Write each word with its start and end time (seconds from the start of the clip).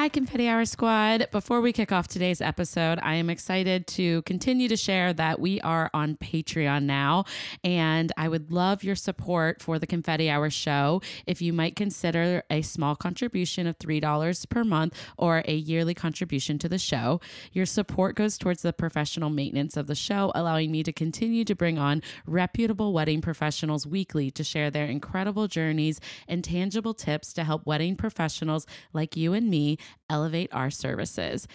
Hi, 0.00 0.08
Confetti 0.08 0.46
Hour 0.46 0.64
Squad. 0.64 1.26
Before 1.32 1.60
we 1.60 1.72
kick 1.72 1.90
off 1.90 2.06
today's 2.06 2.40
episode, 2.40 3.00
I 3.02 3.14
am 3.14 3.28
excited 3.28 3.88
to 3.88 4.22
continue 4.22 4.68
to 4.68 4.76
share 4.76 5.12
that 5.12 5.40
we 5.40 5.60
are 5.62 5.90
on 5.92 6.14
Patreon 6.14 6.84
now, 6.84 7.24
and 7.64 8.12
I 8.16 8.28
would 8.28 8.52
love 8.52 8.84
your 8.84 8.94
support 8.94 9.60
for 9.60 9.76
the 9.80 9.88
Confetti 9.88 10.30
Hour 10.30 10.50
show. 10.50 11.02
If 11.26 11.42
you 11.42 11.52
might 11.52 11.74
consider 11.74 12.44
a 12.48 12.62
small 12.62 12.94
contribution 12.94 13.66
of 13.66 13.76
$3 13.80 14.48
per 14.48 14.62
month 14.62 14.94
or 15.16 15.42
a 15.46 15.54
yearly 15.56 15.94
contribution 15.94 16.58
to 16.58 16.68
the 16.68 16.78
show, 16.78 17.20
your 17.52 17.66
support 17.66 18.14
goes 18.14 18.38
towards 18.38 18.62
the 18.62 18.72
professional 18.72 19.30
maintenance 19.30 19.76
of 19.76 19.88
the 19.88 19.96
show, 19.96 20.30
allowing 20.32 20.70
me 20.70 20.84
to 20.84 20.92
continue 20.92 21.44
to 21.44 21.56
bring 21.56 21.76
on 21.76 22.02
reputable 22.24 22.92
wedding 22.92 23.20
professionals 23.20 23.84
weekly 23.84 24.30
to 24.30 24.44
share 24.44 24.70
their 24.70 24.86
incredible 24.86 25.48
journeys 25.48 26.00
and 26.28 26.44
tangible 26.44 26.94
tips 26.94 27.32
to 27.32 27.42
help 27.42 27.66
wedding 27.66 27.96
professionals 27.96 28.64
like 28.92 29.16
you 29.16 29.32
and 29.32 29.50
me 29.50 29.76
elevate 30.10 30.52
our 30.52 30.70
services. 30.70 31.46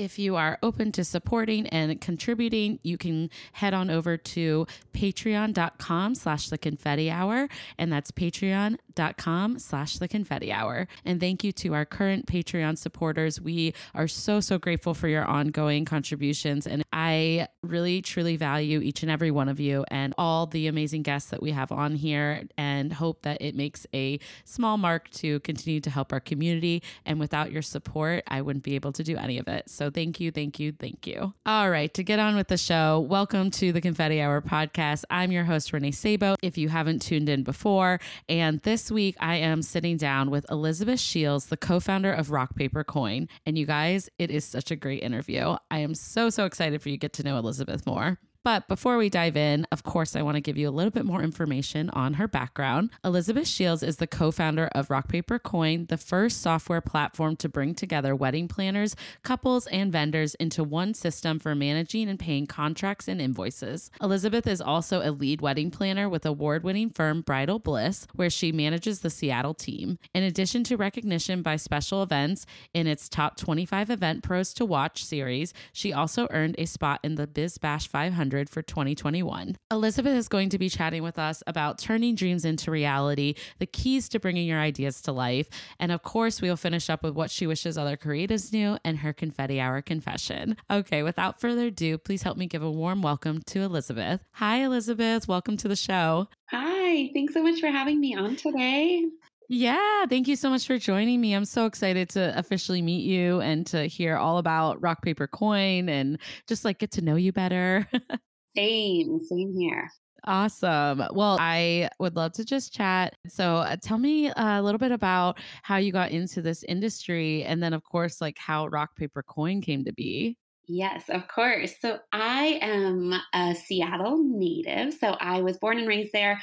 If 0.00 0.18
you 0.18 0.36
are 0.36 0.58
open 0.62 0.92
to 0.92 1.04
supporting 1.04 1.66
and 1.66 2.00
contributing, 2.00 2.78
you 2.82 2.96
can 2.96 3.28
head 3.52 3.74
on 3.74 3.90
over 3.90 4.16
to 4.16 4.66
patreon.com 4.94 6.14
slash 6.14 6.48
the 6.48 6.56
confetti 6.56 7.10
hour. 7.10 7.50
And 7.76 7.92
that's 7.92 8.10
patreon.com 8.10 9.58
slash 9.58 9.98
the 9.98 10.08
confetti 10.08 10.50
hour. 10.50 10.88
And 11.04 11.20
thank 11.20 11.44
you 11.44 11.52
to 11.52 11.74
our 11.74 11.84
current 11.84 12.24
Patreon 12.24 12.78
supporters. 12.78 13.42
We 13.42 13.74
are 13.94 14.08
so, 14.08 14.40
so 14.40 14.56
grateful 14.56 14.94
for 14.94 15.06
your 15.06 15.26
ongoing 15.26 15.84
contributions. 15.84 16.66
And 16.66 16.82
I 16.94 17.48
really, 17.62 18.00
truly 18.00 18.38
value 18.38 18.80
each 18.80 19.02
and 19.02 19.10
every 19.10 19.30
one 19.30 19.50
of 19.50 19.60
you 19.60 19.84
and 19.88 20.14
all 20.16 20.46
the 20.46 20.66
amazing 20.66 21.02
guests 21.02 21.28
that 21.28 21.42
we 21.42 21.50
have 21.50 21.72
on 21.72 21.94
here 21.94 22.44
and 22.56 22.90
hope 22.94 23.20
that 23.24 23.42
it 23.42 23.54
makes 23.54 23.86
a 23.92 24.18
small 24.46 24.78
mark 24.78 25.10
to 25.10 25.40
continue 25.40 25.80
to 25.80 25.90
help 25.90 26.10
our 26.10 26.20
community. 26.20 26.82
And 27.04 27.20
without 27.20 27.52
your 27.52 27.60
support, 27.60 28.24
I 28.28 28.40
wouldn't 28.40 28.64
be 28.64 28.76
able 28.76 28.92
to 28.92 29.04
do 29.04 29.18
any 29.18 29.36
of 29.36 29.46
it. 29.46 29.68
So 29.68 29.89
thank 29.90 30.20
you, 30.20 30.30
thank 30.30 30.58
you, 30.58 30.72
thank 30.72 31.06
you. 31.06 31.34
All 31.44 31.70
right, 31.70 31.92
to 31.94 32.02
get 32.02 32.18
on 32.18 32.36
with 32.36 32.48
the 32.48 32.56
show, 32.56 33.00
welcome 33.00 33.50
to 33.52 33.72
the 33.72 33.80
Confetti 33.80 34.20
Hour 34.20 34.40
podcast. 34.40 35.04
I'm 35.10 35.32
your 35.32 35.44
host, 35.44 35.72
Renee 35.72 35.90
Sabo, 35.90 36.36
if 36.42 36.56
you 36.56 36.68
haven't 36.68 37.02
tuned 37.02 37.28
in 37.28 37.42
before. 37.42 38.00
And 38.28 38.60
this 38.62 38.90
week, 38.90 39.16
I 39.20 39.36
am 39.36 39.62
sitting 39.62 39.96
down 39.96 40.30
with 40.30 40.46
Elizabeth 40.50 41.00
Sheils, 41.00 41.48
the 41.48 41.56
co 41.56 41.80
founder 41.80 42.12
of 42.12 42.30
Rock 42.30 42.54
Paper 42.56 42.84
Coin. 42.84 43.28
And 43.44 43.58
you 43.58 43.66
guys, 43.66 44.08
it 44.18 44.30
is 44.30 44.44
such 44.44 44.70
a 44.70 44.76
great 44.76 45.02
interview. 45.02 45.56
I 45.70 45.78
am 45.78 45.94
so, 45.94 46.30
so 46.30 46.44
excited 46.44 46.80
for 46.80 46.88
you 46.88 46.96
to 46.96 47.00
get 47.00 47.12
to 47.14 47.22
know 47.22 47.36
Elizabeth 47.36 47.86
more. 47.86 48.18
But 48.42 48.68
before 48.68 48.96
we 48.96 49.10
dive 49.10 49.36
in, 49.36 49.66
of 49.70 49.82
course, 49.82 50.16
I 50.16 50.22
want 50.22 50.36
to 50.36 50.40
give 50.40 50.56
you 50.56 50.66
a 50.66 50.70
little 50.72 50.90
bit 50.90 51.04
more 51.04 51.22
information 51.22 51.90
on 51.90 52.14
her 52.14 52.26
background. 52.26 52.88
Elizabeth 53.04 53.44
Sheils 53.44 53.86
is 53.86 53.98
the 53.98 54.06
co 54.06 54.30
founder 54.30 54.70
of 54.74 54.88
Rock 54.88 55.08
Paper 55.08 55.38
Coin, 55.38 55.84
the 55.90 55.98
first 55.98 56.40
software 56.40 56.80
platform 56.80 57.36
to 57.36 57.50
bring 57.50 57.74
together 57.74 58.16
wedding 58.16 58.48
planners, 58.48 58.96
couples, 59.22 59.66
and 59.66 59.92
vendors 59.92 60.34
into 60.36 60.64
one 60.64 60.94
system 60.94 61.38
for 61.38 61.54
managing 61.54 62.08
and 62.08 62.18
paying 62.18 62.46
contracts 62.46 63.08
and 63.08 63.20
invoices. 63.20 63.90
Elizabeth 64.00 64.46
is 64.46 64.62
also 64.62 65.02
a 65.02 65.12
lead 65.12 65.42
wedding 65.42 65.70
planner 65.70 66.08
with 66.08 66.24
award 66.24 66.64
winning 66.64 66.88
firm 66.88 67.20
Bridal 67.20 67.58
Bliss, 67.58 68.06
where 68.14 68.30
she 68.30 68.52
manages 68.52 69.00
the 69.00 69.10
Seattle 69.10 69.54
team. 69.54 69.98
In 70.14 70.22
addition 70.22 70.64
to 70.64 70.78
recognition 70.78 71.42
by 71.42 71.56
special 71.56 72.02
events 72.02 72.46
in 72.72 72.86
its 72.86 73.06
top 73.06 73.36
25 73.36 73.90
event 73.90 74.22
pros 74.22 74.54
to 74.54 74.64
watch 74.64 75.04
series, 75.04 75.52
she 75.74 75.92
also 75.92 76.26
earned 76.30 76.54
a 76.56 76.64
spot 76.64 77.00
in 77.02 77.16
the 77.16 77.26
BizBash 77.26 77.86
500 77.86 78.29
for 78.48 78.62
2021. 78.62 79.56
Elizabeth 79.70 80.14
is 80.14 80.28
going 80.28 80.48
to 80.50 80.58
be 80.58 80.68
chatting 80.68 81.02
with 81.02 81.18
us 81.18 81.42
about 81.46 81.78
turning 81.78 82.14
dreams 82.14 82.44
into 82.44 82.70
reality, 82.70 83.34
the 83.58 83.66
keys 83.66 84.08
to 84.08 84.20
bringing 84.20 84.46
your 84.46 84.60
ideas 84.60 85.02
to 85.02 85.12
life, 85.12 85.48
and 85.78 85.90
of 85.90 86.02
course, 86.02 86.40
we'll 86.40 86.56
finish 86.56 86.88
up 86.88 87.02
with 87.02 87.14
what 87.14 87.30
she 87.30 87.46
wishes 87.46 87.76
other 87.76 87.96
creatives 87.96 88.52
knew 88.52 88.78
and 88.84 88.98
her 88.98 89.12
confetti 89.12 89.60
hour 89.60 89.82
confession. 89.82 90.56
Okay, 90.70 91.02
without 91.02 91.40
further 91.40 91.66
ado, 91.66 91.98
please 91.98 92.22
help 92.22 92.36
me 92.36 92.46
give 92.46 92.62
a 92.62 92.70
warm 92.70 93.02
welcome 93.02 93.42
to 93.46 93.60
Elizabeth. 93.60 94.24
Hi, 94.32 94.62
Elizabeth. 94.62 95.26
Welcome 95.26 95.56
to 95.58 95.68
the 95.68 95.76
show. 95.76 96.28
Hi, 96.50 97.10
thanks 97.12 97.34
so 97.34 97.42
much 97.42 97.60
for 97.60 97.68
having 97.68 98.00
me 98.00 98.14
on 98.14 98.36
today. 98.36 99.06
Yeah, 99.52 100.06
thank 100.06 100.28
you 100.28 100.36
so 100.36 100.48
much 100.48 100.64
for 100.64 100.78
joining 100.78 101.20
me. 101.20 101.34
I'm 101.34 101.44
so 101.44 101.66
excited 101.66 102.08
to 102.10 102.38
officially 102.38 102.82
meet 102.82 103.04
you 103.04 103.40
and 103.40 103.66
to 103.66 103.86
hear 103.86 104.16
all 104.16 104.38
about 104.38 104.80
rock 104.80 105.02
paper 105.02 105.26
coin 105.26 105.88
and 105.88 106.20
just 106.46 106.64
like 106.64 106.78
get 106.78 106.92
to 106.92 107.02
know 107.02 107.16
you 107.16 107.32
better. 107.32 107.88
Same, 108.56 109.20
same 109.24 109.54
here. 109.56 109.88
Awesome. 110.24 111.02
Well, 111.12 111.36
I 111.40 111.88
would 111.98 112.14
love 112.16 112.32
to 112.32 112.44
just 112.44 112.72
chat. 112.72 113.14
So, 113.28 113.56
uh, 113.56 113.76
tell 113.80 113.98
me 113.98 114.30
a 114.36 114.60
little 114.60 114.78
bit 114.78 114.90
about 114.92 115.38
how 115.62 115.76
you 115.76 115.92
got 115.92 116.10
into 116.10 116.42
this 116.42 116.64
industry 116.64 117.44
and 117.44 117.62
then, 117.62 117.72
of 117.72 117.84
course, 117.84 118.20
like 118.20 118.38
how 118.38 118.66
rock, 118.66 118.96
paper, 118.96 119.22
coin 119.22 119.60
came 119.60 119.84
to 119.84 119.92
be. 119.92 120.36
Yes, 120.66 121.04
of 121.08 121.28
course. 121.28 121.74
So, 121.80 122.00
I 122.12 122.58
am 122.60 123.14
a 123.32 123.54
Seattle 123.54 124.18
native. 124.18 124.94
So, 124.94 125.16
I 125.20 125.42
was 125.42 125.58
born 125.58 125.78
and 125.78 125.88
raised 125.88 126.12
there. 126.12 126.40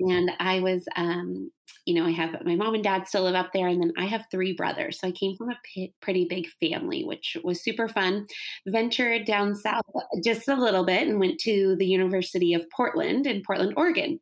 And 0.00 0.30
I 0.38 0.60
was 0.60 0.84
um, 0.96 1.50
you 1.86 1.94
know, 1.94 2.04
I 2.04 2.10
have 2.10 2.44
my 2.44 2.54
mom 2.54 2.74
and 2.74 2.84
dad 2.84 3.08
still 3.08 3.22
live 3.22 3.34
up 3.34 3.52
there, 3.54 3.66
and 3.66 3.80
then 3.80 3.94
I 3.96 4.04
have 4.04 4.26
three 4.30 4.52
brothers. 4.52 5.00
So 5.00 5.08
I 5.08 5.12
came 5.12 5.34
from 5.36 5.48
a 5.50 5.58
p- 5.64 5.94
pretty 6.02 6.26
big 6.26 6.46
family, 6.60 7.02
which 7.02 7.34
was 7.42 7.62
super 7.62 7.88
fun. 7.88 8.26
Ventured 8.66 9.24
down 9.24 9.54
south 9.54 9.84
just 10.22 10.48
a 10.48 10.54
little 10.54 10.84
bit 10.84 11.08
and 11.08 11.18
went 11.18 11.40
to 11.40 11.76
the 11.76 11.86
University 11.86 12.52
of 12.52 12.68
Portland 12.70 13.26
in 13.26 13.42
Portland, 13.42 13.72
Oregon. 13.74 14.20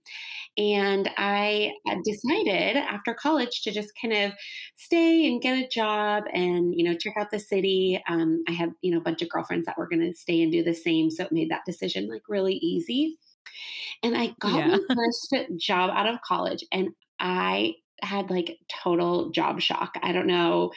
And 0.59 1.10
I 1.16 1.72
decided 2.04 2.76
after 2.76 3.15
college 3.15 3.62
to 3.62 3.72
just 3.72 3.91
kind 4.00 4.15
of 4.15 4.32
stay 4.76 5.26
and 5.26 5.41
get 5.42 5.59
a 5.59 5.69
job 5.69 6.25
and, 6.32 6.75
you 6.75 6.84
know, 6.84 6.97
check 6.97 7.15
out 7.19 7.31
the 7.31 7.38
city. 7.38 8.03
Um, 8.09 8.42
I 8.48 8.53
had, 8.53 8.72
you 8.82 8.92
know, 8.92 8.98
a 8.98 9.03
bunch 9.03 9.22
of 9.22 9.28
girlfriends 9.28 9.66
that 9.66 9.78
were 9.78 9.88
going 9.88 10.00
to 10.00 10.15
stay 10.19 10.42
and 10.42 10.53
do 10.53 10.62
the 10.65 10.75
same. 10.75 11.10
So 11.10 11.25
it 11.25 11.32
made 11.32 11.50
that 11.50 11.65
decision 11.66 12.09
like 12.09 12.22
really 12.28 12.54
easy. 12.56 13.19
And 14.02 14.16
I 14.16 14.34
got 14.40 14.54
yeah. 14.54 14.76
my 14.88 14.94
first 14.94 15.34
job 15.58 15.90
out 15.92 16.08
of 16.08 16.20
college 16.22 16.64
and 16.72 16.90
I 17.18 17.74
had 18.02 18.30
like 18.30 18.58
total 18.82 19.30
job 19.30 19.60
shock. 19.60 19.94
I 20.02 20.12
don't 20.12 20.26
know, 20.26 20.70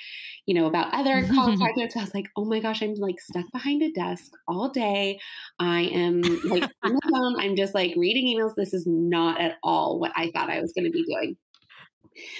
you 0.46 0.54
know, 0.54 0.68
about 0.68 0.94
other 0.94 1.28
college 1.28 1.60
graduates. 1.60 1.96
I 1.96 2.02
was 2.02 2.14
like, 2.14 2.28
oh 2.38 2.46
my 2.46 2.60
gosh, 2.60 2.82
I'm 2.82 2.94
like 2.96 3.20
stuck 3.20 3.46
behind 3.52 3.84
a 3.84 3.92
desk 3.92 4.32
all 4.48 4.70
day. 4.70 5.20
I 5.60 5.82
am 5.82 6.22
like 6.46 6.64
on 6.84 6.94
the 6.94 7.10
phone. 7.12 7.40
I'm 7.40 7.56
just 7.56 7.76
like 7.76 7.94
reading 7.98 8.26
emails. 8.28 8.56
This 8.56 8.74
is 8.74 8.86
not 8.88 9.40
at 9.42 9.58
all 9.64 10.00
what 10.00 10.12
I 10.16 10.32
thought 10.32 10.50
I 10.50 10.62
was 10.62 10.74
going 10.74 10.86
to 10.86 10.92
be 10.92 11.04
doing. 11.04 11.36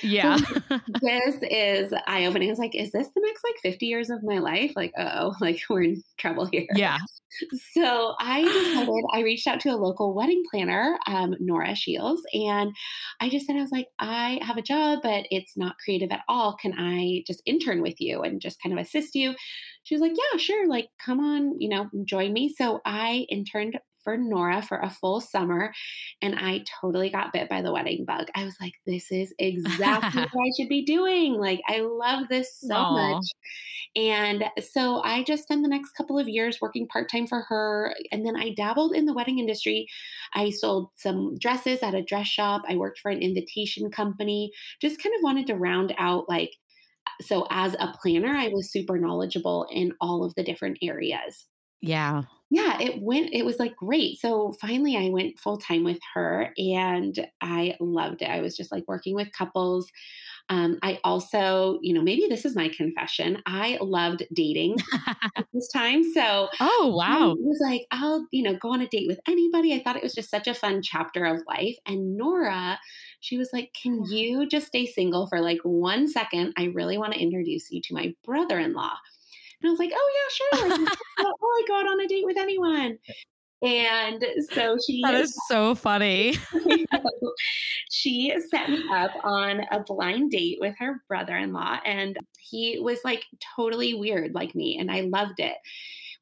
Yeah. 0.04 0.38
So 0.38 0.80
this 1.02 1.36
is 1.50 1.94
eye 2.08 2.26
opening. 2.26 2.50
I 2.50 2.52
was 2.52 2.60
like, 2.60 2.76
is 2.76 2.92
this 2.92 3.08
the 3.08 3.22
next 3.26 3.44
like 3.44 3.56
50 3.62 3.86
years 3.86 4.10
of 4.10 4.24
my 4.24 4.40
life? 4.40 4.74
Like, 4.76 4.94
oh, 4.98 5.34
like 5.42 5.62
we're 5.70 5.84
in 5.84 6.04
trouble 6.18 6.46
here. 6.46 6.68
Yeah. 6.76 6.98
So 7.74 8.16
I 8.20 8.42
decided, 8.76 9.04
I 9.14 9.22
reached 9.22 9.48
out 9.48 9.60
to 9.62 9.70
a 9.70 9.78
local 9.78 10.14
wedding 10.14 10.44
planner, 10.50 10.98
um, 11.08 11.36
Nora 11.40 11.70
Sheils, 11.70 12.20
and 12.34 12.72
I 13.20 13.30
just 13.30 13.46
said, 13.46 13.56
I 13.56 13.62
was 13.62 13.72
like, 13.72 13.88
I 14.00 14.40
have 14.42 14.58
a 14.58 14.64
job, 14.64 15.00
but 15.04 15.26
it's 15.30 15.56
not 15.56 15.78
creative 15.84 16.12
at 16.12 16.24
all. 16.28 16.56
Can 16.56 16.74
I 16.78 17.24
just 17.28 17.44
intern 17.46 17.82
with 17.82 18.02
you 18.02 18.22
and 18.22 18.42
just 18.42 18.62
kind 18.62 18.74
of 18.74 18.84
assist 18.84 19.16
you? 19.16 19.36
She 19.84 19.96
was 19.96 20.02
like, 20.02 20.14
Yeah, 20.14 20.38
sure. 20.38 20.68
Like, 20.68 20.90
come 21.04 21.20
on, 21.20 21.60
you 21.60 21.70
know, 21.70 21.90
join 22.06 22.34
me. 22.34 22.54
So 22.58 22.82
I 22.86 23.26
interned 23.30 23.80
for 24.04 24.18
Nora 24.18 24.62
for 24.62 24.78
a 24.80 24.90
full 24.90 25.22
summer. 25.22 25.74
And 26.22 26.36
I 26.36 26.64
totally 26.82 27.10
got 27.10 27.34
bit 27.34 27.50
by 27.50 27.62
the 27.62 27.72
wedding 27.72 28.06
bug. 28.06 28.28
I 28.36 28.46
was 28.46 28.56
like, 28.62 28.74
this 28.86 29.12
is 29.12 29.34
exactly 29.40 30.22
what 30.32 30.48
I 30.48 30.52
should 30.58 30.70
be 30.70 30.84
doing. 30.86 31.34
Like, 31.36 31.62
I 31.68 31.80
love 31.80 32.28
this 32.30 32.60
so 32.60 32.76
Aww. 32.76 33.14
much. 33.14 33.26
And 33.96 34.46
so 34.62 35.02
I 35.04 35.24
just 35.24 35.44
spent 35.44 35.64
the 35.64 35.70
next 35.70 35.92
couple 35.94 36.20
of 36.20 36.28
years 36.28 36.60
working 36.62 36.88
part 36.88 37.10
time 37.10 37.28
for 37.28 37.42
her. 37.50 37.94
And 38.12 38.26
then 38.26 38.36
I 38.36 38.54
dabbled 38.54 38.94
in 38.94 39.06
the 39.06 39.14
wedding 39.14 39.40
industry. 39.40 39.88
I 40.34 40.52
sold 40.52 40.90
some 40.96 41.38
dresses 41.40 41.80
at 41.82 41.96
a 41.96 42.04
dress 42.04 42.28
shop. 42.28 42.62
I 42.70 42.76
worked 42.76 43.00
for 43.00 43.10
an 43.10 43.22
invitation 43.22 43.90
company, 43.90 44.52
just 44.82 45.02
kind 45.02 45.14
of 45.16 45.24
wanted 45.24 45.48
to 45.48 45.56
round 45.56 45.94
out 45.98 46.30
like, 46.30 46.52
so 47.22 47.48
as 47.50 47.76
a 47.80 47.94
planner, 48.02 48.36
I 48.36 48.50
was 48.50 48.72
super 48.72 48.98
knowledgeable 48.98 49.68
in 49.72 49.94
all 50.00 50.24
of 50.24 50.36
the 50.36 50.44
different 50.44 50.78
areas. 50.82 51.48
Yeah. 51.82 52.24
Yeah, 52.52 52.80
it 52.82 53.02
went, 53.02 53.30
it 53.32 53.46
was 53.46 53.60
like 53.60 53.76
great. 53.76 54.20
So 54.20 54.54
finally, 54.60 54.98
I 54.98 55.10
went 55.10 55.40
full 55.40 55.58
time 55.58 55.84
with 55.84 56.00
her 56.16 56.52
and 56.58 57.28
I 57.42 57.76
loved 57.80 58.24
it. 58.24 58.30
I 58.30 58.42
was 58.42 58.58
just 58.58 58.72
like 58.72 58.86
working 58.88 59.14
with 59.14 59.32
couples. 59.32 59.92
Um, 60.50 60.80
I 60.82 61.00
also, 61.04 61.78
you 61.84 61.94
know, 61.94 62.02
maybe 62.02 62.26
this 62.28 62.44
is 62.46 62.56
my 62.56 62.70
confession. 62.70 63.42
I 63.46 63.78
loved 63.82 64.24
dating 64.34 64.78
this 65.54 65.68
time. 65.68 66.04
So, 66.12 66.50
oh, 66.60 66.94
wow. 66.96 67.32
I 67.32 67.36
was 67.36 67.60
like, 67.64 67.86
I'll, 67.92 68.26
you 68.32 68.42
know, 68.42 68.56
go 68.56 68.74
on 68.74 68.82
a 68.82 68.88
date 68.88 69.08
with 69.08 69.20
anybody. 69.28 69.74
I 69.76 69.84
thought 69.84 69.98
it 69.98 70.04
was 70.04 70.16
just 70.16 70.32
such 70.32 70.48
a 70.48 70.56
fun 70.56 70.82
chapter 70.82 71.26
of 71.26 71.44
life. 71.48 71.76
And 71.86 72.18
Nora, 72.18 72.80
she 73.20 73.38
was 73.38 73.50
like, 73.54 73.76
Can 73.80 74.04
you 74.10 74.48
just 74.48 74.68
stay 74.68 74.88
single 74.88 75.28
for 75.28 75.40
like 75.40 75.60
one 75.64 76.08
second? 76.08 76.54
I 76.58 76.66
really 76.66 76.98
want 76.98 77.14
to 77.14 77.20
introduce 77.20 77.70
you 77.70 77.80
to 77.84 77.94
my 77.94 78.16
brother 78.26 78.58
in 78.58 78.74
law. 78.74 78.94
And 79.62 79.70
I 79.70 79.72
was 79.72 79.80
like, 79.80 79.92
oh, 79.94 80.12
yeah, 80.16 80.60
sure. 80.60 80.70
Like, 80.70 80.98
I'll, 81.20 81.26
I'll 81.28 81.68
go 81.68 81.76
out 81.76 81.88
on 81.88 82.02
a 82.02 82.08
date 82.08 82.26
with 82.26 82.38
anyone. 82.38 82.98
And 83.62 84.24
so 84.52 84.78
she 84.86 85.02
That 85.02 85.16
is 85.16 85.38
so 85.50 85.76
funny. 85.76 86.36
she 87.92 88.34
set 88.50 88.70
me 88.70 88.84
up 88.92 89.12
on 89.24 89.62
a 89.72 89.82
blind 89.82 90.32
date 90.32 90.60
with 90.62 90.76
her 90.80 91.04
brother-in-law 91.10 91.80
and 91.86 92.18
he 92.40 92.80
was 92.80 93.00
like 93.04 93.26
totally 93.58 93.94
weird 93.94 94.34
like 94.34 94.56
me 94.56 94.78
and 94.80 94.90
I 94.90 95.02
loved 95.02 95.40
it. 95.42 95.58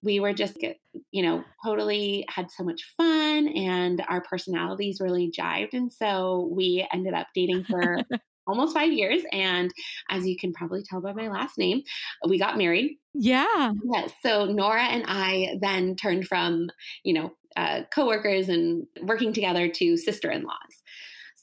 We 0.01 0.19
were 0.19 0.33
just 0.33 0.57
eh, 0.63 0.73
you 1.11 1.21
know, 1.21 1.43
totally 1.63 2.25
had 2.27 2.49
so 2.49 2.63
much 2.63 2.81
fun 2.97 3.47
and 3.49 4.03
our 4.09 4.21
personalities 4.21 4.99
really 4.99 5.31
jived 5.31 5.73
and 5.73 5.93
so 5.93 6.49
we 6.51 6.87
ended 6.91 7.13
up 7.13 7.27
dating 7.35 7.65
for 7.65 7.99
almost 8.47 8.73
5 8.73 8.91
years 8.91 9.21
and 9.31 9.73
as 10.09 10.25
you 10.25 10.37
can 10.37 10.53
probably 10.53 10.83
tell 10.83 11.01
by 11.01 11.13
my 11.13 11.27
last 11.27 11.57
name, 11.57 11.83
we 12.27 12.39
got 12.39 12.57
married 12.57 12.97
yeah. 13.19 13.73
Yes. 13.91 14.11
So 14.21 14.45
Nora 14.45 14.83
and 14.83 15.03
I 15.07 15.57
then 15.59 15.95
turned 15.95 16.27
from, 16.27 16.69
you 17.03 17.13
know, 17.13 17.33
uh, 17.55 17.81
coworkers 17.91 18.47
and 18.47 18.85
working 19.01 19.33
together 19.33 19.67
to 19.67 19.97
sister 19.97 20.29
in 20.29 20.43
laws. 20.43 20.83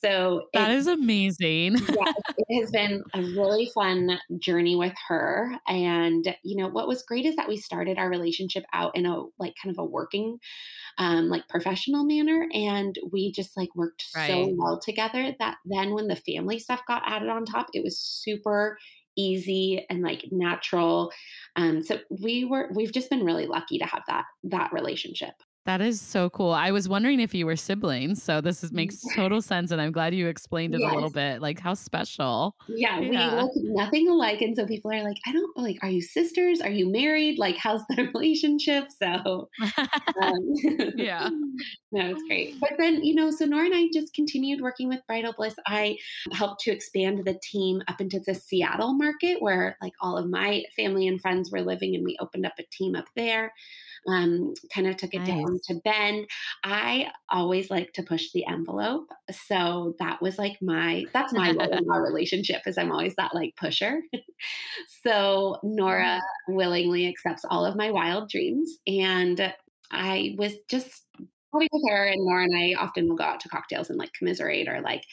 So 0.05 0.43
that 0.53 0.71
it, 0.71 0.77
is 0.77 0.87
amazing. 0.87 1.77
yes, 1.77 2.15
it 2.49 2.61
has 2.61 2.71
been 2.71 3.03
a 3.15 3.21
really 3.21 3.71
fun 3.75 4.19
journey 4.39 4.77
with 4.77 4.93
her. 5.09 5.53
And, 5.67 6.37
you 6.43 6.57
know, 6.57 6.69
what 6.69 6.89
was 6.89 7.03
great 7.03 7.25
is 7.25 7.37
that 7.37 7.49
we 7.49 7.57
started 7.57 7.99
our 7.99 8.11
relationship 8.11 8.65
out 8.73 8.97
in 8.97 9.07
a 9.07 9.23
like 9.39 9.55
kind 9.63 9.75
of 9.75 9.79
a 9.79 9.85
working, 9.85 10.39
um, 10.99 11.29
like 11.29 11.49
professional 11.49 12.05
manner. 12.05 12.47
And 12.53 12.99
we 13.13 13.33
just 13.33 13.57
like 13.57 13.75
worked 13.75 14.05
right. 14.15 14.29
so 14.29 14.53
well 14.57 14.79
together 14.79 15.35
that 15.39 15.57
then 15.65 15.95
when 15.95 16.09
the 16.09 16.17
family 16.17 16.59
stuff 16.59 16.83
got 16.87 17.03
added 17.07 17.29
on 17.29 17.45
top, 17.45 17.69
it 17.73 17.83
was 17.83 17.99
super 17.99 18.77
easy 19.17 19.87
and 19.89 20.03
like 20.03 20.25
natural. 20.31 21.13
Um, 21.57 21.83
so 21.83 21.99
we 22.11 22.45
were 22.45 22.69
we've 22.75 22.93
just 22.93 23.11
been 23.11 23.25
really 23.25 23.47
lucky 23.47 23.79
to 23.79 23.87
have 23.87 24.03
that 24.09 24.25
that 24.45 24.73
relationship. 24.73 25.35
That 25.67 25.81
is 25.81 25.99
so 25.99 26.29
cool. 26.29 26.53
I 26.53 26.73
was 26.73 26.91
wondering 26.91 27.21
if 27.21 27.35
you 27.35 27.47
were 27.47 27.57
siblings. 27.57 28.23
So 28.23 28.43
this 28.43 28.63
is, 28.63 28.71
makes 28.71 29.01
total 29.17 29.41
sense. 29.41 29.71
And 29.71 29.81
I'm 29.81 29.93
glad 29.93 30.15
you 30.15 30.29
explained 30.29 30.75
it 30.75 30.83
yes. 30.83 30.93
a 30.93 30.95
little 30.95 31.09
bit. 31.11 31.41
Like 31.41 31.59
how 31.59 31.73
special. 31.73 32.55
Yeah, 32.69 33.01
yeah, 33.01 33.35
we 33.35 33.41
look 33.41 33.53
nothing 33.57 34.09
alike. 34.09 34.43
And 34.43 34.55
so 34.55 34.67
people 34.67 34.93
are 34.93 35.03
like, 35.03 35.17
I 35.27 35.33
don't 35.33 35.57
like, 35.57 35.79
are 35.83 35.89
you 35.89 36.03
sisters? 36.03 36.61
Are 36.61 36.71
you 36.71 36.91
married? 36.91 37.39
Like, 37.39 37.57
how's 37.57 37.81
the 37.89 38.11
relationship? 38.15 38.89
So 38.91 39.49
um, 40.23 40.35
yeah. 40.97 41.31
no, 41.93 42.11
it's 42.11 42.23
great. 42.29 42.61
But 42.61 42.73
then, 42.79 43.03
you 43.03 43.15
know, 43.15 43.31
so 43.31 43.47
Nora 43.47 43.65
and 43.65 43.75
I 43.75 43.89
just 43.91 44.13
continued 44.13 44.61
working 44.61 44.89
with 44.89 45.01
Bridal 45.07 45.33
Bliss. 45.33 45.55
I 45.67 45.97
helped 46.33 46.61
to 46.65 46.73
expand 46.73 47.25
the 47.25 47.41
team 47.43 47.81
up 47.89 48.03
into 48.03 48.21
the 48.21 48.35
Seattle 48.35 48.93
market 48.93 49.41
where 49.41 49.79
like 49.81 49.95
all 50.03 50.19
of 50.19 50.29
my 50.29 50.63
family 50.77 51.09
and 51.09 51.21
friends 51.23 51.51
were 51.51 51.63
living 51.63 51.95
and 51.95 52.05
we 52.05 52.19
opened 52.21 52.45
up 52.45 52.55
a 52.59 52.65
team 52.71 52.95
up 52.95 53.07
there 53.17 53.51
um, 54.09 54.55
kind 54.75 54.87
of 54.87 54.97
took 54.97 55.15
it 55.15 55.19
nice. 55.19 55.29
down 55.29 55.61
to 55.65 55.75
Ben. 55.85 56.27
I 56.63 57.11
always 57.31 57.71
like 57.71 57.93
to 57.95 58.03
push 58.03 58.31
the 58.33 58.47
envelope. 58.47 59.09
So 59.49 59.95
that 59.99 60.21
was 60.21 60.39
like 60.39 60.59
my, 60.61 61.05
that's 61.13 61.33
my 61.33 61.53
role 61.53 61.73
in 61.73 61.91
our 61.91 62.03
relationship 62.07 62.63
is 62.67 62.79
I'm 62.79 62.93
always 62.93 63.15
that 63.17 63.35
like 63.35 63.57
pusher. 63.57 64.01
so 65.05 65.59
Nora 65.63 66.21
willingly 66.49 67.09
accepts 67.09 67.45
all 67.49 67.65
of 67.65 67.77
my 67.77 67.91
wild 67.91 68.29
dreams. 68.29 68.77
And 68.87 69.53
I 69.91 70.35
was 70.39 70.55
just 70.69 71.05
with 71.53 71.69
her 71.89 72.07
and 72.07 72.25
Nora 72.25 72.45
and 72.45 72.57
I 72.57 72.75
often 72.83 73.09
will 73.09 73.17
go 73.17 73.25
out 73.25 73.41
to 73.41 73.49
cocktails 73.49 73.91
and 73.91 73.99
like 73.99 74.13
commiserate 74.13 74.69
or 74.69 74.81
like 74.81 75.05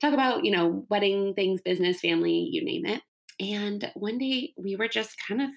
talk 0.00 0.12
about, 0.12 0.44
you 0.44 0.52
know, 0.52 0.86
wedding 0.88 1.34
things, 1.34 1.60
business, 1.60 2.00
family, 2.00 2.48
you 2.50 2.64
name 2.64 2.86
it. 2.86 3.02
And 3.40 3.90
one 3.94 4.18
day 4.18 4.52
we 4.56 4.76
were 4.76 4.88
just 4.88 5.16
kind 5.26 5.42
of 5.42 5.50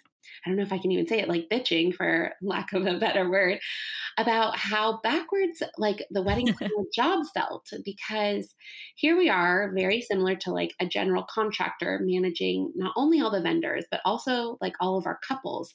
I 0.45 0.49
don't 0.49 0.57
know 0.57 0.63
if 0.63 0.73
I 0.73 0.79
can 0.79 0.91
even 0.91 1.07
say 1.07 1.19
it, 1.19 1.29
like 1.29 1.49
bitching 1.49 1.93
for 1.93 2.33
lack 2.41 2.73
of 2.73 2.85
a 2.87 2.97
better 2.97 3.29
word, 3.29 3.59
about 4.17 4.57
how 4.57 4.99
backwards 5.01 5.61
like 5.77 6.05
the 6.09 6.21
wedding 6.21 6.53
job 6.95 7.25
felt. 7.33 7.67
Because 7.85 8.55
here 8.95 9.17
we 9.17 9.29
are, 9.29 9.71
very 9.75 10.01
similar 10.01 10.35
to 10.37 10.51
like 10.51 10.73
a 10.79 10.85
general 10.85 11.25
contractor 11.29 11.99
managing 12.03 12.71
not 12.75 12.93
only 12.97 13.21
all 13.21 13.31
the 13.31 13.41
vendors, 13.41 13.85
but 13.91 14.01
also 14.03 14.57
like 14.61 14.73
all 14.79 14.97
of 14.97 15.05
our 15.05 15.19
couples. 15.27 15.73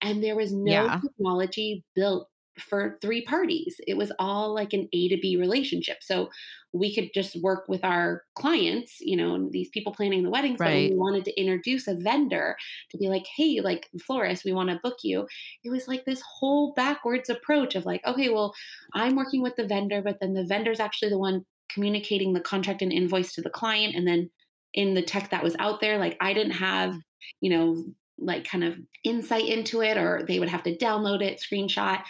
And 0.00 0.22
there 0.22 0.36
was 0.36 0.52
no 0.52 0.72
yeah. 0.72 1.00
technology 1.00 1.84
built 1.94 2.28
for 2.58 2.98
three 3.00 3.22
parties. 3.22 3.80
It 3.86 3.96
was 3.96 4.12
all 4.18 4.54
like 4.54 4.72
an 4.72 4.88
A 4.92 5.08
to 5.08 5.16
B 5.16 5.36
relationship. 5.36 5.98
So 6.02 6.30
we 6.72 6.94
could 6.94 7.10
just 7.14 7.40
work 7.42 7.64
with 7.68 7.84
our 7.84 8.24
clients, 8.34 8.96
you 9.00 9.16
know, 9.16 9.48
these 9.50 9.68
people 9.70 9.92
planning 9.92 10.22
the 10.22 10.30
weddings. 10.30 10.58
Right. 10.58 10.88
But 10.88 10.94
we 10.94 10.98
wanted 10.98 11.24
to 11.26 11.40
introduce 11.40 11.86
a 11.86 11.94
vendor 11.94 12.56
to 12.90 12.98
be 12.98 13.08
like, 13.08 13.26
hey, 13.36 13.60
like 13.60 13.88
florist, 14.06 14.44
we 14.44 14.52
want 14.52 14.70
to 14.70 14.80
book 14.82 14.98
you. 15.02 15.26
It 15.64 15.70
was 15.70 15.88
like 15.88 16.04
this 16.04 16.22
whole 16.22 16.72
backwards 16.74 17.30
approach 17.30 17.74
of 17.74 17.86
like, 17.86 18.04
okay, 18.06 18.28
well, 18.28 18.54
I'm 18.94 19.16
working 19.16 19.42
with 19.42 19.56
the 19.56 19.66
vendor, 19.66 20.02
but 20.02 20.18
then 20.20 20.34
the 20.34 20.46
vendor's 20.46 20.80
actually 20.80 21.10
the 21.10 21.18
one 21.18 21.44
communicating 21.70 22.32
the 22.32 22.40
contract 22.40 22.82
and 22.82 22.92
invoice 22.92 23.34
to 23.34 23.42
the 23.42 23.50
client. 23.50 23.94
And 23.94 24.06
then 24.06 24.30
in 24.74 24.94
the 24.94 25.02
tech 25.02 25.30
that 25.30 25.42
was 25.42 25.56
out 25.58 25.80
there, 25.80 25.98
like 25.98 26.16
I 26.20 26.32
didn't 26.32 26.52
have, 26.52 26.94
you 27.40 27.50
know, 27.50 27.84
like 28.18 28.44
kind 28.44 28.62
of 28.62 28.78
insight 29.04 29.46
into 29.46 29.82
it, 29.82 29.96
or 29.96 30.24
they 30.26 30.38
would 30.38 30.48
have 30.48 30.62
to 30.62 30.76
download 30.76 31.22
it, 31.22 31.40
screenshot. 31.40 32.02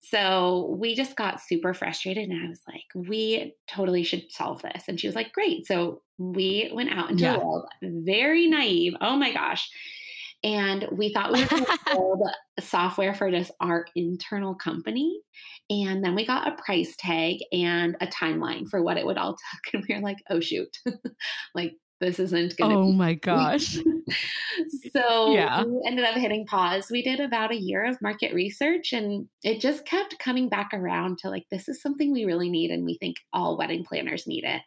So 0.00 0.76
we 0.78 0.94
just 0.94 1.16
got 1.16 1.40
super 1.40 1.74
frustrated, 1.74 2.28
and 2.28 2.44
I 2.44 2.48
was 2.48 2.60
like, 2.68 2.84
we 2.94 3.54
totally 3.66 4.04
should 4.04 4.30
solve 4.30 4.62
this. 4.62 4.84
And 4.88 5.00
she 5.00 5.08
was 5.08 5.16
like, 5.16 5.32
great. 5.32 5.66
So 5.66 6.02
we 6.18 6.70
went 6.72 6.92
out 6.92 7.10
into 7.10 7.24
yeah. 7.24 7.34
the 7.34 7.44
world, 7.44 7.66
very 7.82 8.46
naive. 8.46 8.94
Oh 9.00 9.16
my 9.16 9.32
gosh. 9.32 9.68
And 10.44 10.86
we 10.92 11.12
thought 11.12 11.32
we 11.32 11.42
were 11.42 11.48
going 11.48 11.64
to 11.66 11.78
build 11.86 12.22
software 12.60 13.14
for 13.14 13.30
just 13.30 13.50
our 13.60 13.86
internal 13.96 14.54
company. 14.54 15.20
And 15.68 16.04
then 16.04 16.14
we 16.14 16.24
got 16.24 16.46
a 16.46 16.62
price 16.62 16.94
tag 16.96 17.38
and 17.52 17.96
a 18.00 18.06
timeline 18.06 18.68
for 18.68 18.82
what 18.82 18.96
it 18.96 19.06
would 19.06 19.18
all 19.18 19.36
take. 19.64 19.74
And 19.74 19.84
we 19.88 19.94
were 19.94 20.02
like, 20.02 20.18
oh, 20.30 20.40
shoot. 20.40 20.78
like, 21.54 21.74
this 22.00 22.18
isn't 22.18 22.56
going 22.56 22.70
to 22.70 22.76
Oh 22.76 22.92
my 22.92 23.14
gosh. 23.30 23.78
so 24.92 25.32
yeah. 25.32 25.64
we 25.64 25.80
ended 25.86 26.04
up 26.04 26.14
hitting 26.14 26.46
pause. 26.46 26.88
We 26.90 27.02
did 27.02 27.20
about 27.20 27.52
a 27.52 27.60
year 27.60 27.84
of 27.84 28.00
market 28.02 28.34
research 28.34 28.92
and 28.92 29.26
it 29.42 29.60
just 29.60 29.86
kept 29.86 30.18
coming 30.18 30.48
back 30.48 30.70
around 30.72 31.18
to 31.18 31.30
like, 31.30 31.44
this 31.50 31.68
is 31.68 31.80
something 31.80 32.12
we 32.12 32.24
really 32.24 32.50
need. 32.50 32.70
And 32.70 32.84
we 32.84 32.96
think 32.98 33.16
all 33.32 33.56
wedding 33.56 33.84
planners 33.84 34.26
need 34.26 34.44
it. 34.44 34.62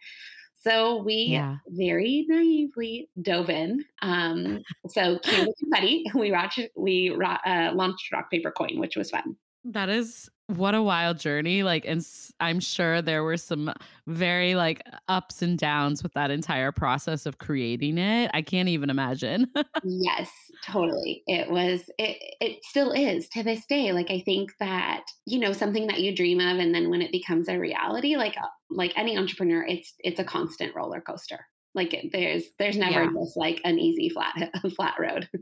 So 0.62 1.02
we 1.04 1.14
yeah. 1.14 1.56
very 1.68 2.26
naively 2.28 3.09
dove 3.21 3.50
in. 3.50 3.86
Um, 4.02 4.62
so 4.90 5.19
Candy 5.19 5.54
Confetti, 5.59 6.04
we, 6.16 6.33
we 6.76 7.16
uh, 7.24 7.71
launched 7.74 8.12
Rock 8.12 8.30
Paper 8.30 8.52
Coin, 8.52 8.78
which 8.80 8.98
was 8.98 9.09
fun. 9.09 9.38
That 9.64 9.90
is 9.90 10.30
what 10.49 10.73
a 10.73 10.81
wild 10.81 11.19
journey. 11.19 11.61
Like, 11.61 11.85
and 11.85 12.03
I'm 12.39 12.59
sure 12.59 13.03
there 13.03 13.23
were 13.23 13.37
some 13.37 13.71
very 14.07 14.56
like 14.56 14.81
ups 15.07 15.44
and 15.44 15.59
downs 15.59 16.01
with 16.01 16.13
that 16.13 16.31
entire 16.31 16.71
process 16.71 17.27
of 17.27 17.37
creating 17.37 17.99
it. 17.99 18.31
I 18.33 18.41
can't 18.41 18.68
even 18.68 18.89
imagine. 18.89 19.47
yes, 19.83 20.31
totally. 20.65 21.21
It 21.27 21.51
was, 21.51 21.83
it, 21.99 22.18
it 22.41 22.63
still 22.63 22.91
is 22.91 23.29
to 23.29 23.44
this 23.44 23.63
day. 23.68 23.91
Like, 23.91 24.09
I 24.09 24.21
think 24.21 24.53
that, 24.59 25.03
you 25.27 25.37
know, 25.37 25.53
something 25.53 25.85
that 25.85 25.99
you 25.99 26.15
dream 26.15 26.39
of 26.39 26.57
and 26.57 26.73
then 26.73 26.89
when 26.89 27.03
it 27.03 27.11
becomes 27.11 27.47
a 27.47 27.59
reality, 27.59 28.15
like, 28.15 28.35
uh, 28.35 28.47
like 28.71 28.94
any 28.97 29.18
entrepreneur, 29.19 29.63
it's, 29.63 29.94
it's 29.99 30.19
a 30.19 30.23
constant 30.23 30.73
roller 30.75 30.99
coaster. 30.99 31.45
Like 31.75 32.09
there's, 32.11 32.45
there's 32.57 32.77
never 32.77 33.03
yeah. 33.03 33.11
just 33.13 33.37
like 33.37 33.61
an 33.63 33.77
easy 33.77 34.09
flat, 34.09 34.51
flat 34.75 34.95
road. 34.99 35.29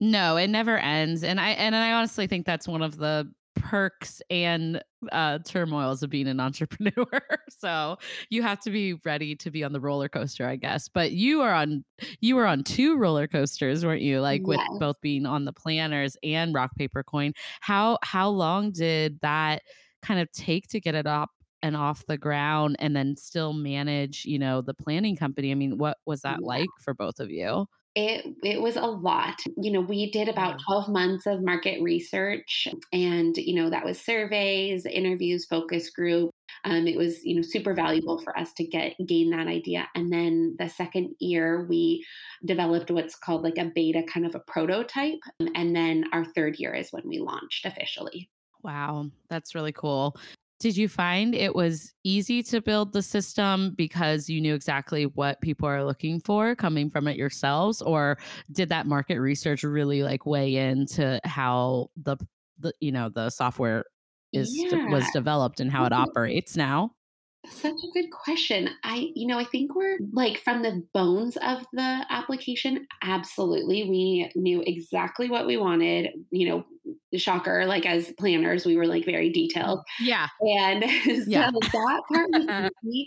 No, 0.00 0.36
it 0.36 0.48
never 0.48 0.76
ends. 0.76 1.22
And 1.22 1.40
I 1.40 1.50
and 1.50 1.74
I 1.74 1.92
honestly 1.92 2.26
think 2.26 2.44
that's 2.44 2.66
one 2.68 2.82
of 2.82 2.98
the 2.98 3.32
perks 3.64 4.20
and 4.28 4.82
uh, 5.10 5.38
turmoils 5.38 6.02
of 6.02 6.10
being 6.10 6.28
an 6.28 6.38
entrepreneur. 6.48 7.20
so 7.48 7.96
you 8.28 8.42
have 8.42 8.60
to 8.60 8.70
be 8.70 8.94
ready 9.04 9.34
to 9.34 9.50
be 9.50 9.64
on 9.64 9.72
the 9.72 9.80
roller 9.80 10.08
coaster, 10.08 10.46
I 10.46 10.56
guess. 10.56 10.88
But 10.88 11.12
you 11.12 11.40
are 11.40 11.52
on 11.52 11.84
you 12.20 12.36
were 12.36 12.46
on 12.46 12.62
two 12.62 12.96
roller 12.96 13.26
coasters, 13.26 13.84
weren't 13.84 14.02
you? 14.02 14.20
Like 14.20 14.46
with 14.46 14.58
yes. 14.58 14.78
both 14.78 15.00
being 15.00 15.26
on 15.26 15.44
the 15.44 15.52
planners 15.52 16.16
and 16.22 16.54
rock 16.54 16.76
paper 16.76 17.02
coin. 17.02 17.32
How 17.60 17.98
how 18.02 18.28
long 18.28 18.70
did 18.70 19.18
that 19.22 19.62
kind 20.02 20.20
of 20.20 20.30
take 20.32 20.68
to 20.68 20.80
get 20.80 20.94
it 20.94 21.06
up 21.06 21.30
and 21.62 21.76
off 21.76 22.04
the 22.06 22.18
ground 22.18 22.76
and 22.78 22.94
then 22.94 23.16
still 23.16 23.54
manage, 23.54 24.26
you 24.26 24.38
know, 24.38 24.60
the 24.60 24.74
planning 24.74 25.16
company? 25.16 25.50
I 25.50 25.54
mean, 25.54 25.78
what 25.78 25.96
was 26.04 26.20
that 26.20 26.38
yeah. 26.40 26.46
like 26.46 26.68
for 26.80 26.94
both 26.94 27.18
of 27.18 27.30
you? 27.30 27.66
It 27.94 28.26
it 28.42 28.60
was 28.60 28.76
a 28.76 28.82
lot. 28.82 29.40
You 29.56 29.70
know, 29.70 29.80
we 29.80 30.10
did 30.10 30.28
about 30.28 30.60
12 30.66 30.88
months 30.88 31.26
of 31.26 31.42
market 31.42 31.80
research 31.80 32.66
and 32.92 33.36
you 33.36 33.54
know, 33.54 33.70
that 33.70 33.84
was 33.84 34.00
surveys, 34.00 34.84
interviews, 34.84 35.44
focus 35.44 35.90
group. 35.90 36.30
Um, 36.64 36.86
it 36.86 36.96
was 36.96 37.24
you 37.24 37.36
know 37.36 37.42
super 37.42 37.74
valuable 37.74 38.20
for 38.20 38.36
us 38.38 38.52
to 38.54 38.64
get 38.64 38.94
gain 39.06 39.30
that 39.30 39.46
idea. 39.46 39.88
And 39.94 40.12
then 40.12 40.56
the 40.58 40.68
second 40.68 41.14
year 41.20 41.66
we 41.68 42.04
developed 42.44 42.90
what's 42.90 43.16
called 43.16 43.42
like 43.42 43.58
a 43.58 43.70
beta 43.74 44.02
kind 44.02 44.26
of 44.26 44.34
a 44.34 44.40
prototype. 44.40 45.20
And 45.54 45.74
then 45.74 46.04
our 46.12 46.24
third 46.24 46.58
year 46.58 46.74
is 46.74 46.92
when 46.92 47.08
we 47.08 47.18
launched 47.18 47.64
officially. 47.64 48.28
Wow. 48.62 49.10
That's 49.28 49.54
really 49.54 49.72
cool 49.72 50.16
did 50.64 50.78
you 50.78 50.88
find 50.88 51.34
it 51.34 51.54
was 51.54 51.92
easy 52.04 52.42
to 52.42 52.58
build 52.58 52.94
the 52.94 53.02
system 53.02 53.74
because 53.76 54.30
you 54.30 54.40
knew 54.40 54.54
exactly 54.54 55.04
what 55.04 55.38
people 55.42 55.68
are 55.68 55.84
looking 55.84 56.18
for 56.18 56.54
coming 56.54 56.88
from 56.88 57.06
it 57.06 57.18
yourselves 57.18 57.82
or 57.82 58.16
did 58.50 58.70
that 58.70 58.86
market 58.86 59.18
research 59.18 59.62
really 59.62 60.02
like 60.02 60.24
weigh 60.24 60.56
into 60.56 61.20
how 61.24 61.90
the 62.02 62.16
the 62.60 62.72
you 62.80 62.90
know 62.90 63.10
the 63.10 63.28
software 63.28 63.84
is 64.32 64.48
yeah 64.54 64.86
was 64.86 65.04
developed 65.12 65.60
and 65.60 65.70
how 65.70 65.84
it 65.84 65.92
mm-hmm. 65.92 66.00
operates 66.00 66.56
now 66.56 66.90
Such 67.50 67.74
a 67.74 67.92
good 67.92 68.10
question. 68.10 68.70
I, 68.84 69.10
you 69.14 69.26
know, 69.26 69.38
I 69.38 69.44
think 69.44 69.74
we're 69.74 69.98
like 70.14 70.38
from 70.38 70.62
the 70.62 70.82
bones 70.94 71.36
of 71.36 71.58
the 71.74 72.06
application, 72.08 72.86
absolutely. 73.02 73.84
We 73.84 74.30
knew 74.34 74.62
exactly 74.66 75.28
what 75.28 75.46
we 75.46 75.58
wanted. 75.58 76.08
You 76.30 76.48
know, 76.48 76.64
shocker, 77.18 77.66
like 77.66 77.86
as 77.86 78.12
planners, 78.12 78.66
we 78.66 78.76
were 78.76 78.86
like 78.86 79.04
very 79.04 79.30
detailed. 79.30 79.80
yeah 80.00 80.28
And 80.40 80.84
so 81.04 81.24
yeah 81.26 81.50
that 81.50 82.02
part 82.08 82.28
was 82.30 82.70
easy. 82.84 83.06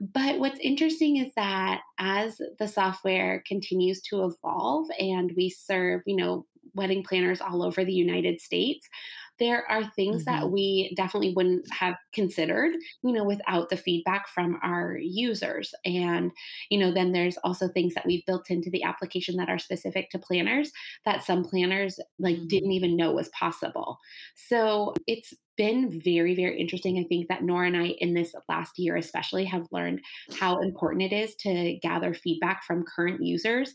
But 0.00 0.38
what's 0.38 0.60
interesting 0.60 1.16
is 1.16 1.32
that 1.36 1.80
as 1.98 2.40
the 2.58 2.68
software 2.68 3.42
continues 3.46 4.00
to 4.02 4.24
evolve 4.24 4.88
and 4.98 5.32
we 5.36 5.50
serve, 5.50 6.02
you 6.06 6.16
know, 6.16 6.46
wedding 6.74 7.02
planners 7.02 7.40
all 7.40 7.62
over 7.62 7.84
the 7.84 7.92
United 7.92 8.40
States, 8.40 8.88
there 9.38 9.70
are 9.70 9.84
things 9.92 10.24
that 10.24 10.50
hmm 10.50 10.50
we 10.50 10.92
definitely 10.96 11.32
wouldn't 11.34 11.70
have 11.72 11.96
considered, 12.12 12.74
you 13.02 13.12
know, 13.12 13.24
without 13.24 13.68
the 13.70 13.76
feedback 13.76 14.28
from 14.28 14.58
our 14.62 14.96
users. 14.98 15.74
And, 15.84 16.32
you 16.70 16.78
know, 16.78 16.90
then 16.92 17.12
there's 17.12 17.36
also 17.38 17.68
things 17.68 17.94
that 17.94 18.06
we've 18.06 18.24
built 18.26 18.50
into 18.50 18.70
the 18.70 18.82
application 18.82 19.36
that 19.36 19.48
are 19.48 19.58
specific 19.58 20.10
to 20.10 20.18
planners 20.18 20.72
that 21.04 21.24
some 21.24 21.44
planners 21.44 21.98
like 22.18 22.38
hmm 22.38 22.48
didn't 22.48 22.72
even 22.72 22.96
know 22.96 23.12
was 23.12 23.28
possible. 23.30 23.98
So 24.36 24.94
it's 25.06 25.34
been 25.56 26.00
very, 26.00 26.34
very 26.34 26.58
interesting. 26.60 26.98
I 26.98 27.04
think 27.08 27.28
that 27.28 27.42
Nora 27.42 27.66
and 27.66 27.76
I, 27.76 27.86
in 27.98 28.14
this 28.14 28.34
last 28.48 28.78
year 28.78 28.96
especially, 28.96 29.44
have 29.44 29.66
learned 29.72 30.00
how 30.30 30.58
important 30.60 31.02
it 31.02 31.12
is 31.12 31.34
to 31.36 31.78
gather 31.82 32.14
feedback 32.14 32.62
from 32.64 32.84
current 32.84 33.22
users 33.22 33.74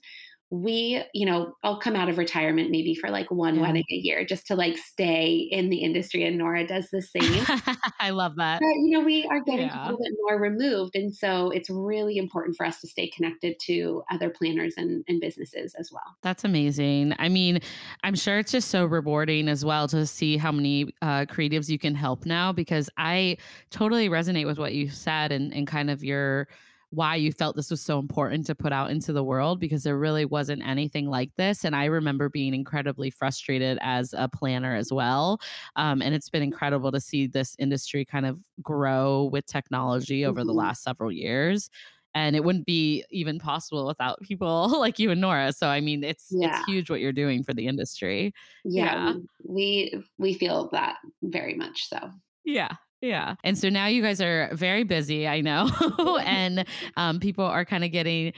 we, 0.53 1.03
you 1.15 1.25
know, 1.25 1.55
I'll 1.63 1.79
come 1.79 1.95
out 1.95 2.09
of 2.09 2.19
retirement 2.19 2.69
maybe 2.69 2.93
for 2.93 3.09
like 3.09 3.31
one 3.31 3.55
yeah 3.55 3.63
wedding 3.63 3.85
a 3.89 3.95
year 3.95 4.25
just 4.25 4.45
to 4.47 4.55
like 4.55 4.77
stay 4.77 5.47
in 5.49 5.69
the 5.69 5.77
industry. 5.77 6.25
And 6.25 6.37
Nora 6.37 6.67
does 6.67 6.89
the 6.91 7.01
same. 7.01 7.43
i 7.99 8.11
love 8.11 8.35
that 8.35 8.59
But, 8.59 8.67
you 8.67 8.91
know, 8.91 8.99
we 8.99 9.25
are 9.25 9.41
getting 9.41 9.69
a 9.69 9.81
little 9.83 9.97
bit 9.97 10.13
more 10.21 10.39
removed. 10.39 10.95
And 10.95 11.15
so 11.15 11.49
it's 11.49 11.69
really 11.69 12.17
important 12.17 12.55
for 12.55 12.65
us 12.65 12.81
to 12.81 12.87
stay 12.87 13.09
connected 13.09 13.59
to 13.61 14.03
other 14.11 14.29
planners 14.29 14.75
and, 14.77 15.03
and 15.07 15.19
businesses 15.19 15.73
as 15.75 15.91
well. 15.91 16.03
That's 16.21 16.43
amazing. 16.43 17.13
I 17.17 17.29
mean, 17.29 17.59
I'm 18.03 18.15
sure 18.15 18.37
it's 18.37 18.51
just 18.51 18.69
so 18.69 18.85
rewarding 18.85 19.47
as 19.47 19.65
well 19.65 19.87
to 19.87 20.05
see 20.05 20.37
how 20.37 20.51
many 20.51 20.93
uh, 21.01 21.25
creatives 21.25 21.69
you 21.69 21.79
can 21.79 21.95
help 21.95 22.25
now 22.25 22.51
because 22.51 22.89
I 22.97 23.37
totally 23.71 24.09
resonate 24.09 24.45
with 24.45 24.59
what 24.59 24.73
you 24.73 24.89
said 24.89 25.31
and, 25.31 25.53
and 25.53 25.65
kind 25.65 25.89
of 25.89 26.03
your 26.03 26.47
why 26.93 27.15
you 27.15 27.31
felt 27.31 27.55
this 27.55 27.71
was 27.71 27.81
so 27.81 27.97
important 27.99 28.45
to 28.45 28.55
put 28.55 28.71
out 28.71 28.91
into 28.91 29.11
the 29.13 29.23
world 29.23 29.59
because 29.59 29.83
there 29.83 29.97
really 29.97 30.25
wasn't 30.25 30.61
anything 30.65 31.07
like 31.07 31.31
this. 31.37 31.63
And 31.65 31.75
I 31.75 31.85
remember 31.85 32.29
being 32.29 32.53
incredibly 32.53 33.09
frustrated 33.09 33.77
as 33.81 34.13
a 34.17 34.27
planner 34.29 34.75
as 34.75 34.91
well. 34.93 35.39
Um, 35.75 36.01
and 36.01 36.13
it's 36.13 36.29
been 36.29 36.43
incredible 36.43 36.91
to 36.91 36.99
see 36.99 37.25
this 37.27 37.55
industry 37.57 38.05
kind 38.05 38.25
of 38.25 38.39
grow 38.61 39.23
with 39.31 39.45
technology 39.45 40.25
over 40.25 40.43
the 40.43 40.53
Mhm. 40.53 40.57
last 40.57 40.83
several 40.83 41.11
years 41.11 41.69
and 42.15 42.35
it 42.35 42.43
wouldn't 42.43 42.67
be 42.67 43.03
even 43.09 43.39
possible 43.39 43.87
without 43.87 44.21
people 44.21 44.67
like 44.79 44.99
you 44.99 45.09
and 45.09 45.19
Nora. 45.21 45.51
So 45.51 45.67
I 45.67 45.81
mean, 45.81 46.03
it's 46.03 46.37
it's 46.41 46.63
huge 46.67 46.89
what 46.89 46.99
you're 46.99 47.11
doing 47.11 47.43
for 47.43 47.53
the 47.55 47.65
industry. 47.67 48.33
Yeah. 48.63 49.13
Yeah. 49.13 49.13
We, 49.43 49.93
we 50.19 50.33
feel 50.35 50.69
that 50.73 50.97
very 51.23 51.55
much 51.55 51.87
so. 51.89 52.11
Yeah. 52.45 52.75
Yeah. 53.03 53.35
And 53.43 53.57
so 53.57 53.67
now 53.67 53.87
you 53.87 54.01
guys 54.01 54.21
are 54.21 54.49
very 54.53 54.85
busy, 54.85 55.27
I 55.27 55.41
know. 55.41 55.69
and 56.23 56.65
um, 56.95 57.19
people 57.19 57.43
are 57.43 57.65
kind 57.65 57.83
of 57.83 57.91
getting 57.91 58.31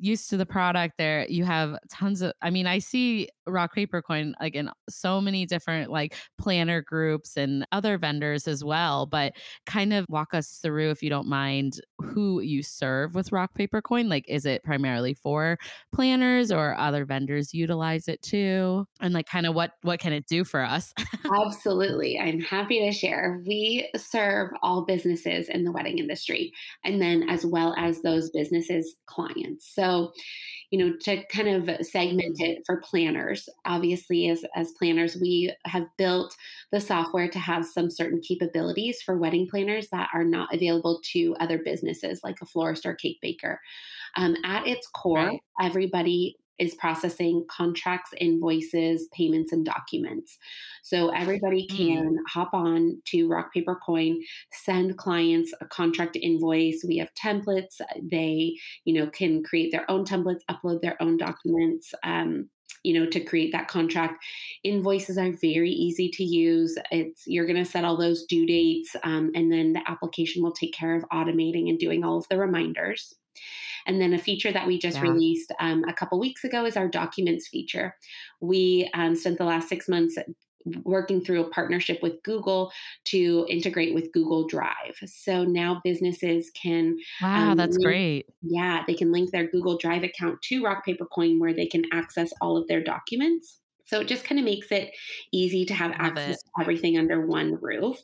used 0.00 0.28
to 0.30 0.36
the 0.36 0.44
product 0.44 0.98
there. 0.98 1.24
You 1.28 1.44
have 1.44 1.78
tons 1.88 2.20
of, 2.22 2.32
I 2.42 2.50
mean, 2.50 2.66
I 2.66 2.80
see 2.80 3.28
Rock 3.48 3.74
Paper 3.74 4.02
Coin 4.02 4.34
like 4.40 4.54
in 4.54 4.70
so 4.88 5.20
many 5.20 5.46
different 5.46 5.90
like 5.90 6.14
planner 6.38 6.82
groups 6.82 7.36
and 7.36 7.66
other 7.72 7.98
vendors 7.98 8.46
as 8.46 8.64
well. 8.64 9.06
But 9.06 9.34
kind 9.66 9.92
of 9.92 10.06
walk 10.08 10.34
us 10.34 10.58
through, 10.62 10.90
if 10.90 11.02
you 11.02 11.10
don't 11.10 11.28
mind, 11.28 11.80
who 12.00 12.40
you 12.40 12.62
serve 12.62 13.14
with 13.14 13.32
Rock 13.32 13.54
Paper 13.54 13.82
Coin. 13.82 14.08
Like, 14.08 14.24
is 14.28 14.46
it 14.46 14.62
primarily 14.62 15.14
for 15.14 15.58
planners 15.92 16.52
or 16.52 16.76
other 16.76 17.04
vendors 17.04 17.54
utilize 17.54 18.08
it 18.08 18.22
too? 18.22 18.86
And 19.00 19.14
like 19.14 19.26
kind 19.26 19.46
of 19.46 19.54
what 19.54 19.72
what 19.82 20.00
can 20.00 20.12
it 20.12 20.26
do 20.26 20.44
for 20.44 20.62
us? 20.62 20.92
Absolutely. 21.46 22.18
I'm 22.18 22.40
happy 22.40 22.80
to 22.80 22.92
share. 22.92 23.40
We 23.46 23.90
serve 23.96 24.50
all 24.62 24.84
businesses 24.84 25.48
in 25.48 25.64
the 25.64 25.72
wedding 25.72 25.98
industry 25.98 26.52
and 26.84 27.00
then 27.00 27.28
as 27.28 27.44
well 27.44 27.74
as 27.76 28.02
those 28.02 28.30
businesses 28.30 28.96
clients. 29.06 29.72
So, 29.74 30.12
you 30.70 30.78
know, 30.78 30.94
to 31.00 31.24
kind 31.26 31.48
of 31.48 31.86
segment 31.86 32.36
Mm, 32.38 32.40
it 32.40 32.62
for 32.66 32.80
planners, 32.80 33.48
obviously 33.64 34.28
as 34.28 34.44
as 34.54 34.72
planners, 34.72 35.16
we 35.20 35.52
have 35.64 35.86
built 35.96 36.34
the 36.72 36.80
software 36.80 37.28
to 37.28 37.38
have 37.38 37.64
some 37.64 37.90
certain 37.90 38.20
capabilities 38.20 39.00
for 39.02 39.18
wedding 39.18 39.46
planners 39.48 39.88
that 39.90 40.08
are 40.12 40.24
not 40.24 40.52
available 40.54 41.00
to 41.12 41.34
other 41.40 41.58
businesses 41.58 42.20
like 42.22 42.40
a 42.42 42.46
florist 42.46 42.84
or 42.84 42.94
cake 42.94 43.18
baker. 43.22 43.60
Um, 44.16 44.36
at 44.44 44.66
its 44.66 44.86
core, 44.88 45.18
right. 45.18 45.40
everybody 45.60 46.36
is 46.58 46.74
processing 46.74 47.44
contracts, 47.48 48.10
invoices, 48.18 49.08
payments, 49.12 49.52
and 49.52 49.64
documents. 49.64 50.38
So 50.82 51.10
everybody 51.10 51.66
Mm, 51.70 51.76
can 51.76 52.16
hop 52.28 52.54
on 52.54 53.02
to 53.06 53.28
Rock 53.28 53.52
Paper 53.52 53.76
Coin, 53.76 54.20
send 54.52 54.96
clients 54.98 55.52
a 55.60 55.66
contract 55.66 56.16
invoice. 56.16 56.84
We 56.86 56.98
have 56.98 57.12
templates. 57.14 57.80
They, 58.02 58.56
you 58.84 58.94
know, 58.94 59.08
can 59.08 59.42
create 59.42 59.72
their 59.72 59.90
own 59.90 60.04
templates, 60.04 60.40
upload 60.50 60.80
their 60.82 61.00
own 61.02 61.16
documents. 61.16 61.94
Um, 62.02 62.50
you 62.84 62.94
know 62.94 63.06
to 63.10 63.20
create 63.20 63.50
that 63.50 63.66
contract 63.66 64.24
invoices 64.62 65.18
are 65.18 65.32
very 65.32 65.70
easy 65.70 66.08
to 66.08 66.22
use 66.22 66.78
it's 66.90 67.24
you're 67.26 67.46
going 67.46 67.56
to 67.56 67.68
set 67.68 67.84
all 67.84 67.96
those 67.96 68.24
due 68.24 68.46
dates 68.46 68.94
um, 69.02 69.30
and 69.34 69.50
then 69.52 69.72
the 69.72 69.90
application 69.90 70.42
will 70.42 70.52
take 70.52 70.72
care 70.72 70.94
of 70.94 71.04
automating 71.12 71.68
and 71.68 71.78
doing 71.78 72.04
all 72.04 72.18
of 72.18 72.28
the 72.28 72.38
reminders 72.38 73.14
and 73.86 74.00
then 74.00 74.12
a 74.12 74.18
feature 74.18 74.52
that 74.52 74.66
we 74.66 74.78
just 74.78 74.96
yeah. 74.96 75.02
released 75.02 75.52
um, 75.60 75.84
a 75.84 75.92
couple 75.92 76.18
weeks 76.18 76.44
ago 76.44 76.64
is 76.64 76.76
our 76.76 76.88
documents 76.88 77.48
feature. 77.48 77.96
We 78.40 78.90
um, 78.94 79.16
spent 79.16 79.38
the 79.38 79.44
last 79.44 79.68
six 79.68 79.88
months 79.88 80.18
working 80.84 81.24
through 81.24 81.40
a 81.40 81.50
partnership 81.50 82.00
with 82.02 82.22
Google 82.22 82.72
to 83.04 83.46
integrate 83.48 83.94
with 83.94 84.12
Google 84.12 84.46
Drive. 84.46 84.96
So 85.06 85.44
now 85.44 85.80
businesses 85.84 86.50
can 86.60 86.98
Wow, 87.22 87.52
um, 87.52 87.56
that's 87.56 87.76
link, 87.76 87.84
great. 87.84 88.26
yeah, 88.42 88.82
they 88.86 88.94
can 88.94 89.12
link 89.12 89.30
their 89.30 89.46
Google 89.48 89.78
Drive 89.78 90.02
account 90.02 90.42
to 90.42 90.62
Rock 90.62 90.84
Paper 90.84 91.06
Coin 91.06 91.38
where 91.38 91.54
they 91.54 91.66
can 91.66 91.84
access 91.92 92.30
all 92.40 92.56
of 92.56 92.66
their 92.68 92.82
documents. 92.82 93.60
So 93.86 94.00
it 94.00 94.08
just 94.08 94.24
kind 94.24 94.38
of 94.38 94.44
makes 94.44 94.70
it 94.70 94.90
easy 95.32 95.64
to 95.64 95.74
have 95.74 95.92
Love 95.92 96.00
access 96.00 96.36
it. 96.36 96.42
to 96.44 96.62
everything 96.62 96.98
under 96.98 97.26
one 97.26 97.58
roof. 97.60 97.96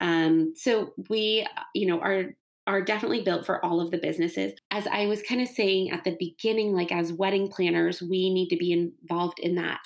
Um, 0.00 0.54
so 0.56 0.94
we, 1.08 1.46
uh, 1.56 1.62
you 1.74 1.86
know, 1.86 2.00
are 2.00 2.34
are 2.66 2.82
definitely 2.82 3.22
built 3.22 3.44
for 3.44 3.64
all 3.64 3.80
of 3.80 3.90
the 3.90 3.98
businesses. 3.98 4.52
As 4.70 4.86
I 4.86 5.06
was 5.06 5.22
kind 5.22 5.40
of 5.40 5.48
saying 5.48 5.90
at 5.90 6.04
the 6.04 6.16
beginning, 6.18 6.74
like 6.74 6.92
as 6.92 7.12
wedding 7.12 7.48
planners, 7.48 8.00
we 8.00 8.32
need 8.32 8.48
to 8.48 8.56
be 8.56 8.72
involved 8.72 9.40
in 9.40 9.56
that, 9.56 9.80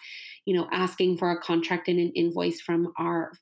you 0.44 0.54
know, 0.54 0.68
asking 0.72 1.18
for 1.18 1.30
a 1.30 1.40
contract 1.40 1.88
and 1.88 1.98
an 1.98 2.12
invoice 2.14 2.60
from 2.60 2.92
our 2.98 3.32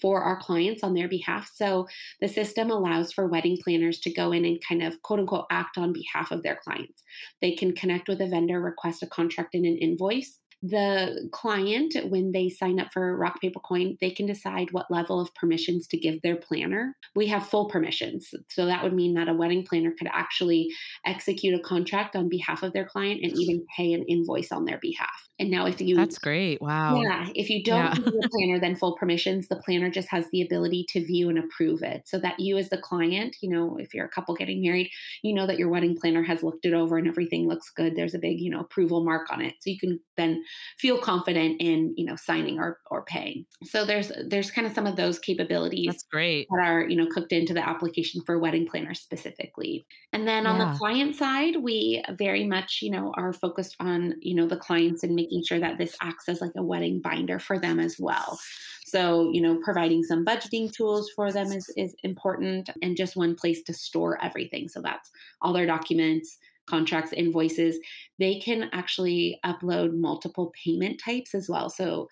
for 0.00 0.22
our 0.22 0.38
clients 0.38 0.84
on 0.84 0.94
their 0.94 1.08
behalf. 1.08 1.50
So 1.52 1.88
the 2.20 2.28
system 2.28 2.70
allows 2.70 3.12
for 3.12 3.26
wedding 3.26 3.58
planners 3.62 3.98
to 4.00 4.12
go 4.12 4.30
in 4.30 4.44
and 4.44 4.62
kind 4.66 4.82
of 4.82 5.02
quote 5.02 5.18
unquote 5.18 5.46
act 5.50 5.78
on 5.78 5.92
behalf 5.92 6.30
of 6.30 6.42
their 6.42 6.60
clients. 6.62 7.02
They 7.40 7.56
can 7.56 7.74
connect 7.74 8.08
with 8.08 8.20
a 8.20 8.28
vendor, 8.28 8.60
request 8.60 9.02
a 9.02 9.08
contract 9.08 9.54
and 9.54 9.66
an 9.66 9.76
invoice 9.78 10.39
the 10.62 11.28
client, 11.32 11.96
when 12.10 12.32
they 12.32 12.48
sign 12.50 12.78
up 12.78 12.88
for 12.92 13.16
Rock 13.16 13.40
Paper 13.40 13.60
Coin, 13.60 13.96
they 14.00 14.10
can 14.10 14.26
decide 14.26 14.72
what 14.72 14.90
level 14.90 15.20
of 15.20 15.34
permissions 15.34 15.86
to 15.88 15.96
give 15.96 16.20
their 16.20 16.36
planner. 16.36 16.96
We 17.14 17.26
have 17.28 17.48
full 17.48 17.68
permissions. 17.68 18.34
So 18.48 18.66
that 18.66 18.82
would 18.82 18.92
mean 18.92 19.14
that 19.14 19.28
a 19.28 19.34
wedding 19.34 19.64
planner 19.64 19.94
could 19.98 20.08
actually 20.12 20.68
execute 21.06 21.58
a 21.58 21.62
contract 21.62 22.14
on 22.14 22.28
behalf 22.28 22.62
of 22.62 22.72
their 22.74 22.84
client 22.84 23.20
and 23.22 23.32
even 23.38 23.64
pay 23.74 23.94
an 23.94 24.04
invoice 24.04 24.52
on 24.52 24.66
their 24.66 24.78
behalf. 24.78 25.29
And 25.40 25.50
now 25.50 25.66
if 25.66 25.80
you 25.80 25.96
That's 25.96 26.18
great. 26.18 26.60
Wow. 26.60 27.10
Yeah, 27.10 27.28
if 27.36 27.50
you 27.50 27.62
don't 27.62 27.90
Yeah. 27.90 27.94
the 27.94 28.24
planner 28.32 28.58
then 28.60 28.74
full 28.76 28.96
permissions, 28.96 29.48
the 29.48 29.56
planner 29.64 29.90
just 29.90 30.08
has 30.08 30.28
the 30.30 30.42
ability 30.42 30.86
to 30.90 31.04
view 31.04 31.28
and 31.28 31.38
approve 31.38 31.82
it 31.84 32.08
so 32.08 32.18
that 32.18 32.40
you 32.40 32.58
as 32.58 32.68
the 32.70 32.78
client, 32.78 33.36
you 33.42 33.48
know, 33.48 33.76
if 33.78 33.94
you're 33.94 34.06
a 34.06 34.10
couple 34.10 34.34
getting 34.34 34.60
married, 34.62 34.90
you 35.22 35.32
know 35.34 35.46
that 35.46 35.58
your 35.58 35.68
wedding 35.68 35.96
planner 36.00 36.22
has 36.24 36.42
looked 36.42 36.64
it 36.66 36.72
over 36.74 36.98
and 36.98 37.06
everything 37.06 37.46
looks 37.48 37.70
good. 37.70 37.94
There's 37.96 38.14
a 38.14 38.18
big, 38.18 38.40
you 38.40 38.50
know, 38.50 38.60
approval 38.60 39.04
mark 39.04 39.30
on 39.32 39.40
it. 39.40 39.54
So 39.60 39.70
you 39.70 39.78
can 39.78 40.00
then 40.16 40.42
feel 40.78 40.98
confident 40.98 41.60
in, 41.60 41.94
you 41.96 42.04
know, 42.04 42.16
signing 42.16 42.58
or 42.58 42.80
or 42.90 43.04
paying. 43.04 43.46
So 43.64 43.84
there's 43.84 44.10
there's 44.26 44.50
kind 44.50 44.66
of 44.66 44.72
some 44.74 44.86
of 44.86 44.96
those 44.96 45.18
capabilities 45.18 45.94
That's 45.94 46.02
great. 46.04 46.50
that 46.50 46.60
are 46.66 46.88
you 46.88 46.96
know 46.96 47.06
cooked 47.06 47.32
into 47.32 47.54
the 47.54 47.66
application 47.66 48.20
for 48.26 48.38
wedding 48.38 48.66
planner 48.66 48.92
specifically 48.94 49.86
and 50.12 50.26
then 50.26 50.46
on 50.46 50.58
Yeah. 50.58 50.58
the 50.58 50.66
client 50.78 51.14
side 51.14 51.56
we 51.62 52.02
very 52.10 52.44
much 52.44 52.80
you 52.82 52.90
know 52.90 53.12
are 53.16 53.32
focused 53.32 53.76
on 53.78 54.14
you 54.20 54.34
know 54.34 54.46
the 54.48 54.56
clients 54.56 55.04
and 55.04 55.14
making 55.14 55.29
sure 55.46 55.60
that 55.60 55.78
this 55.78 55.96
acts 56.02 56.28
as 56.28 56.40
like 56.40 56.52
a 56.56 56.62
wedding 56.62 57.00
binder 57.00 57.38
for 57.38 57.58
them 57.58 57.78
as 57.78 57.96
well. 57.98 58.38
So 58.84 59.30
you 59.32 59.40
know 59.40 59.58
providing 59.62 60.02
some 60.02 60.24
budgeting 60.24 60.72
tools 60.72 61.10
for 61.14 61.32
them 61.32 61.52
is 61.52 61.72
is 61.76 61.94
important 62.02 62.70
and 62.82 62.96
just 62.96 63.16
one 63.16 63.34
place 63.34 63.62
to 63.64 63.72
store 63.72 64.22
everything. 64.22 64.68
So 64.68 64.80
that's 64.80 65.10
all 65.40 65.52
their 65.52 65.66
documents 65.66 66.38
contracts 66.70 67.12
invoices. 67.12 67.78
They 68.18 68.38
can 68.38 68.70
actually 68.72 69.38
upload 69.44 69.92
multiple 69.92 70.52
payment 70.64 71.00
types 71.04 71.34
as 71.34 71.48
well. 71.48 71.68
So 71.68 72.08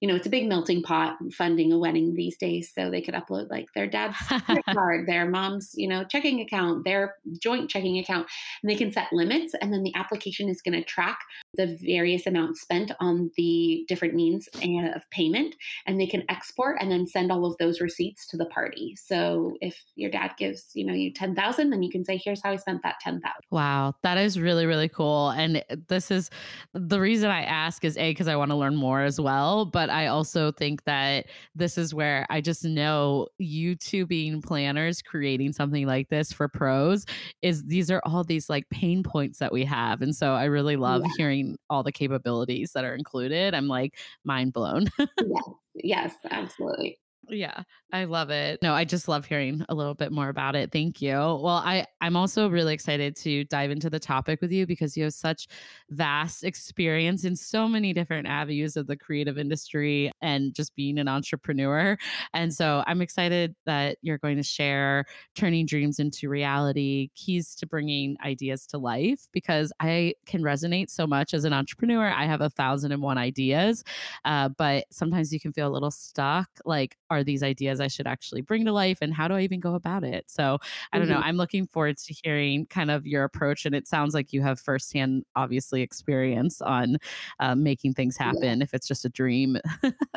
you 0.00 0.08
know, 0.08 0.14
it's 0.14 0.26
a 0.26 0.30
big 0.30 0.48
melting 0.48 0.82
pot 0.82 1.18
funding 1.32 1.72
a 1.72 1.78
wedding 1.78 2.14
these 2.14 2.36
days. 2.38 2.72
So 2.74 2.90
they 2.90 3.02
could 3.02 3.14
upload 3.14 3.50
like 3.50 3.66
their 3.74 3.86
dad's 3.86 4.16
credit 4.44 4.64
card, 4.72 5.06
their 5.06 5.28
mom's, 5.28 5.72
you 5.74 5.86
know, 5.86 6.04
checking 6.04 6.40
account, 6.40 6.84
their 6.84 7.16
joint 7.38 7.68
checking 7.68 7.98
account, 7.98 8.26
and 8.62 8.70
they 8.70 8.76
can 8.76 8.92
set 8.92 9.12
limits. 9.12 9.54
And 9.60 9.72
then 9.72 9.82
the 9.82 9.94
application 9.94 10.48
is 10.48 10.62
going 10.62 10.78
to 10.78 10.82
track 10.82 11.20
the 11.54 11.78
various 11.82 12.26
amounts 12.26 12.62
spent 12.62 12.92
on 12.98 13.30
the 13.36 13.84
different 13.88 14.14
means 14.14 14.48
of 14.62 15.08
payment. 15.10 15.54
And 15.86 16.00
they 16.00 16.06
can 16.06 16.24
export 16.30 16.78
and 16.80 16.90
then 16.90 17.06
send 17.06 17.30
all 17.30 17.44
of 17.44 17.58
those 17.58 17.80
receipts 17.80 18.26
to 18.28 18.38
the 18.38 18.46
party. 18.46 18.96
So 18.96 19.56
if 19.60 19.84
your 19.96 20.10
dad 20.10 20.32
gives, 20.38 20.70
you 20.72 20.86
know, 20.86 20.94
you 20.94 21.12
10,000, 21.12 21.68
then 21.68 21.82
you 21.82 21.90
can 21.90 22.06
say, 22.06 22.16
here's 22.16 22.42
how 22.42 22.52
I 22.52 22.56
spent 22.56 22.82
that 22.84 23.00
10,000. 23.00 23.22
Wow, 23.50 23.94
that 24.02 24.16
is 24.16 24.40
really, 24.40 24.64
really 24.64 24.88
cool. 24.88 25.30
And 25.30 25.62
this 25.88 26.10
is 26.10 26.30
the 26.72 27.00
reason 27.00 27.30
I 27.30 27.42
ask 27.42 27.84
is 27.84 27.98
A, 27.98 28.10
because 28.10 28.28
I 28.28 28.36
want 28.36 28.50
to 28.50 28.56
learn 28.56 28.76
more 28.76 29.02
as 29.02 29.20
well. 29.20 29.66
But 29.66 29.89
I 29.90 30.06
also 30.06 30.52
think 30.52 30.84
that 30.84 31.26
this 31.54 31.76
is 31.76 31.92
where 31.94 32.26
I 32.30 32.40
just 32.40 32.64
know 32.64 33.28
you 33.38 33.76
two 33.76 34.06
being 34.06 34.40
planners, 34.42 35.02
creating 35.02 35.52
something 35.52 35.86
like 35.86 36.08
this 36.08 36.32
for 36.32 36.48
pros, 36.48 37.04
is 37.42 37.64
these 37.64 37.90
are 37.90 38.00
all 38.04 38.24
these 38.24 38.48
like 38.48 38.68
pain 38.70 39.02
points 39.02 39.38
that 39.40 39.52
we 39.52 39.64
have. 39.64 40.02
And 40.02 40.14
so 40.16 40.34
I 40.34 40.44
really 40.44 40.76
love 40.76 41.04
Yeah. 41.04 41.10
hearing 41.16 41.58
all 41.68 41.82
the 41.82 41.92
capabilities 41.92 42.72
that 42.72 42.84
are 42.84 42.94
included. 42.94 43.54
I'm 43.54 43.68
like 43.68 43.98
mind 44.24 44.52
blown. 44.52 44.86
Yes, 45.18 45.44
yes, 45.74 46.14
absolutely. 46.30 46.99
Yeah, 47.28 47.62
I 47.92 48.04
love 48.04 48.30
it. 48.30 48.60
No, 48.60 48.72
I 48.74 48.84
just 48.84 49.06
love 49.06 49.24
hearing 49.24 49.64
a 49.68 49.74
little 49.74 49.94
bit 49.94 50.10
more 50.10 50.30
about 50.30 50.56
it. 50.56 50.72
Thank 50.72 51.00
you. 51.00 51.12
Well, 51.12 51.62
I 51.64 51.86
I'm 52.00 52.16
also 52.16 52.48
really 52.48 52.74
excited 52.74 53.14
to 53.16 53.44
dive 53.44 53.70
into 53.70 53.88
the 53.88 54.00
topic 54.00 54.40
with 54.40 54.50
you 54.50 54.66
because 54.66 54.96
you 54.96 55.04
have 55.04 55.12
such 55.12 55.46
vast 55.90 56.42
experience 56.42 57.24
in 57.24 57.36
so 57.36 57.68
many 57.68 57.92
different 57.92 58.26
avenues 58.26 58.76
of 58.76 58.88
the 58.88 58.96
creative 58.96 59.38
industry 59.38 60.10
and 60.20 60.54
just 60.54 60.74
being 60.74 60.98
an 60.98 61.06
entrepreneur. 61.06 61.96
And 62.34 62.52
so 62.52 62.82
I'm 62.86 63.00
excited 63.02 63.54
that 63.64 63.98
you're 64.02 64.18
going 64.18 64.38
to 64.38 64.42
share 64.42 65.04
turning 65.36 65.66
dreams 65.66 66.00
into 66.00 66.28
reality, 66.28 67.10
keys 67.14 67.54
to 67.56 67.66
bringing 67.66 68.16
ideas 68.24 68.66
to 68.68 68.78
life 68.78 69.28
because 69.32 69.72
I 69.78 70.14
can 70.26 70.42
resonate 70.42 70.90
so 70.90 71.06
much 71.06 71.32
as 71.34 71.44
an 71.44 71.52
entrepreneur. 71.52 72.08
I 72.08 72.24
have 72.24 72.40
a 72.40 72.50
thousand 72.50 72.90
and 72.92 73.02
one 73.02 73.18
ideas 73.18 73.84
uh, 74.24 74.48
but 74.48 74.84
sometimes 74.90 75.32
you 75.32 75.40
can 75.40 75.52
feel 75.52 75.68
a 75.68 75.72
little 75.72 75.90
stuck. 75.90 76.48
Like, 76.64 76.96
are 77.10 77.24
these 77.24 77.42
ideas 77.42 77.80
I 77.80 77.88
should 77.88 78.06
actually 78.06 78.40
bring 78.40 78.64
to 78.66 78.72
life? 78.72 78.98
And 79.00 79.12
how 79.14 79.28
do 79.28 79.34
I 79.34 79.42
even 79.42 79.60
go 79.60 79.74
about 79.74 80.04
it? 80.04 80.30
So, 80.30 80.58
I 80.92 80.98
don't 80.98 81.08
know. 81.08 81.18
Mhm. 81.18 81.22
I'm 81.22 81.36
looking 81.36 81.66
forward 81.66 81.98
to 81.98 82.14
hearing 82.24 82.66
kind 82.66 82.90
of 82.90 83.06
your 83.06 83.24
approach. 83.24 83.66
And 83.66 83.74
it 83.74 83.86
sounds 83.88 84.14
like 84.14 84.32
you 84.32 84.42
have 84.42 84.60
firsthand, 84.60 85.24
obviously, 85.36 85.82
experience 85.82 86.60
on 86.62 86.98
uh, 87.40 87.54
making 87.54 87.94
things 87.94 88.16
Yeah. 88.24 88.50
happen 88.50 88.62
if 88.62 88.74
it's 88.74 88.86
just 88.88 89.04
a 89.04 89.08
dream. 89.08 89.56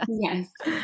Yes. 0.08 0.50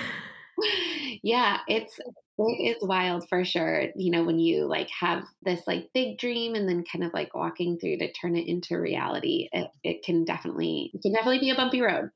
Yeah, 1.23 1.59
it's 1.67 1.99
it 2.37 2.77
is 2.77 2.87
wild 2.87 3.27
for 3.27 3.43
sure. 3.43 3.87
You 3.95 4.11
know, 4.11 4.23
when 4.23 4.39
you 4.39 4.65
like 4.67 4.89
have 4.89 5.25
this 5.41 5.61
like 5.67 5.89
big 5.93 6.17
dream 6.17 6.55
and 6.55 6.67
then 6.69 6.83
kind 6.89 7.03
of 7.03 7.13
like 7.13 7.35
walking 7.35 7.77
through 7.79 7.97
to 7.97 8.11
turn 8.13 8.35
it 8.35 8.47
into 8.47 8.79
reality, 8.79 9.49
it, 9.51 9.69
it 9.83 10.03
can 10.03 10.23
definitely 10.25 10.91
it 10.93 11.01
can 11.01 11.13
definitely 11.13 11.39
be 11.39 11.49
a 11.49 11.55
bumpy 11.55 11.81
road. 11.81 12.09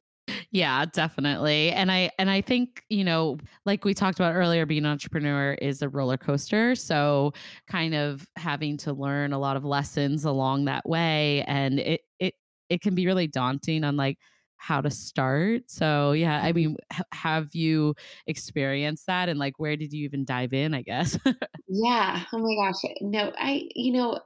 Yeah, 0.54 0.86
definitely. 0.86 1.72
And 1.72 1.92
I 1.92 2.12
and 2.20 2.30
I 2.30 2.42
think, 2.42 2.84
you 2.90 3.04
know, 3.04 3.38
like 3.66 3.84
we 3.86 3.96
talked 3.96 4.20
about 4.20 4.36
earlier, 4.36 4.68
being 4.68 4.86
an 4.86 4.92
entrepreneur 4.92 5.54
is 5.56 5.82
a 5.82 5.90
roller 5.90 6.18
coaster. 6.18 6.76
So 6.76 7.34
kind 7.68 7.96
of 7.96 8.28
having 8.36 8.78
to 8.78 8.94
learn 8.94 9.34
a 9.34 9.40
lot 9.40 9.58
of 9.58 9.66
lessons 9.66 10.26
along 10.26 10.66
that 10.66 10.88
way. 10.88 11.44
And 11.48 11.80
it 11.80 12.02
it 12.20 12.36
it 12.70 12.82
can 12.82 12.94
be 12.94 13.08
really 13.08 13.26
daunting 13.28 13.84
on 13.84 13.98
like 13.98 14.20
how 14.58 14.80
to 14.80 14.92
start. 14.92 15.72
So 15.72 16.12
yeah, 16.12 16.40
I 16.44 16.54
mean, 16.54 16.78
h- 16.94 17.02
have 17.14 17.56
you 17.56 17.96
experienced 18.28 19.08
that 19.08 19.30
and 19.30 19.40
like 19.40 19.58
where 19.58 19.76
did 19.76 19.92
you 19.92 20.06
even 20.06 20.24
dive 20.24 20.54
in, 20.54 20.76
I 20.76 20.84
guess? 20.84 21.18
Yeah. 21.68 22.26
Oh 22.34 22.40
my 22.40 22.56
gosh. 22.56 22.82
No, 23.02 23.32
I 23.38 23.70
you 23.76 23.92
know, 23.94 24.20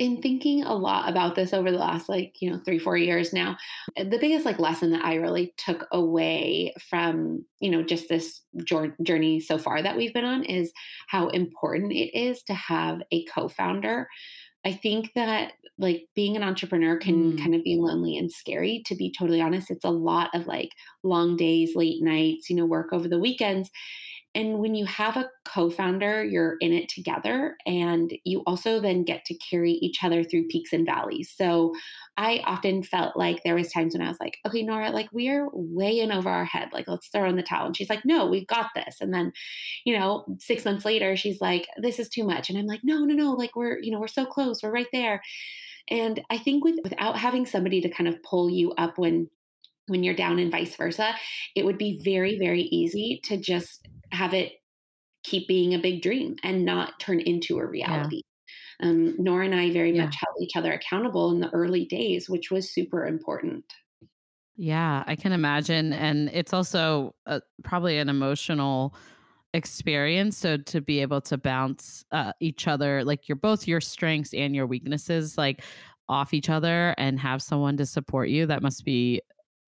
in 0.00 0.22
thinking 0.22 0.64
a 0.64 0.74
lot 0.74 1.08
about 1.08 1.36
this 1.36 1.54
over 1.54 1.70
the 1.70 1.78
last 1.78 2.08
like, 2.08 2.36
you 2.40 2.50
know, 2.50 2.58
3 2.64 2.80
4 2.80 2.96
years 2.98 3.32
now, 3.32 3.56
uh, 3.96 4.04
the 4.04 4.18
biggest 4.18 4.46
like 4.46 4.58
lesson 4.58 4.90
that 4.92 5.04
I 5.04 5.16
really 5.16 5.54
took 5.58 5.86
away 5.92 6.74
from, 6.90 7.44
you 7.60 7.70
know, 7.70 7.84
just 7.84 8.08
this 8.08 8.42
journey 8.64 9.40
so 9.40 9.58
far 9.58 9.82
that 9.82 9.96
we've 9.96 10.14
been 10.14 10.24
on 10.24 10.44
is 10.44 10.72
how 11.08 11.28
important 11.28 11.92
it 11.92 12.18
is 12.18 12.42
to 12.44 12.54
have 12.54 13.02
a 13.12 13.24
co-founder 13.26 14.08
I 14.64 14.72
think 14.72 15.12
that 15.14 15.54
like 15.78 16.08
being 16.14 16.36
an 16.36 16.42
entrepreneur 16.42 16.98
can 16.98 17.32
Mm, 17.32 17.36
kind 17.36 17.54
of 17.54 17.64
be 17.64 17.76
lonely 17.76 18.16
and 18.18 18.30
scary, 18.30 18.82
to 18.86 18.94
be 18.94 19.10
totally 19.16 19.40
honest. 19.40 19.70
It's 19.70 19.84
a 19.84 19.90
lot 19.90 20.30
of 20.34 20.46
like 20.46 20.70
long 21.02 21.36
days, 21.36 21.74
late 21.74 22.02
nights, 22.02 22.50
you 22.50 22.56
know, 22.56 22.66
work 22.66 22.92
over 22.92 23.08
the 23.08 23.18
weekends. 23.18 23.70
And 24.34 24.60
when 24.60 24.74
you 24.74 24.86
have 24.86 25.16
a 25.16 25.28
co 25.44 25.70
founder, 25.70 26.24
you're 26.24 26.56
in 26.60 26.72
it 26.72 26.88
together 26.88 27.56
and 27.66 28.12
you 28.24 28.42
also 28.46 28.80
then 28.80 29.02
get 29.02 29.24
to 29.24 29.34
carry 29.38 29.72
each 29.72 30.04
other 30.04 30.22
through 30.22 30.46
peaks 30.48 30.72
and 30.72 30.86
valleys. 30.86 31.32
So 31.36 31.74
I 32.16 32.42
often 32.46 32.82
felt 32.82 33.16
like 33.16 33.42
there 33.42 33.56
was 33.56 33.72
times 33.72 33.94
when 33.94 34.02
I 34.02 34.08
was 34.08 34.20
like, 34.20 34.38
okay, 34.46 34.62
Nora, 34.62 34.90
like 34.90 35.08
we're 35.12 35.48
way 35.52 35.98
in 35.98 36.12
over 36.12 36.28
our 36.28 36.44
head. 36.44 36.68
Like, 36.72 36.86
let's 36.86 37.08
throw 37.08 37.28
in 37.28 37.36
the 37.36 37.42
towel. 37.42 37.66
And 37.66 37.76
she's 37.76 37.90
like, 37.90 38.04
no, 38.04 38.26
we've 38.26 38.46
got 38.46 38.68
this. 38.74 38.96
And 39.00 39.12
then 39.12 39.32
you 39.84 39.98
know, 39.98 40.24
six 40.38 40.64
months 40.64 40.84
later, 40.84 41.16
she's 41.16 41.40
like, 41.40 41.66
this 41.76 41.98
is 41.98 42.08
too 42.08 42.24
much. 42.24 42.48
And 42.48 42.58
I'm 42.58 42.66
like, 42.66 42.80
no, 42.82 43.04
no, 43.04 43.14
no, 43.14 43.32
like 43.32 43.56
we're, 43.56 43.78
you 43.80 43.90
know, 43.90 44.00
we're 44.00 44.08
so 44.08 44.26
close, 44.26 44.62
we're 44.62 44.72
right 44.72 44.86
there. 44.92 45.22
And 45.88 46.20
I 46.30 46.38
think 46.38 46.64
with 46.64 46.76
without 46.84 47.16
having 47.16 47.46
somebody 47.46 47.80
to 47.80 47.88
kind 47.88 48.08
of 48.08 48.22
pull 48.22 48.50
you 48.50 48.72
up 48.72 48.98
when 48.98 49.28
when 49.86 50.04
you're 50.04 50.14
down 50.14 50.38
and 50.38 50.52
vice 50.52 50.76
versa, 50.76 51.14
it 51.56 51.64
would 51.64 51.78
be 51.78 52.00
very, 52.04 52.38
very 52.38 52.62
easy 52.62 53.20
to 53.24 53.36
just 53.36 53.88
have 54.12 54.34
it 54.34 54.52
keep 55.22 55.46
being 55.48 55.74
a 55.74 55.78
big 55.78 56.02
dream 56.02 56.36
and 56.42 56.64
not 56.64 56.98
turn 56.98 57.20
into 57.20 57.58
a 57.58 57.62
yeah. 57.62 57.68
reality. 57.68 58.22
Um, 58.82 59.14
Nora 59.22 59.44
and 59.44 59.54
I 59.54 59.70
very 59.70 59.94
Yeah. 59.94 60.04
much 60.04 60.16
held 60.16 60.36
each 60.40 60.56
other 60.56 60.72
accountable 60.72 61.30
in 61.30 61.40
the 61.40 61.50
early 61.50 61.84
days, 61.84 62.28
which 62.28 62.50
was 62.50 62.70
super 62.70 63.06
important. 63.06 63.64
Yeah, 64.56 65.04
I 65.06 65.16
can 65.16 65.32
imagine. 65.32 65.92
And 65.92 66.30
it's 66.32 66.52
also 66.52 67.14
uh, 67.26 67.40
probably 67.64 67.98
an 67.98 68.08
emotional 68.08 68.94
experience. 69.52 70.36
So 70.38 70.56
to 70.56 70.80
be 70.80 71.00
able 71.00 71.20
to 71.22 71.36
bounce 71.38 72.04
uh, 72.12 72.32
each 72.40 72.68
other, 72.68 73.04
like 73.04 73.28
you're 73.28 73.36
both 73.36 73.66
your 73.66 73.80
strengths 73.80 74.32
and 74.34 74.54
your 74.54 74.66
weaknesses, 74.66 75.36
like 75.36 75.62
off 76.08 76.34
each 76.34 76.50
other 76.50 76.94
and 76.98 77.18
have 77.20 77.42
someone 77.42 77.76
to 77.76 77.86
support 77.86 78.28
you, 78.28 78.46
that 78.46 78.62
must 78.62 78.84
be 78.84 79.20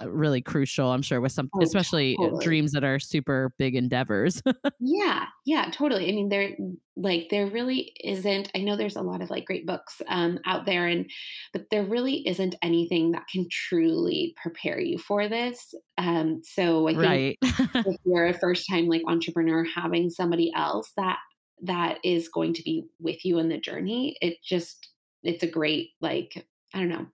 really 0.08 0.40
crucial, 0.42 0.90
I'm 0.90 1.02
sure, 1.02 1.20
with 1.20 1.32
some, 1.32 1.50
Oh, 1.54 1.62
especially 1.62 2.18
uh, 2.22 2.30
totally. 2.30 2.44
dreams 2.44 2.72
that 2.72 2.84
are 2.84 2.98
super 2.98 3.54
big 3.58 3.74
endeavors. 3.74 4.42
Yeah, 4.84 5.26
yeah, 5.44 5.70
totally. 5.70 6.08
I 6.08 6.12
mean, 6.12 6.28
there 6.28 6.56
like 6.96 7.28
there 7.30 7.46
really 7.46 7.92
isn't. 8.02 8.50
I 8.54 8.58
know 8.58 8.76
there's 8.76 8.96
a 8.96 9.02
lot 9.02 9.22
of 9.22 9.30
like 9.30 9.44
great 9.44 9.64
books 9.66 10.02
um, 10.08 10.40
out 10.44 10.66
there, 10.66 10.86
and 10.86 11.08
but 11.52 11.66
there 11.70 11.84
really 11.84 12.26
isn't 12.26 12.56
anything 12.62 13.12
that 13.12 13.28
can 13.30 13.46
truly 13.50 14.34
prepare 14.42 14.80
you 14.80 14.98
for 14.98 15.28
this. 15.28 15.72
Um, 15.98 16.40
so 16.42 16.88
I 16.88 16.92
think 16.94 17.02
right. 17.02 17.38
if 17.42 17.96
you're 18.04 18.26
a 18.26 18.38
first 18.38 18.66
time 18.68 18.88
like 18.88 19.02
entrepreneur, 19.06 19.64
having 19.64 20.10
somebody 20.10 20.52
else 20.56 20.90
that 20.96 21.18
that 21.62 21.98
is 22.04 22.28
going 22.28 22.54
to 22.54 22.62
be 22.64 22.84
with 22.98 23.24
you 23.24 23.38
in 23.38 23.48
the 23.48 23.58
journey, 23.58 24.16
it 24.20 24.38
just 24.42 24.88
it's 25.22 25.44
a 25.44 25.48
great 25.48 25.90
like 26.00 26.46
I 26.74 26.80
don't 26.80 26.88
know, 26.88 27.06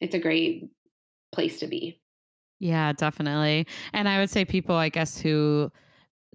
it's 0.00 0.14
a 0.14 0.18
great 0.18 0.64
place 1.32 1.60
to 1.60 1.66
be. 1.66 2.00
Yeah, 2.58 2.92
definitely. 2.92 3.66
And 3.92 4.08
I 4.08 4.18
would 4.18 4.30
say 4.30 4.44
people, 4.44 4.74
I 4.76 4.88
guess, 4.88 5.18
who 5.20 5.70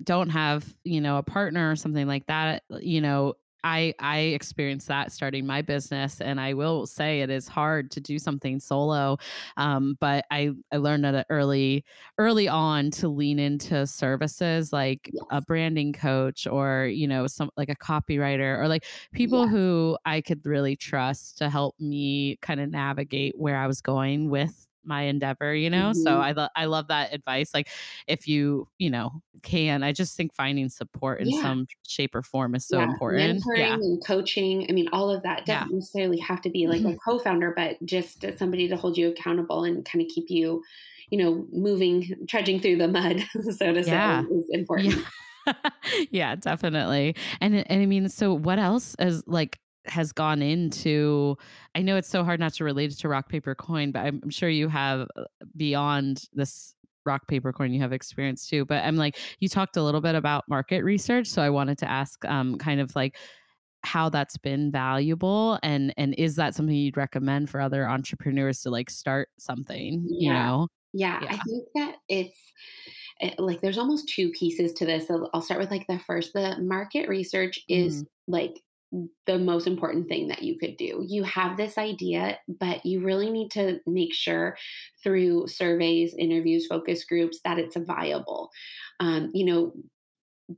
don't 0.04 0.30
have, 0.30 0.78
you 0.84 1.02
know, 1.02 1.18
a 1.18 1.24
partner 1.24 1.72
or 1.72 1.76
something 1.78 2.08
like 2.08 2.28
that, 2.28 2.64
you 2.82 3.02
know, 3.02 3.36
I 3.64 3.94
I 4.00 4.20
experienced 4.20 4.88
that 4.90 5.12
starting 5.12 5.46
my 5.46 5.62
business, 5.62 6.22
and 6.22 6.40
I 6.42 6.54
will 6.54 6.88
say 6.88 7.22
it 7.22 7.30
is 7.30 7.48
hard 7.48 7.92
to 7.92 8.02
do 8.02 8.20
something 8.20 8.60
solo. 8.60 9.18
Um, 9.58 9.98
but 10.00 10.26
I 10.32 10.52
I 10.72 10.78
learned 10.78 11.06
at 11.06 11.16
an 11.16 11.26
early 11.30 11.86
early 12.20 12.48
on 12.48 12.92
to 12.92 13.10
lean 13.10 13.40
into 13.40 13.88
services 13.88 14.74
like 14.74 15.12
Yes. 15.12 15.32
a 15.32 15.42
branding 15.42 15.94
coach 15.94 16.48
or 16.48 16.88
you 16.88 17.08
know 17.08 17.28
some 17.28 17.52
like 17.58 17.70
a 17.70 17.76
copywriter 17.76 18.58
or 18.60 18.68
like 18.68 18.86
people 19.14 19.48
Yeah. 19.48 19.50
who 19.50 19.98
I 20.06 20.22
could 20.22 20.46
really 20.46 20.76
trust 20.78 21.38
to 21.40 21.50
help 21.50 21.80
me 21.80 22.38
kind 22.42 22.62
of 22.62 22.70
navigate 22.72 23.38
where 23.40 23.58
I 23.58 23.68
was 23.68 23.82
going 23.82 24.30
with 24.30 24.68
my 24.84 25.04
endeavor 25.04 25.54
you 25.54 25.70
know 25.70 25.94
so 25.94 26.20
Mhm. 26.20 26.24
i 26.24 26.32
lo- 26.32 26.48
i 26.56 26.65
love 26.65 26.88
that 26.88 27.13
advice 27.13 27.54
like 27.54 27.70
if 28.08 28.28
you 28.28 28.67
you 28.78 28.89
know 28.89 29.22
can 29.44 29.84
i 29.84 29.91
just 29.91 30.15
think 30.15 30.34
finding 30.34 30.70
support 30.70 31.22
in 31.22 31.32
Yeah. 31.32 31.41
some 31.41 31.67
shape 31.88 32.15
or 32.15 32.24
form 32.24 32.56
is 32.56 32.65
so 32.65 32.78
Yeah, 32.78 32.84
important 32.84 33.44
mentoring 33.44 33.52
yeah 33.56 33.76
and 33.76 34.06
coaching, 34.06 34.65
I 34.70 34.74
mean, 34.74 34.88
all 34.94 35.10
of 35.10 35.24
that 35.24 35.46
doesn't 35.46 35.74
necessarily 35.74 36.20
have 36.20 36.41
to 36.44 36.50
be 36.50 36.67
like 36.67 36.86
a 36.86 36.96
co-founder, 37.04 37.54
but 37.56 37.78
just 37.86 38.24
somebody 38.38 38.70
to 38.70 38.78
hold 38.78 38.98
you 38.98 39.10
accountable 39.10 39.65
and 39.65 39.84
kind 39.84 40.02
of 40.02 40.08
keep 40.08 40.30
you, 40.30 40.63
you 41.10 41.17
know, 41.17 41.46
moving, 41.52 42.06
trudging 42.30 42.62
through 42.62 42.78
the 42.78 42.88
mud, 42.88 43.26
so 43.58 43.74
to 43.74 43.84
say, 43.84 43.98
yeah 43.98 44.22
is 44.22 44.46
yeah 44.50 44.52
important. 44.52 45.06
yeah 46.12 46.36
definitely 46.36 47.15
and 47.41 47.56
and 47.56 47.82
i 47.82 47.86
mean 47.86 48.08
so 48.10 48.34
what 48.34 48.60
else 48.60 48.96
is 49.00 49.24
like 49.28 49.60
has 49.86 50.12
gone 50.12 50.41
into 50.41 51.36
i 51.76 51.82
know 51.82 51.96
it's 51.98 52.08
so 52.10 52.24
hard 52.24 52.39
not 52.39 52.54
to 52.54 52.63
relate 52.63 52.91
it 52.91 52.96
to 53.00 53.08
rock 53.10 53.30
paper 53.30 53.56
coin 53.56 53.91
but 53.91 54.00
i'm, 54.06 54.30
sure 54.30 54.50
you 54.50 54.67
have 54.67 55.08
uh, 55.15 55.24
beyond 55.56 56.26
this 56.34 56.76
rock 57.06 57.28
paper 57.28 57.52
coin 57.52 57.74
you 57.74 57.82
have 57.82 57.91
experience 57.94 58.48
too 58.48 58.63
but 58.65 58.84
i'm 58.84 58.96
like 58.96 59.17
you 59.39 59.50
talked 59.50 59.76
a 59.78 59.84
little 59.84 60.02
bit 60.02 60.13
about 60.15 60.44
market 60.48 60.84
research 60.84 61.28
so 61.28 61.41
i 61.41 61.50
wanted 61.50 61.78
to 61.78 61.89
ask 61.89 62.24
um 62.26 62.58
kind 62.58 62.80
of 62.80 62.96
like 62.96 63.17
how 63.84 64.10
that's 64.10 64.38
been 64.38 64.72
valuable 64.72 65.58
and 65.63 65.94
and 65.98 66.13
is 66.15 66.36
that 66.36 66.54
something 66.54 66.76
you'd 66.76 66.98
recommend 66.98 67.50
for 67.50 67.60
other 67.60 67.88
entrepreneurs 67.89 68.62
to 68.62 68.70
like 68.70 68.89
start 68.89 69.30
something 69.39 70.12
you 70.20 70.32
Yeah. 70.32 70.34
know 70.34 70.67
Yeah, 70.94 71.24
I 71.30 71.38
think 71.38 71.67
that 71.76 71.96
it's 72.10 72.38
eh, 73.22 73.34
like 73.38 73.62
there's 73.62 73.78
almost 73.78 74.10
two 74.10 74.32
pieces 74.32 74.74
to 74.74 74.86
this. 74.86 75.08
So 75.08 75.30
I'll 75.34 75.41
start 75.41 75.60
with 75.60 75.72
like 75.72 75.88
the 75.88 76.00
first. 76.00 76.34
The 76.34 76.58
market 76.62 77.08
research 77.08 77.60
is 77.70 78.04
Mhm. 78.04 78.08
like 78.28 78.60
the 79.25 79.39
most 79.39 79.67
important 79.67 80.08
thing 80.10 80.27
that 80.27 80.43
you 80.43 80.58
could 80.58 80.75
do. 80.77 81.06
You 81.08 81.23
have 81.23 81.56
this 81.56 81.77
idea, 81.77 82.39
but 82.47 82.86
you 82.86 83.01
really 83.01 83.30
need 83.30 83.51
to 83.51 83.80
make 83.86 84.13
sure 84.13 84.58
through 85.01 85.47
surveys, 85.47 86.13
interviews, 86.17 86.67
focus 86.67 87.06
groups 87.06 87.39
that 87.45 87.58
it's 87.58 87.77
viable. 87.77 88.49
Um, 88.99 89.32
you 89.34 89.45
know, 89.45 89.73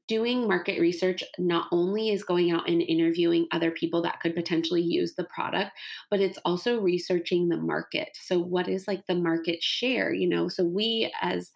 doing 0.07 0.47
market 0.47 0.79
research 0.79 1.23
not 1.37 1.67
only 1.71 2.09
is 2.09 2.23
going 2.23 2.51
out 2.51 2.67
and 2.67 2.81
interviewing 2.81 3.47
other 3.51 3.71
people 3.71 4.01
that 4.01 4.19
could 4.19 4.35
potentially 4.35 4.81
use 4.81 5.13
the 5.15 5.25
product, 5.25 5.71
but 6.09 6.19
it's 6.19 6.39
also 6.45 6.79
researching 6.79 7.49
the 7.49 7.57
market. 7.57 8.09
So, 8.15 8.39
what 8.39 8.67
is 8.67 8.87
like 8.87 9.05
the 9.07 9.15
market 9.15 9.61
share? 9.61 10.13
You 10.13 10.27
know, 10.27 10.47
so 10.47 10.63
we 10.63 11.11
as, 11.21 11.51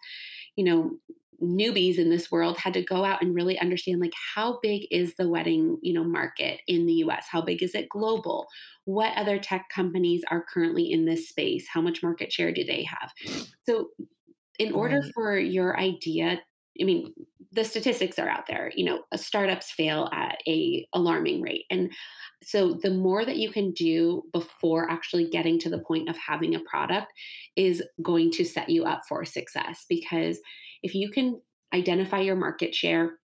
you 0.56 0.64
know, 0.64 0.92
newbies 1.42 1.98
in 1.98 2.10
this 2.10 2.30
world 2.30 2.58
had 2.58 2.74
to 2.74 2.82
go 2.82 3.04
out 3.04 3.22
and 3.22 3.34
really 3.34 3.58
understand 3.58 4.00
like 4.00 4.12
how 4.34 4.58
big 4.62 4.86
is 4.90 5.14
the 5.14 5.28
wedding 5.28 5.78
you 5.82 5.92
know 5.92 6.04
market 6.04 6.60
in 6.66 6.86
the 6.86 6.94
US 6.94 7.26
how 7.30 7.40
big 7.40 7.62
is 7.62 7.74
it 7.74 7.88
global? 7.88 8.46
What 8.84 9.16
other 9.16 9.38
tech 9.38 9.68
companies 9.74 10.22
are 10.30 10.44
currently 10.52 10.90
in 10.90 11.04
this 11.04 11.28
space? 11.28 11.66
How 11.72 11.80
much 11.80 12.02
market 12.02 12.32
share 12.32 12.52
do 12.52 12.64
they 12.64 12.84
have? 12.84 13.12
So 13.66 13.90
in 14.58 14.72
order 14.72 15.02
for 15.14 15.38
your 15.38 15.78
idea 15.78 16.40
i 16.80 16.84
mean 16.84 17.12
the 17.52 17.64
statistics 17.64 18.18
are 18.18 18.28
out 18.28 18.46
there 18.46 18.72
you 18.74 18.84
know 18.84 19.04
uh, 19.12 19.16
startups 19.16 19.70
fail 19.70 20.08
at 20.12 20.38
a 20.48 20.86
alarming 20.92 21.40
rate. 21.40 21.64
And 21.70 21.92
so 22.42 22.74
the 22.74 22.90
more 22.90 23.24
that 23.24 23.36
you 23.36 23.50
can 23.50 23.72
do 23.72 24.22
before 24.32 24.90
actually 24.90 25.28
getting 25.28 25.58
to 25.60 25.70
the 25.70 25.80
point 25.80 26.08
of 26.08 26.16
having 26.16 26.54
a 26.54 26.60
product 26.60 27.12
is 27.56 27.82
going 28.02 28.30
to 28.32 28.44
set 28.44 28.68
you 28.68 28.84
up 28.84 29.02
for 29.08 29.24
success 29.24 29.84
because 29.88 30.40
if 30.82 30.94
you 30.94 31.10
can 31.10 31.40
identify 31.74 32.20
your 32.20 32.36
market 32.36 32.74
share 32.74 33.18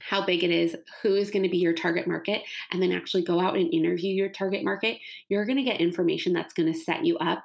how 0.00 0.24
big 0.24 0.42
it 0.42 0.50
is, 0.50 0.74
who 1.02 1.14
is 1.14 1.30
going 1.30 1.42
to 1.42 1.48
be 1.48 1.58
your 1.58 1.74
target 1.74 2.06
market, 2.06 2.42
and 2.72 2.82
then 2.82 2.92
actually 2.92 3.22
go 3.22 3.38
out 3.38 3.56
and 3.56 3.72
interview 3.72 4.12
your 4.12 4.30
target 4.30 4.64
market, 4.64 4.98
you're 5.28 5.44
going 5.44 5.58
to 5.58 5.62
get 5.62 5.80
information 5.80 6.32
that's 6.32 6.54
going 6.54 6.72
to 6.72 6.78
set 6.78 7.04
you 7.04 7.18
up 7.18 7.44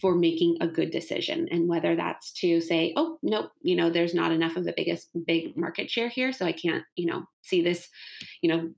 for 0.00 0.14
making 0.14 0.56
a 0.62 0.66
good 0.66 0.90
decision. 0.90 1.46
And 1.50 1.68
whether 1.68 1.94
that's 1.94 2.32
to 2.40 2.60
say, 2.62 2.94
oh, 2.96 3.18
nope, 3.22 3.50
you 3.60 3.76
know, 3.76 3.90
there's 3.90 4.14
not 4.14 4.32
enough 4.32 4.56
of 4.56 4.66
a 4.66 4.72
biggest 4.74 5.08
big 5.26 5.56
market 5.56 5.90
share 5.90 6.08
here, 6.08 6.32
so 6.32 6.46
I 6.46 6.52
can't, 6.52 6.84
you 6.96 7.04
know, 7.04 7.24
see 7.42 7.62
this, 7.62 7.88
you 8.40 8.48
know, 8.48 8.70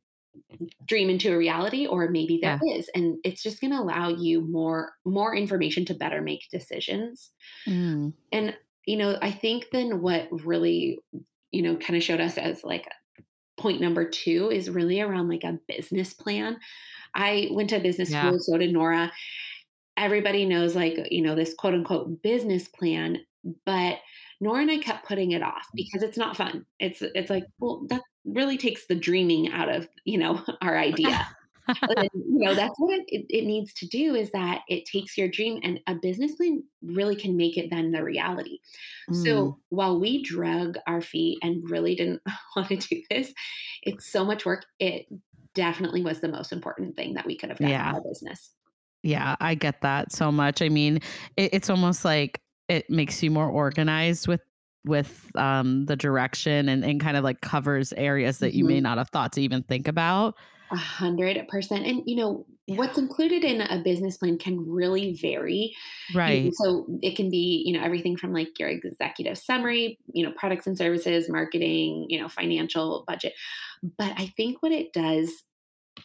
dream 0.87 1.11
into 1.11 1.33
a 1.33 1.37
reality 1.37 1.87
or 1.87 2.09
maybe 2.09 2.39
there 2.41 2.59
yeah. 2.65 2.77
is 2.77 2.89
and 2.95 3.19
it's 3.23 3.43
just 3.43 3.61
going 3.61 3.71
to 3.71 3.79
allow 3.79 4.09
you 4.09 4.41
more 4.41 4.95
more 5.05 5.37
information 5.37 5.85
to 5.85 5.93
better 5.93 6.23
make 6.23 6.49
decisions. 6.51 7.31
Mm, 7.69 8.15
and 8.33 8.57
you 8.87 8.97
know 8.97 9.17
i 9.23 9.31
think 9.31 9.67
then 9.73 10.01
what 10.03 10.29
really 10.45 10.99
you 11.51 11.63
know 11.63 11.77
kind 11.77 11.97
of 11.97 12.03
showed 12.03 12.21
us 12.21 12.39
as 12.39 12.65
like 12.65 12.87
point 13.59 13.81
number 13.81 14.09
two 14.09 14.51
is 14.51 14.71
really 14.71 15.01
around 15.01 15.29
like 15.29 15.45
a 15.45 15.59
business 15.69 16.13
plan. 16.13 16.59
I 17.15 17.49
went 17.53 17.71
to 17.71 17.79
business 17.79 18.11
yeah. 18.11 18.27
school 18.27 18.39
so 18.41 18.59
did 18.59 18.73
nora. 18.73 19.13
Everybody 19.97 20.47
knows 20.47 20.75
like 20.75 20.99
you 21.11 21.23
know 21.23 21.35
this 21.35 21.55
quote 21.55 21.75
unquote 21.75 22.23
business 22.23 22.69
plan 22.69 23.19
but 23.67 23.99
nora 24.41 24.63
and 24.63 24.71
i 24.71 24.79
kept 24.79 25.07
putting 25.07 25.33
it 25.33 25.43
off 25.43 25.67
mm. 25.69 25.77
because 25.77 26.03
it's 26.03 26.19
not 26.19 26.37
fun. 26.37 26.65
It's 26.81 27.03
it's 27.03 27.31
like 27.31 27.45
well 27.59 27.87
that 27.89 28.03
really 28.25 28.57
takes 28.57 28.87
the 28.87 28.95
dreaming 28.95 29.53
out 29.53 29.69
of 29.69 29.89
you 30.05 30.19
know 30.19 30.43
our 30.63 30.77
idea 30.77 31.27
and, 31.89 32.09
you 32.15 32.39
know 32.39 32.55
that's 32.55 32.79
what 32.79 32.95
it, 32.99 33.05
it, 33.09 33.27
it 33.29 33.45
needs 33.45 33.73
to 33.75 33.87
do 33.87 34.15
is 34.15 34.31
that 34.33 34.63
it 34.69 34.85
takes 34.87 35.17
your 35.19 35.29
dream 35.29 35.61
and 35.63 35.81
a 35.87 35.95
business 35.95 36.35
plan 36.37 36.63
really 36.83 37.17
can 37.17 37.37
make 37.37 37.57
it 37.57 37.71
then 37.71 37.91
the 37.93 38.03
reality 38.05 38.59
Mm, 39.09 39.53
so 39.53 39.59
while 39.71 39.99
we 40.01 40.23
drug 40.23 40.77
our 40.87 41.01
feet 41.01 41.39
and 41.43 41.69
really 41.69 41.95
didn't 41.95 42.23
want 42.57 42.69
to 42.69 42.77
do 42.77 43.03
this 43.11 43.33
it's 43.83 44.07
so 44.07 44.25
much 44.25 44.47
work 44.47 44.65
it 44.79 45.07
definitely 45.55 46.03
was 46.03 46.21
the 46.21 46.29
most 46.29 46.53
important 46.53 46.97
thing 46.97 47.15
that 47.15 47.27
we 47.27 47.37
could 47.37 47.51
have 47.51 47.61
done 47.61 47.79
in 47.79 47.89
yeah 47.89 47.95
our 47.95 48.01
business 48.03 48.55
Yeah, 49.03 49.37
I 49.41 49.55
get 49.55 49.81
that 49.81 50.13
so 50.13 50.31
much. 50.31 50.63
I 50.63 50.69
mean, 50.69 50.97
it, 51.37 51.53
it's 51.55 51.71
almost 51.71 52.05
like 52.05 52.41
it 52.69 52.89
makes 52.89 53.23
you 53.23 53.31
more 53.31 53.49
organized 53.49 54.29
with 54.29 54.41
with 54.85 55.31
um 55.37 55.87
the 55.87 55.95
direction 55.97 56.69
and 56.69 56.85
and 56.85 57.01
kind 57.01 57.17
of 57.17 57.23
like 57.25 57.41
covers 57.41 57.93
areas 57.93 58.41
that 58.41 58.53
you 58.55 58.65
may 58.65 58.81
Mhm. 58.81 58.81
not 58.81 58.99
have 58.99 59.09
thought 59.11 59.33
to 59.33 59.41
even 59.43 59.63
think 59.65 59.89
about. 59.89 60.37
A 60.73 60.77
hundred 60.77 61.47
percent. 61.49 61.87
And 61.87 62.03
you 62.07 62.17
know, 62.17 62.47
what's 62.67 62.97
included 62.97 63.45
in 63.45 63.61
a 63.61 63.83
business 63.83 64.17
plan 64.17 64.39
can 64.39 64.69
really 64.69 65.13
vary. 65.15 65.75
Right. 66.15 66.51
so 66.55 66.87
it 67.03 67.15
can 67.15 67.29
be, 67.31 67.63
you 67.67 67.75
know, 67.75 67.85
everything 67.85 68.17
from 68.17 68.33
like 68.33 68.59
your 68.59 68.71
executive 68.71 69.37
summary, 69.37 69.99
you 70.15 70.25
know, 70.25 70.33
products 70.33 70.67
and 70.67 70.79
services, 70.79 71.29
marketing, 71.29 72.07
you 72.09 72.21
know, 72.21 72.29
financial 72.29 73.05
budget. 73.07 73.35
But 73.99 74.15
I 74.17 74.33
think 74.37 74.63
what 74.63 74.73
it 74.73 74.95
does, 74.95 75.31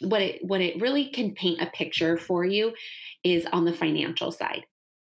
what 0.01 0.21
it 0.21 0.43
what 0.43 0.59
it 0.59 0.81
really 0.81 1.05
can 1.05 1.33
paint 1.33 1.61
a 1.61 1.67
picture 1.67 2.17
for 2.17 2.43
you 2.43 2.73
is 3.23 3.45
on 3.53 3.63
the 3.63 3.73
financial 3.73 4.33
side. 4.33 4.65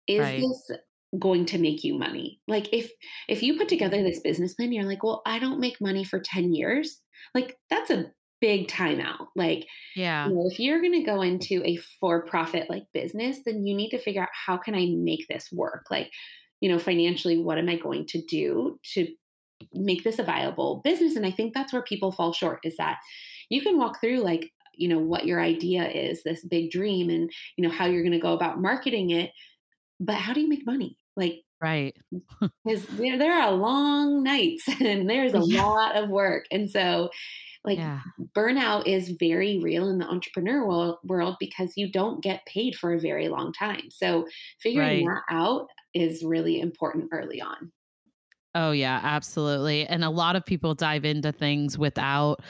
Is 0.07 0.19
Right. 0.19 0.41
this 0.41 0.77
going 1.19 1.45
to 1.45 1.59
make 1.59 1.83
you 1.83 1.95
money? 1.97 2.39
Like 2.47 2.73
if 2.73 2.91
if 3.29 3.43
you 3.43 3.57
put 3.57 3.69
together 3.69 3.97
mm-hmm. 3.97 4.07
this 4.07 4.21
business 4.21 4.55
plan, 4.55 4.71
you're 4.71 4.83
like, 4.83 5.03
well, 5.03 5.21
I 5.27 5.37
don't 5.37 5.59
make 5.59 5.79
money 5.79 6.03
for 6.03 6.19
10 6.19 6.53
years. 6.53 6.99
Like 7.35 7.57
that's 7.69 7.91
a 7.91 8.11
big 8.43 8.67
timeout. 8.67 9.29
Like 9.35 9.67
Yeah. 9.95 10.31
you 10.31 10.35
know, 10.35 10.47
if 10.51 10.59
you're 10.59 10.81
going 10.81 10.93
to 10.93 11.03
go 11.03 11.21
into 11.21 11.61
a 11.65 11.77
for-profit 11.99 12.69
like 12.69 12.85
business, 12.93 13.39
then 13.45 13.65
you 13.67 13.75
need 13.75 13.89
to 13.91 13.97
figure 13.99 14.23
out 14.23 14.29
how 14.33 14.57
can 14.57 14.75
I 14.75 14.87
make 14.97 15.27
this 15.27 15.51
work? 15.51 15.85
Like, 15.91 16.11
you 16.61 16.69
know, 16.69 16.79
financially, 16.79 17.37
what 17.37 17.57
am 17.57 17.69
I 17.69 17.77
going 17.77 18.05
to 18.07 18.21
do 18.25 18.79
to 18.93 19.07
make 19.73 20.03
this 20.03 20.19
a 20.19 20.23
viable 20.23 20.81
business? 20.83 21.15
And 21.15 21.25
I 21.25 21.31
think 21.31 21.53
that's 21.53 21.73
where 21.73 21.83
people 21.83 22.11
fall 22.11 22.33
short 22.33 22.59
is 22.63 22.77
that 22.77 22.99
you 23.49 23.61
can 23.61 23.77
walk 23.77 23.99
through 24.01 24.19
like, 24.21 24.51
you 24.75 24.87
know, 24.87 24.99
what 24.99 25.25
your 25.25 25.41
idea 25.41 25.87
is, 25.89 26.23
this 26.23 26.45
big 26.45 26.71
dream 26.71 27.09
and, 27.09 27.31
you 27.57 27.63
know, 27.67 27.73
how 27.73 27.85
you're 27.85 28.03
going 28.03 28.13
to 28.13 28.19
go 28.19 28.33
about 28.33 28.61
marketing 28.61 29.11
it, 29.11 29.31
but 29.99 30.15
how 30.15 30.33
do 30.33 30.41
you 30.41 30.49
make 30.49 30.65
money? 30.65 30.97
Like 31.17 31.43
Right. 31.61 31.95
because 32.65 32.85
there, 32.87 33.17
there 33.17 33.33
are 33.33 33.51
long 33.51 34.23
nights 34.23 34.67
and 34.81 35.09
there's 35.09 35.33
a 35.33 35.39
Yeah. 35.43 35.63
lot 35.63 35.95
of 35.95 36.09
work. 36.09 36.45
And 36.51 36.69
so 36.69 37.09
like 37.65 37.79
Yeah. 37.79 38.03
burnout 38.35 38.87
is 38.87 39.09
very 39.19 39.59
real 39.59 39.89
in 39.89 39.97
the 39.99 40.05
entrepreneur 40.07 40.67
world, 40.67 40.97
world 41.03 41.37
because 41.39 41.73
you 41.77 41.91
don't 41.91 42.21
get 42.23 42.45
paid 42.45 42.75
for 42.75 42.93
a 42.93 42.99
very 42.99 43.29
long 43.29 43.53
time. 43.53 43.89
So 43.91 44.27
figuring 44.61 44.95
Right. 44.95 45.05
that 45.05 45.23
out 45.29 45.69
is 45.93 46.23
really 46.23 46.59
important 46.59 47.09
early 47.13 47.41
on. 47.41 47.71
Oh 48.55 48.71
yeah, 48.71 48.99
absolutely. 49.03 49.85
And 49.87 50.03
a 50.03 50.09
lot 50.09 50.35
of 50.35 50.45
people 50.45 50.75
dive 50.75 51.05
into 51.05 51.31
things 51.31 51.77
without 51.77 52.41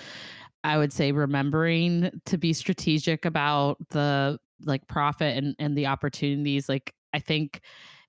I 0.63 0.77
would 0.77 0.93
say 0.93 1.11
remembering 1.11 2.21
to 2.25 2.37
be 2.37 2.53
strategic 2.53 3.25
about 3.25 3.77
the 3.89 4.39
like 4.61 4.87
profit 4.87 5.37
and 5.37 5.55
and 5.59 5.77
the 5.77 5.87
opportunities 5.87 6.69
like 6.69 6.93
I 7.13 7.19
think 7.19 7.61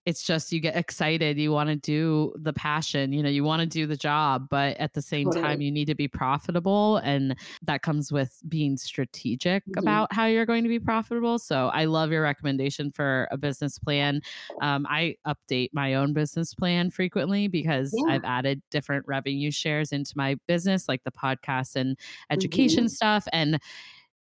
it's 0.06 0.22
just 0.22 0.52
you 0.52 0.60
get 0.60 0.76
excited 0.76 1.38
you 1.38 1.50
want 1.50 1.68
to 1.68 1.76
do 1.76 2.32
the 2.36 2.52
passion 2.52 3.12
you 3.12 3.22
know 3.22 3.28
you 3.28 3.44
want 3.44 3.60
to 3.60 3.66
do 3.66 3.86
the 3.86 3.96
job 3.96 4.46
but 4.50 4.76
at 4.78 4.92
the 4.94 5.02
same 5.02 5.26
totally. 5.26 5.42
time 5.42 5.60
you 5.60 5.70
need 5.70 5.86
to 5.86 5.94
be 5.94 6.08
profitable 6.08 6.98
and 6.98 7.36
that 7.62 7.82
comes 7.82 8.12
with 8.12 8.40
being 8.48 8.76
strategic 8.76 9.64
mm-hmm. 9.64 9.78
about 9.78 10.12
how 10.12 10.26
you're 10.26 10.46
going 10.46 10.62
to 10.62 10.68
be 10.68 10.80
profitable 10.80 11.38
so 11.38 11.68
i 11.68 11.84
love 11.84 12.10
your 12.10 12.22
recommendation 12.22 12.90
for 12.90 13.28
a 13.30 13.36
business 13.36 13.78
plan 13.78 14.20
um, 14.62 14.86
i 14.88 15.14
update 15.26 15.70
my 15.72 15.94
own 15.94 16.12
business 16.12 16.54
plan 16.54 16.90
frequently 16.90 17.48
because 17.48 17.94
yeah. 17.96 18.14
i've 18.14 18.24
added 18.24 18.62
different 18.70 19.04
revenue 19.06 19.50
shares 19.50 19.92
into 19.92 20.12
my 20.16 20.36
business 20.46 20.88
like 20.88 21.02
the 21.04 21.12
podcast 21.12 21.76
and 21.76 21.98
education 22.30 22.84
mm-hmm. 22.84 22.88
stuff 22.88 23.26
and 23.32 23.58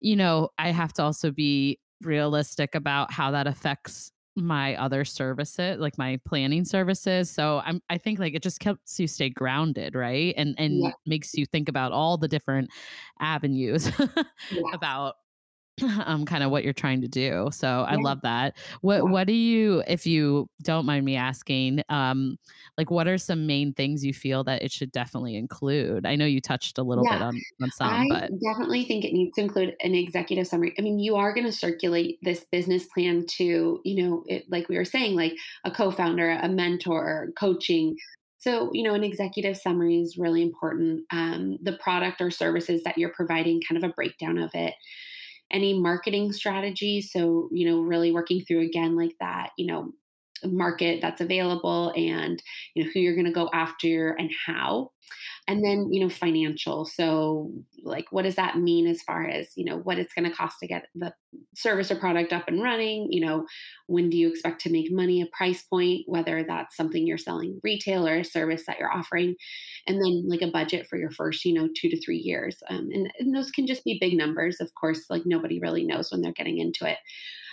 you 0.00 0.16
know 0.16 0.48
i 0.58 0.70
have 0.70 0.92
to 0.92 1.02
also 1.02 1.30
be 1.30 1.78
realistic 2.02 2.74
about 2.74 3.12
how 3.12 3.30
that 3.30 3.46
affects 3.46 4.10
my 4.34 4.74
other 4.76 5.04
services 5.04 5.78
like 5.78 5.98
my 5.98 6.18
planning 6.24 6.64
services 6.64 7.30
so 7.30 7.60
i'm 7.66 7.82
i 7.90 7.98
think 7.98 8.18
like 8.18 8.34
it 8.34 8.42
just 8.42 8.62
helps 8.62 8.98
you 8.98 9.06
stay 9.06 9.28
grounded 9.28 9.94
right 9.94 10.34
and 10.38 10.54
and 10.58 10.82
yeah. 10.82 10.90
makes 11.06 11.34
you 11.34 11.44
think 11.44 11.68
about 11.68 11.92
all 11.92 12.16
the 12.16 12.28
different 12.28 12.70
avenues 13.20 13.90
yeah. 14.50 14.62
about 14.72 15.16
um 16.04 16.26
kind 16.26 16.42
of 16.42 16.50
what 16.50 16.64
you're 16.64 16.72
trying 16.72 17.00
to 17.00 17.08
do 17.08 17.48
so 17.50 17.66
yeah. 17.66 17.84
i 17.84 17.96
love 17.96 18.20
that 18.22 18.56
what 18.82 19.08
what 19.08 19.26
do 19.26 19.32
you 19.32 19.82
if 19.88 20.06
you 20.06 20.46
don't 20.62 20.84
mind 20.84 21.04
me 21.04 21.16
asking 21.16 21.82
um 21.88 22.36
like 22.76 22.90
what 22.90 23.08
are 23.08 23.16
some 23.16 23.46
main 23.46 23.72
things 23.72 24.04
you 24.04 24.12
feel 24.12 24.44
that 24.44 24.62
it 24.62 24.70
should 24.70 24.92
definitely 24.92 25.34
include 25.34 26.04
i 26.04 26.14
know 26.14 26.26
you 26.26 26.40
touched 26.40 26.76
a 26.76 26.82
little 26.82 27.04
yeah. 27.04 27.14
bit 27.14 27.22
on, 27.22 27.40
on 27.62 27.70
some 27.70 27.88
I 27.88 28.06
but 28.08 28.30
definitely 28.40 28.84
think 28.84 29.04
it 29.04 29.14
needs 29.14 29.34
to 29.36 29.40
include 29.40 29.74
an 29.82 29.94
executive 29.94 30.46
summary 30.46 30.74
i 30.78 30.82
mean 30.82 30.98
you 30.98 31.16
are 31.16 31.32
going 31.32 31.46
to 31.46 31.52
circulate 31.52 32.18
this 32.22 32.44
business 32.52 32.86
plan 32.86 33.24
to 33.38 33.80
you 33.82 34.02
know 34.02 34.24
it, 34.26 34.44
like 34.50 34.68
we 34.68 34.76
were 34.76 34.84
saying 34.84 35.16
like 35.16 35.34
a 35.64 35.70
co-founder 35.70 36.38
a 36.42 36.48
mentor 36.48 37.28
coaching 37.38 37.96
so, 38.38 38.70
you 38.72 38.82
know, 38.82 38.94
an 38.94 39.04
executive 39.04 39.56
summary 39.56 40.00
is 40.00 40.18
really 40.18 40.42
important. 40.42 41.04
Um, 41.12 41.58
the 41.62 41.74
product 41.74 42.20
or 42.20 42.32
services 42.32 42.82
that 42.82 42.98
you're 42.98 43.12
providing, 43.12 43.60
kind 43.60 43.82
of 43.82 43.88
a 43.88 43.94
breakdown 43.94 44.36
of 44.36 44.50
it 44.52 44.74
any 45.52 45.74
marketing 45.78 46.32
strategy. 46.32 47.00
So, 47.02 47.48
you 47.52 47.68
know, 47.70 47.80
really 47.80 48.12
working 48.12 48.44
through 48.44 48.62
again 48.62 48.96
like 48.96 49.14
that, 49.20 49.50
you 49.58 49.66
know, 49.66 49.92
market 50.48 51.00
that's 51.00 51.20
available 51.20 51.92
and 51.96 52.42
you 52.74 52.84
know 52.84 52.90
who 52.92 53.00
you're 53.00 53.14
going 53.14 53.26
to 53.26 53.32
go 53.32 53.50
after 53.52 54.12
and 54.12 54.30
how. 54.46 54.90
And 55.48 55.64
then 55.64 55.92
you 55.92 56.00
know 56.00 56.08
financial. 56.08 56.84
So 56.84 57.50
like 57.82 58.06
what 58.10 58.22
does 58.22 58.36
that 58.36 58.58
mean 58.58 58.86
as 58.86 59.02
far 59.02 59.26
as 59.26 59.48
you 59.56 59.64
know 59.64 59.78
what 59.78 59.98
it's 59.98 60.14
going 60.14 60.28
to 60.30 60.34
cost 60.34 60.60
to 60.60 60.68
get 60.68 60.86
the 60.94 61.12
service 61.54 61.90
or 61.90 61.96
product 61.96 62.32
up 62.32 62.44
and 62.46 62.62
running? 62.62 63.08
You 63.10 63.26
know 63.26 63.46
when 63.86 64.08
do 64.08 64.16
you 64.16 64.28
expect 64.28 64.60
to 64.62 64.70
make 64.70 64.92
money 64.92 65.20
a 65.20 65.26
price 65.36 65.62
point 65.64 66.02
whether 66.06 66.44
that's 66.44 66.76
something 66.76 67.06
you're 67.06 67.18
selling 67.18 67.60
retail 67.62 68.06
or 68.06 68.18
a 68.18 68.24
service 68.24 68.64
that 68.66 68.78
you're 68.78 68.92
offering? 68.92 69.34
And 69.86 70.00
then 70.00 70.24
like 70.28 70.42
a 70.42 70.50
budget 70.50 70.86
for 70.86 70.96
your 70.96 71.10
first 71.10 71.44
you 71.44 71.54
know 71.54 71.68
two 71.76 71.90
to 71.90 72.00
three 72.00 72.18
years. 72.18 72.62
Um, 72.70 72.88
and, 72.92 73.12
and 73.18 73.34
those 73.34 73.50
can 73.50 73.66
just 73.66 73.84
be 73.84 73.98
big 74.00 74.16
numbers 74.16 74.60
of 74.60 74.72
course 74.74 75.06
like 75.10 75.22
nobody 75.26 75.58
really 75.58 75.84
knows 75.84 76.10
when 76.10 76.22
they're 76.22 76.32
getting 76.32 76.58
into 76.58 76.88
it 76.88 76.98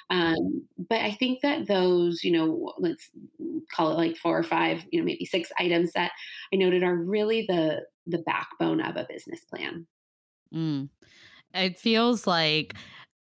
um, 0.09 0.65
but 0.89 1.01
I 1.01 1.11
think 1.11 1.41
that 1.41 1.67
those, 1.67 2.23
you 2.23 2.31
know, 2.31 2.73
let's 2.79 3.09
call 3.71 3.91
it 3.91 3.97
like 3.97 4.17
four 4.17 4.37
or 4.37 4.43
five, 4.43 4.83
you 4.91 4.99
know, 4.99 5.05
maybe 5.05 5.25
six 5.25 5.51
items 5.59 5.91
that 5.93 6.11
I 6.53 6.57
noted 6.57 6.83
are 6.83 6.95
really 6.95 7.45
the 7.47 7.81
the 8.07 8.19
backbone 8.19 8.81
of 8.81 8.95
a 8.95 9.05
business 9.07 9.41
plan. 9.41 9.85
Mm. 10.53 10.89
It 11.53 11.77
feels 11.77 12.25
like, 12.25 12.73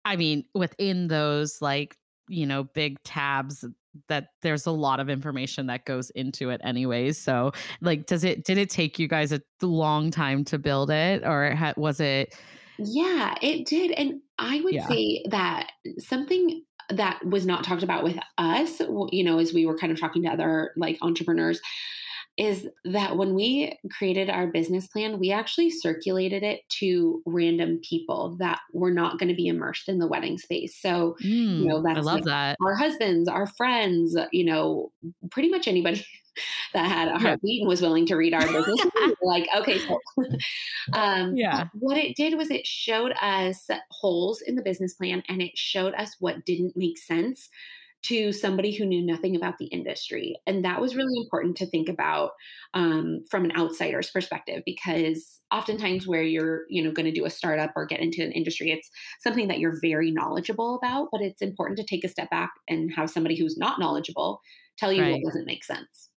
I 0.06 0.16
mean, 0.16 0.46
within 0.54 1.08
those 1.08 1.62
like 1.62 1.98
you 2.30 2.46
know 2.46 2.64
big 2.64 3.02
tabs 3.04 3.66
that 4.08 4.30
there's 4.42 4.68
a 4.68 4.72
lot 4.72 5.00
of 5.00 5.10
information 5.10 5.66
that 5.66 5.84
goes 5.84 6.12
into 6.12 6.52
it 6.52 6.62
anyways 6.64 7.18
so 7.18 7.52
like 7.82 8.06
does 8.06 8.24
it 8.24 8.46
did 8.46 8.58
it 8.58 8.70
take 8.70 9.00
you 9.00 9.08
guys 9.08 9.32
a 9.32 9.42
long 9.64 10.12
time 10.12 10.44
to 10.46 10.60
build 10.60 10.92
it 10.92 11.24
or 11.26 11.58
was 11.76 12.00
it 12.00 12.36
yeah 12.78 13.36
it 13.42 13.66
did 13.66 13.92
and 13.92 14.22
i 14.38 14.62
would 14.62 14.76
yeah. 14.76 14.88
say 14.88 15.24
that 15.30 15.72
something 15.98 16.62
that 16.90 17.24
was 17.26 17.46
not 17.46 17.64
talked 17.64 17.84
about 17.84 18.04
with 18.04 18.18
us, 18.38 18.80
you 19.12 19.24
know, 19.24 19.40
as 19.40 19.54
we 19.54 19.66
were 19.66 19.78
kind 19.78 19.92
of 19.92 20.00
talking 20.00 20.24
to 20.24 20.30
other 20.30 20.72
like 20.76 20.98
entrepreneurs, 21.02 21.62
is 22.40 22.68
that 22.86 23.18
when 23.18 23.34
we 23.34 23.78
created 23.92 24.30
our 24.30 24.48
business 24.48 24.88
plan, 24.88 25.20
we 25.20 25.30
actually 25.30 25.70
circulated 25.70 26.42
it 26.42 26.62
to 26.70 27.22
random 27.26 27.82
people 27.88 28.38
that 28.40 28.60
were 28.72 28.92
not 28.92 29.20
going 29.20 29.28
to 29.28 29.36
be 29.36 29.48
immersed 29.48 29.90
in 29.90 30.00
the 30.00 30.08
wedding 30.08 30.38
space. 30.38 30.74
So, 30.82 31.18
mm, 31.22 31.60
you 31.60 31.66
know, 31.66 31.84
that's 31.84 32.00
I 32.00 32.02
love 32.02 32.16
like 32.16 32.24
that. 32.26 32.58
Our 32.66 32.76
husbands, 32.76 33.28
our 33.28 33.46
friends, 33.46 34.18
you 34.32 34.46
know, 34.46 34.92
pretty 35.32 35.50
much 35.50 35.68
anybody 35.68 36.06
that 36.74 36.88
had 36.88 37.08
a 37.08 37.18
heartbeat 37.20 37.62
and 37.62 37.68
was 37.68 37.82
willing 37.82 38.06
to 38.08 38.16
read 38.16 38.34
our 38.34 38.46
business. 38.46 38.86
like, 39.22 39.48
okay, 39.58 39.80
so 39.80 40.00
um, 40.94 41.36
yeah. 41.36 41.68
What 41.74 41.98
it 41.98 42.16
did 42.16 42.38
was 42.38 42.52
it 42.52 42.66
showed 42.66 43.14
us 43.22 43.68
holes 43.92 44.42
in 44.42 44.56
the 44.56 44.62
business 44.62 44.94
plan 44.94 45.24
and 45.28 45.42
it 45.42 45.58
showed 45.58 45.94
us 45.96 46.16
what 46.20 46.46
didn't 46.46 46.76
make 46.76 46.98
sense 46.98 47.50
to 48.02 48.32
somebody 48.32 48.72
who 48.72 48.86
knew 48.86 49.06
nothing 49.06 49.36
about 49.36 49.58
the 49.58 49.66
industry. 49.66 50.36
And 50.48 50.64
that 50.64 50.80
was 50.80 50.96
really 50.96 51.18
important 51.18 51.58
to 51.58 51.66
think 51.66 51.90
about 51.90 52.32
um, 52.74 53.26
from 53.30 53.44
an 53.44 53.52
outsider's 53.58 54.10
perspective, 54.10 54.64
because 54.66 55.40
oftentimes 55.52 56.08
where 56.08 56.24
you're, 56.24 56.62
you 56.70 56.82
know, 56.82 56.92
going 56.92 57.06
to 57.08 57.12
do 57.12 57.26
a 57.26 57.30
startup 57.30 57.74
or 57.76 57.86
get 57.86 58.00
into 58.00 58.24
an 58.24 58.32
industry, 58.32 58.72
it's 58.72 58.90
something 59.22 59.50
that 59.50 59.60
you're 59.60 59.80
very 59.82 60.12
knowledgeable 60.12 60.76
about, 60.76 61.10
but 61.12 61.22
it's 61.22 61.42
important 61.42 61.78
to 61.78 61.86
take 61.86 62.06
a 62.06 62.10
step 62.10 62.30
back 62.30 62.52
and 62.70 62.92
have 62.96 63.10
somebody 63.10 63.38
who's 63.38 63.58
not 63.58 63.80
knowledgeable 63.80 64.42
tell 64.78 64.94
you 64.94 65.02
right. 65.02 65.12
what 65.22 65.34
doesn't 65.34 65.46
make 65.46 65.64
sense. 65.64 66.09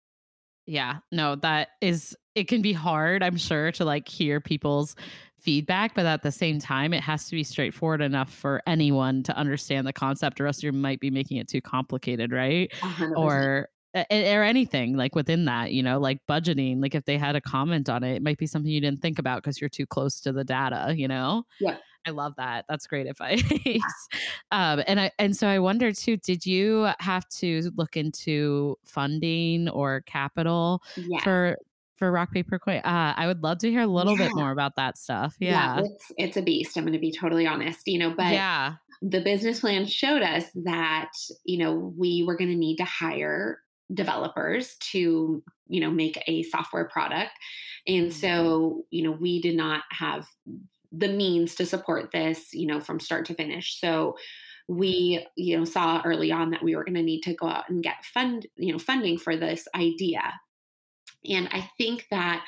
Yeah, 0.66 0.98
no, 1.10 1.36
that 1.36 1.70
is, 1.80 2.16
it 2.34 2.48
can 2.48 2.62
be 2.62 2.72
hard, 2.72 3.22
I'm 3.22 3.36
sure, 3.36 3.72
to 3.72 3.84
like 3.84 4.08
hear 4.08 4.40
people's 4.40 4.94
feedback, 5.38 5.94
but 5.94 6.06
at 6.06 6.22
the 6.22 6.30
same 6.30 6.60
time, 6.60 6.94
it 6.94 7.02
has 7.02 7.26
to 7.26 7.32
be 7.32 7.42
straightforward 7.42 8.00
enough 8.00 8.32
for 8.32 8.62
anyone 8.66 9.24
to 9.24 9.36
understand 9.36 9.86
the 9.86 9.92
concept, 9.92 10.40
or 10.40 10.46
else 10.46 10.62
you 10.62 10.70
might 10.72 11.00
be 11.00 11.10
making 11.10 11.38
it 11.38 11.48
too 11.48 11.60
complicated, 11.60 12.32
right? 12.32 12.72
100%. 12.80 13.16
Or 13.16 13.68
or 13.94 14.42
anything 14.42 14.96
like 14.96 15.14
within 15.14 15.44
that, 15.44 15.72
you 15.72 15.82
know, 15.82 15.98
like 15.98 16.18
budgeting. 16.26 16.80
Like 16.80 16.94
if 16.94 17.04
they 17.04 17.18
had 17.18 17.36
a 17.36 17.42
comment 17.42 17.90
on 17.90 18.02
it, 18.02 18.14
it 18.14 18.22
might 18.22 18.38
be 18.38 18.46
something 18.46 18.70
you 18.70 18.80
didn't 18.80 19.02
think 19.02 19.18
about 19.18 19.42
because 19.42 19.60
you're 19.60 19.68
too 19.68 19.84
close 19.84 20.18
to 20.20 20.32
the 20.32 20.44
data, 20.44 20.94
you 20.96 21.08
know? 21.08 21.44
Yeah. 21.60 21.76
I 22.06 22.10
love 22.10 22.34
that. 22.36 22.64
That's 22.68 22.86
great 22.86 23.06
advice. 23.06 23.42
um, 24.50 24.82
and 24.86 25.00
I 25.00 25.10
and 25.18 25.36
so 25.36 25.46
I 25.46 25.58
wonder 25.58 25.92
too. 25.92 26.16
Did 26.16 26.44
you 26.46 26.88
have 26.98 27.28
to 27.40 27.70
look 27.76 27.96
into 27.96 28.76
funding 28.84 29.68
or 29.68 30.02
capital 30.02 30.82
yeah. 30.96 31.22
for 31.22 31.56
for 31.96 32.10
rock 32.10 32.32
paper 32.32 32.58
coin? 32.58 32.78
Uh, 32.78 33.14
I 33.16 33.26
would 33.26 33.42
love 33.42 33.58
to 33.58 33.70
hear 33.70 33.82
a 33.82 33.86
little 33.86 34.18
yeah. 34.18 34.28
bit 34.28 34.36
more 34.36 34.50
about 34.50 34.76
that 34.76 34.98
stuff. 34.98 35.36
Yeah, 35.38 35.76
yeah 35.76 35.84
it's 35.84 36.12
it's 36.16 36.36
a 36.36 36.42
beast. 36.42 36.76
I'm 36.76 36.84
going 36.84 36.92
to 36.92 36.98
be 36.98 37.12
totally 37.12 37.46
honest. 37.46 37.86
You 37.86 37.98
know, 37.98 38.10
but 38.10 38.32
yeah, 38.32 38.74
the 39.00 39.20
business 39.20 39.60
plan 39.60 39.86
showed 39.86 40.22
us 40.22 40.44
that 40.64 41.12
you 41.44 41.58
know 41.58 41.94
we 41.96 42.24
were 42.26 42.36
going 42.36 42.50
to 42.50 42.56
need 42.56 42.76
to 42.76 42.84
hire 42.84 43.60
developers 43.92 44.76
to 44.76 45.42
you 45.68 45.80
know 45.80 45.90
make 45.90 46.22
a 46.26 46.42
software 46.44 46.86
product 46.86 47.32
and 47.86 48.06
mm-hmm. 48.06 48.20
so 48.20 48.84
you 48.90 49.02
know 49.02 49.10
we 49.10 49.40
did 49.40 49.56
not 49.56 49.82
have 49.90 50.26
the 50.92 51.08
means 51.08 51.54
to 51.56 51.66
support 51.66 52.12
this, 52.12 52.52
you 52.52 52.66
know, 52.66 52.80
from 52.80 53.00
start 53.00 53.26
to 53.26 53.34
finish. 53.34 53.80
So 53.80 54.16
we, 54.68 55.26
you 55.36 55.58
know, 55.58 55.64
saw 55.64 56.02
early 56.04 56.30
on 56.30 56.50
that 56.50 56.62
we 56.62 56.76
were 56.76 56.84
going 56.84 56.94
to 56.94 57.02
need 57.02 57.22
to 57.22 57.34
go 57.34 57.48
out 57.48 57.68
and 57.68 57.82
get 57.82 58.04
fund, 58.04 58.46
you 58.56 58.72
know, 58.72 58.78
funding 58.78 59.18
for 59.18 59.36
this 59.36 59.66
idea. 59.74 60.22
And 61.28 61.48
I 61.52 61.68
think 61.78 62.06
that 62.10 62.44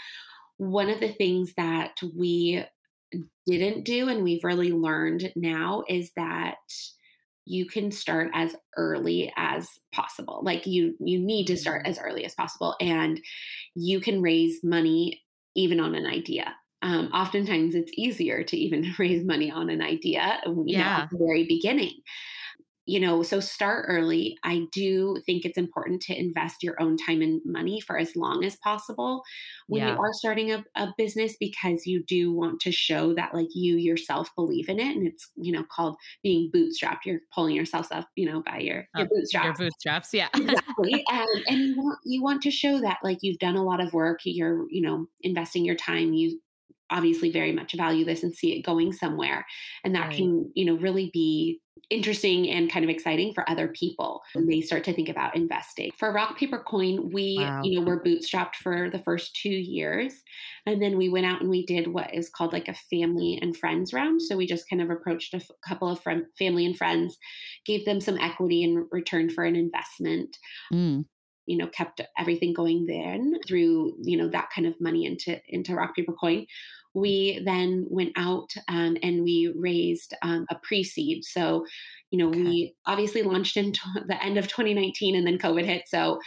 one 0.56 0.88
of 0.88 1.00
the 1.00 1.12
things 1.12 1.54
that 1.56 1.96
we 2.14 2.64
didn't 3.46 3.84
do 3.84 4.08
and 4.08 4.22
we've 4.22 4.44
really 4.44 4.72
learned 4.72 5.32
now 5.36 5.84
is 5.88 6.10
that 6.16 6.56
you 7.46 7.66
can 7.66 7.90
start 7.90 8.30
as 8.32 8.56
early 8.76 9.32
as 9.36 9.68
possible 9.92 10.40
like 10.44 10.66
you 10.66 10.94
you 10.98 11.18
need 11.18 11.46
to 11.46 11.56
start 11.56 11.82
mm-hmm. 11.82 11.90
as 11.90 11.98
early 11.98 12.24
as 12.24 12.34
possible 12.34 12.74
and 12.80 13.20
you 13.74 14.00
can 14.00 14.22
raise 14.22 14.64
money 14.64 15.22
even 15.54 15.78
on 15.78 15.94
an 15.94 16.06
idea 16.06 16.54
um, 16.84 17.10
oftentimes 17.12 17.74
it's 17.74 17.92
easier 17.96 18.44
to 18.44 18.56
even 18.56 18.94
raise 18.98 19.24
money 19.24 19.50
on 19.50 19.70
an 19.70 19.82
idea 19.82 20.40
yeah. 20.66 20.78
know, 20.78 21.02
at 21.02 21.10
the 21.10 21.18
very 21.18 21.46
beginning 21.46 21.94
you 22.86 23.00
know, 23.00 23.22
so 23.22 23.40
start 23.40 23.86
early. 23.88 24.36
I 24.44 24.66
do 24.70 25.18
think 25.24 25.44
it's 25.44 25.56
important 25.56 26.02
to 26.02 26.18
invest 26.18 26.62
your 26.62 26.80
own 26.80 26.98
time 26.98 27.22
and 27.22 27.40
money 27.44 27.80
for 27.80 27.96
as 27.96 28.14
long 28.14 28.44
as 28.44 28.56
possible 28.56 29.22
when 29.68 29.82
yeah. 29.82 29.94
you 29.94 30.00
are 30.00 30.12
starting 30.12 30.52
a, 30.52 30.64
a, 30.76 30.92
business 30.98 31.34
because 31.40 31.86
you 31.86 32.04
do 32.04 32.32
want 32.32 32.60
to 32.60 32.70
show 32.70 33.14
that 33.14 33.34
like 33.34 33.48
you 33.54 33.76
yourself 33.76 34.28
believe 34.36 34.68
in 34.68 34.78
it. 34.78 34.94
And 34.94 35.06
it's, 35.06 35.30
you 35.36 35.50
know, 35.50 35.64
called 35.70 35.96
being 36.22 36.50
bootstrapped. 36.54 37.06
You're 37.06 37.20
pulling 37.34 37.56
yourself 37.56 37.90
up, 37.90 38.06
you 38.16 38.30
know, 38.30 38.42
by 38.42 38.58
your, 38.58 38.86
your 38.94 39.08
bootstraps. 39.08 39.58
Your 39.58 39.68
bootstraps, 39.70 40.12
yeah. 40.12 40.28
exactly. 40.34 41.04
And, 41.10 41.44
and 41.48 41.58
you 41.60 41.76
want 41.76 41.98
you 42.04 42.22
want 42.22 42.42
to 42.42 42.50
show 42.50 42.80
that 42.80 42.98
like 43.02 43.18
you've 43.22 43.38
done 43.38 43.56
a 43.56 43.64
lot 43.64 43.80
of 43.80 43.94
work, 43.94 44.20
you're, 44.24 44.66
you 44.70 44.82
know, 44.82 45.06
investing 45.22 45.64
your 45.64 45.76
time, 45.76 46.12
you 46.12 46.38
obviously 46.90 47.30
very 47.30 47.52
much 47.52 47.74
value 47.74 48.04
this 48.04 48.22
and 48.22 48.34
see 48.34 48.52
it 48.52 48.62
going 48.62 48.92
somewhere 48.92 49.46
and 49.84 49.94
that 49.94 50.08
right. 50.08 50.16
can 50.16 50.50
you 50.54 50.64
know 50.64 50.76
really 50.76 51.10
be 51.12 51.60
interesting 51.90 52.48
and 52.50 52.70
kind 52.70 52.84
of 52.84 52.90
exciting 52.90 53.32
for 53.32 53.48
other 53.48 53.68
people 53.68 54.22
when 54.32 54.46
they 54.46 54.60
start 54.60 54.84
to 54.84 54.92
think 54.92 55.08
about 55.08 55.36
investing. 55.36 55.90
For 55.98 56.12
Rock 56.12 56.38
Paper 56.38 56.58
Coin, 56.58 57.10
we, 57.12 57.36
wow. 57.38 57.62
you 57.62 57.78
know, 57.78 57.86
were 57.86 58.02
bootstrapped 58.02 58.56
for 58.62 58.90
the 58.90 59.00
first 59.00 59.36
two 59.36 59.50
years. 59.50 60.14
And 60.66 60.80
then 60.80 60.96
we 60.96 61.08
went 61.08 61.26
out 61.26 61.40
and 61.40 61.50
we 61.50 61.66
did 61.66 61.88
what 61.88 62.14
is 62.14 62.30
called 62.30 62.52
like 62.52 62.68
a 62.68 62.74
family 62.74 63.38
and 63.40 63.56
friends 63.56 63.92
round. 63.92 64.22
So 64.22 64.36
we 64.36 64.46
just 64.46 64.68
kind 64.68 64.80
of 64.80 64.90
approached 64.90 65.34
a 65.34 65.38
f- 65.38 65.50
couple 65.66 65.88
of 65.88 66.00
friend, 66.00 66.24
family 66.38 66.64
and 66.64 66.76
friends, 66.76 67.18
gave 67.66 67.84
them 67.84 68.00
some 68.00 68.18
equity 68.18 68.62
in 68.62 68.86
return 68.90 69.28
for 69.28 69.44
an 69.44 69.56
investment. 69.56 70.38
Mm 70.72 71.04
you 71.46 71.56
know 71.56 71.66
kept 71.68 72.00
everything 72.18 72.52
going 72.52 72.86
then 72.86 73.34
through 73.46 73.94
you 74.02 74.16
know 74.16 74.28
that 74.28 74.50
kind 74.54 74.66
of 74.66 74.80
money 74.80 75.06
into 75.06 75.40
into 75.48 75.74
rock 75.74 75.94
paper 75.96 76.12
coin. 76.12 76.46
We 76.96 77.42
then 77.44 77.86
went 77.90 78.12
out 78.14 78.50
um, 78.68 78.96
and 79.02 79.24
we 79.24 79.52
raised 79.56 80.14
um, 80.22 80.46
a 80.48 80.54
pre-seed. 80.54 81.24
So 81.24 81.66
you 82.10 82.18
know 82.18 82.28
okay. 82.28 82.42
we 82.42 82.74
obviously 82.86 83.22
launched 83.22 83.56
in 83.56 83.72
t- 83.72 83.80
the 84.06 84.22
end 84.22 84.38
of 84.38 84.46
2019 84.46 85.16
and 85.16 85.26
then 85.26 85.38
covid 85.38 85.64
hit. 85.64 85.88
So 85.88 86.20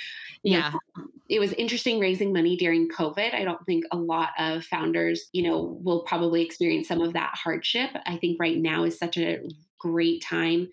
yeah 0.44 0.72
know, 0.72 1.06
it 1.30 1.40
was 1.40 1.54
interesting 1.54 2.00
raising 2.00 2.34
money 2.34 2.58
during 2.58 2.90
covid. 2.90 3.34
I 3.34 3.44
don't 3.44 3.66
think 3.66 3.86
a 3.92 3.98
lot 3.98 4.30
of 4.38 4.64
founders 4.66 5.30
you 5.32 5.44
know 5.44 5.80
will 5.82 6.04
probably 6.04 6.44
experience 6.44 6.88
some 6.88 7.02
of 7.02 7.14
that 7.14 7.34
hardship. 7.36 7.92
I 8.06 8.18
think 8.18 8.38
right 8.40 8.58
now 8.58 8.84
is 8.84 8.98
such 8.98 9.18
a 9.18 9.40
great 9.80 10.24
time 10.24 10.68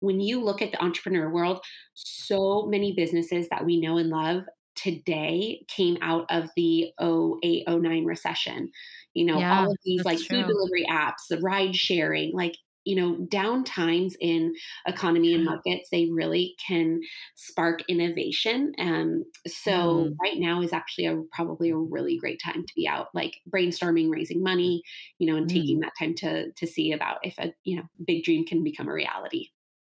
when 0.00 0.20
you 0.20 0.42
look 0.42 0.62
at 0.62 0.72
the 0.72 0.82
entrepreneur 0.82 1.30
world 1.30 1.60
so 1.94 2.66
many 2.66 2.92
businesses 2.92 3.48
that 3.50 3.64
we 3.64 3.80
know 3.80 3.98
and 3.98 4.10
love 4.10 4.44
today 4.76 5.64
came 5.68 5.98
out 6.00 6.24
of 6.30 6.48
the 6.56 6.92
08 7.00 7.64
09 7.68 8.04
recession 8.04 8.70
you 9.14 9.24
know 9.24 9.38
yeah, 9.38 9.60
all 9.60 9.70
of 9.70 9.78
these 9.84 10.04
like 10.04 10.18
true. 10.18 10.38
food 10.38 10.46
delivery 10.46 10.86
apps 10.90 11.26
the 11.28 11.38
ride 11.38 11.74
sharing 11.74 12.32
like 12.34 12.54
you 12.84 12.96
know 12.96 13.16
down 13.30 13.62
times 13.62 14.16
in 14.20 14.54
economy 14.86 15.34
and 15.34 15.44
markets 15.44 15.88
they 15.90 16.08
really 16.10 16.54
can 16.66 17.00
spark 17.34 17.82
innovation 17.88 18.72
um 18.78 19.24
so 19.46 19.70
mm. 19.70 20.14
right 20.22 20.38
now 20.38 20.62
is 20.62 20.72
actually 20.72 21.06
a 21.06 21.16
probably 21.32 21.70
a 21.70 21.76
really 21.76 22.16
great 22.16 22.40
time 22.42 22.64
to 22.66 22.72
be 22.74 22.88
out 22.88 23.08
like 23.12 23.34
brainstorming 23.52 24.10
raising 24.10 24.42
money 24.42 24.82
you 25.18 25.26
know 25.26 25.36
and 25.36 25.46
mm. 25.46 25.54
taking 25.54 25.80
that 25.80 25.92
time 25.98 26.14
to 26.14 26.50
to 26.52 26.66
see 26.66 26.92
about 26.92 27.18
if 27.22 27.36
a 27.38 27.52
you 27.64 27.76
know 27.76 27.82
big 28.06 28.24
dream 28.24 28.44
can 28.46 28.64
become 28.64 28.88
a 28.88 28.92
reality 28.92 29.48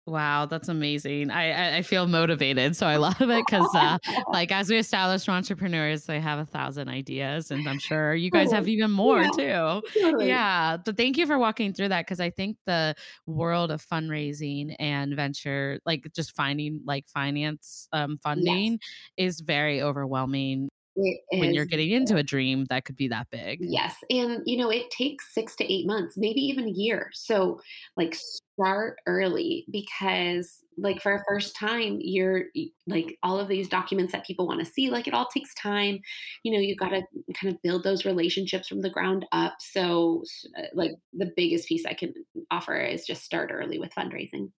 Wow, 0.04 0.46
that's 0.46 0.68
amazing. 0.68 1.30
I, 1.30 1.76
I 1.78 1.82
feel 1.82 2.08
motivated, 2.08 2.74
so 2.74 2.88
I 2.88 2.96
love 2.98 3.20
it 3.20 3.46
because, 3.46 3.72
uh, 3.72 3.98
like, 4.32 4.50
as 4.50 4.68
we 4.68 4.76
establish 4.76 5.28
entrepreneurs, 5.28 6.06
they 6.06 6.18
have 6.18 6.40
a 6.40 6.44
thousand 6.44 6.88
ideas, 6.88 7.52
and 7.52 7.68
I'm 7.68 7.78
sure 7.78 8.12
you 8.12 8.28
guys 8.28 8.50
have 8.50 8.66
even 8.66 8.90
more 8.90 9.22
yeah, 9.22 9.30
too. 9.30 10.00
Totally. 10.00 10.26
Yeah, 10.26 10.78
but 10.84 10.96
thank 10.96 11.18
you 11.18 11.26
for 11.26 11.38
walking 11.38 11.72
through 11.72 11.90
that 11.90 12.04
because 12.04 12.18
I 12.18 12.30
think 12.30 12.56
the 12.66 12.96
world 13.26 13.70
of 13.70 13.80
fundraising 13.86 14.74
and 14.80 15.14
venture, 15.14 15.78
like 15.86 16.04
just 16.16 16.34
finding 16.34 16.80
like 16.84 17.08
finance 17.08 17.86
um, 17.92 18.16
funding, 18.16 18.78
yes. 19.16 19.28
is 19.36 19.40
very 19.40 19.82
overwhelming 19.82 20.68
when 20.94 21.54
you're 21.54 21.64
getting 21.64 21.90
into 21.90 22.16
a 22.16 22.22
dream 22.22 22.66
that 22.66 22.84
could 22.84 22.96
be 22.96 23.08
that 23.08 23.28
big. 23.30 23.60
Yes. 23.60 23.96
And, 24.10 24.42
you 24.44 24.56
know, 24.56 24.70
it 24.70 24.90
takes 24.90 25.32
six 25.34 25.56
to 25.56 25.72
eight 25.72 25.86
months, 25.86 26.16
maybe 26.16 26.40
even 26.40 26.66
a 26.66 26.72
year. 26.72 27.10
So, 27.12 27.60
like, 27.96 28.14
start 28.14 28.98
early 29.06 29.64
because, 29.70 30.58
like, 30.76 31.00
for 31.00 31.14
a 31.14 31.24
first 31.26 31.56
time, 31.56 31.98
you're 32.00 32.44
like 32.86 33.18
all 33.22 33.40
of 33.40 33.48
these 33.48 33.68
documents 33.68 34.12
that 34.12 34.26
people 34.26 34.46
want 34.46 34.60
to 34.60 34.66
see, 34.66 34.90
like, 34.90 35.08
it 35.08 35.14
all 35.14 35.28
takes 35.32 35.54
time. 35.54 36.00
You 36.42 36.52
know, 36.52 36.58
you've 36.58 36.78
got 36.78 36.90
to 36.90 37.02
kind 37.34 37.54
of 37.54 37.62
build 37.62 37.84
those 37.84 38.04
relationships 38.04 38.68
from 38.68 38.82
the 38.82 38.90
ground 38.90 39.24
up. 39.32 39.54
So, 39.60 40.24
uh, 40.58 40.64
like, 40.74 40.92
the 41.12 41.32
biggest 41.36 41.68
piece 41.68 41.86
I 41.86 41.94
can 41.94 42.12
offer 42.50 42.76
is 42.76 43.06
just 43.06 43.24
start 43.24 43.50
early 43.52 43.78
with 43.78 43.94
fundraising. 43.94 44.50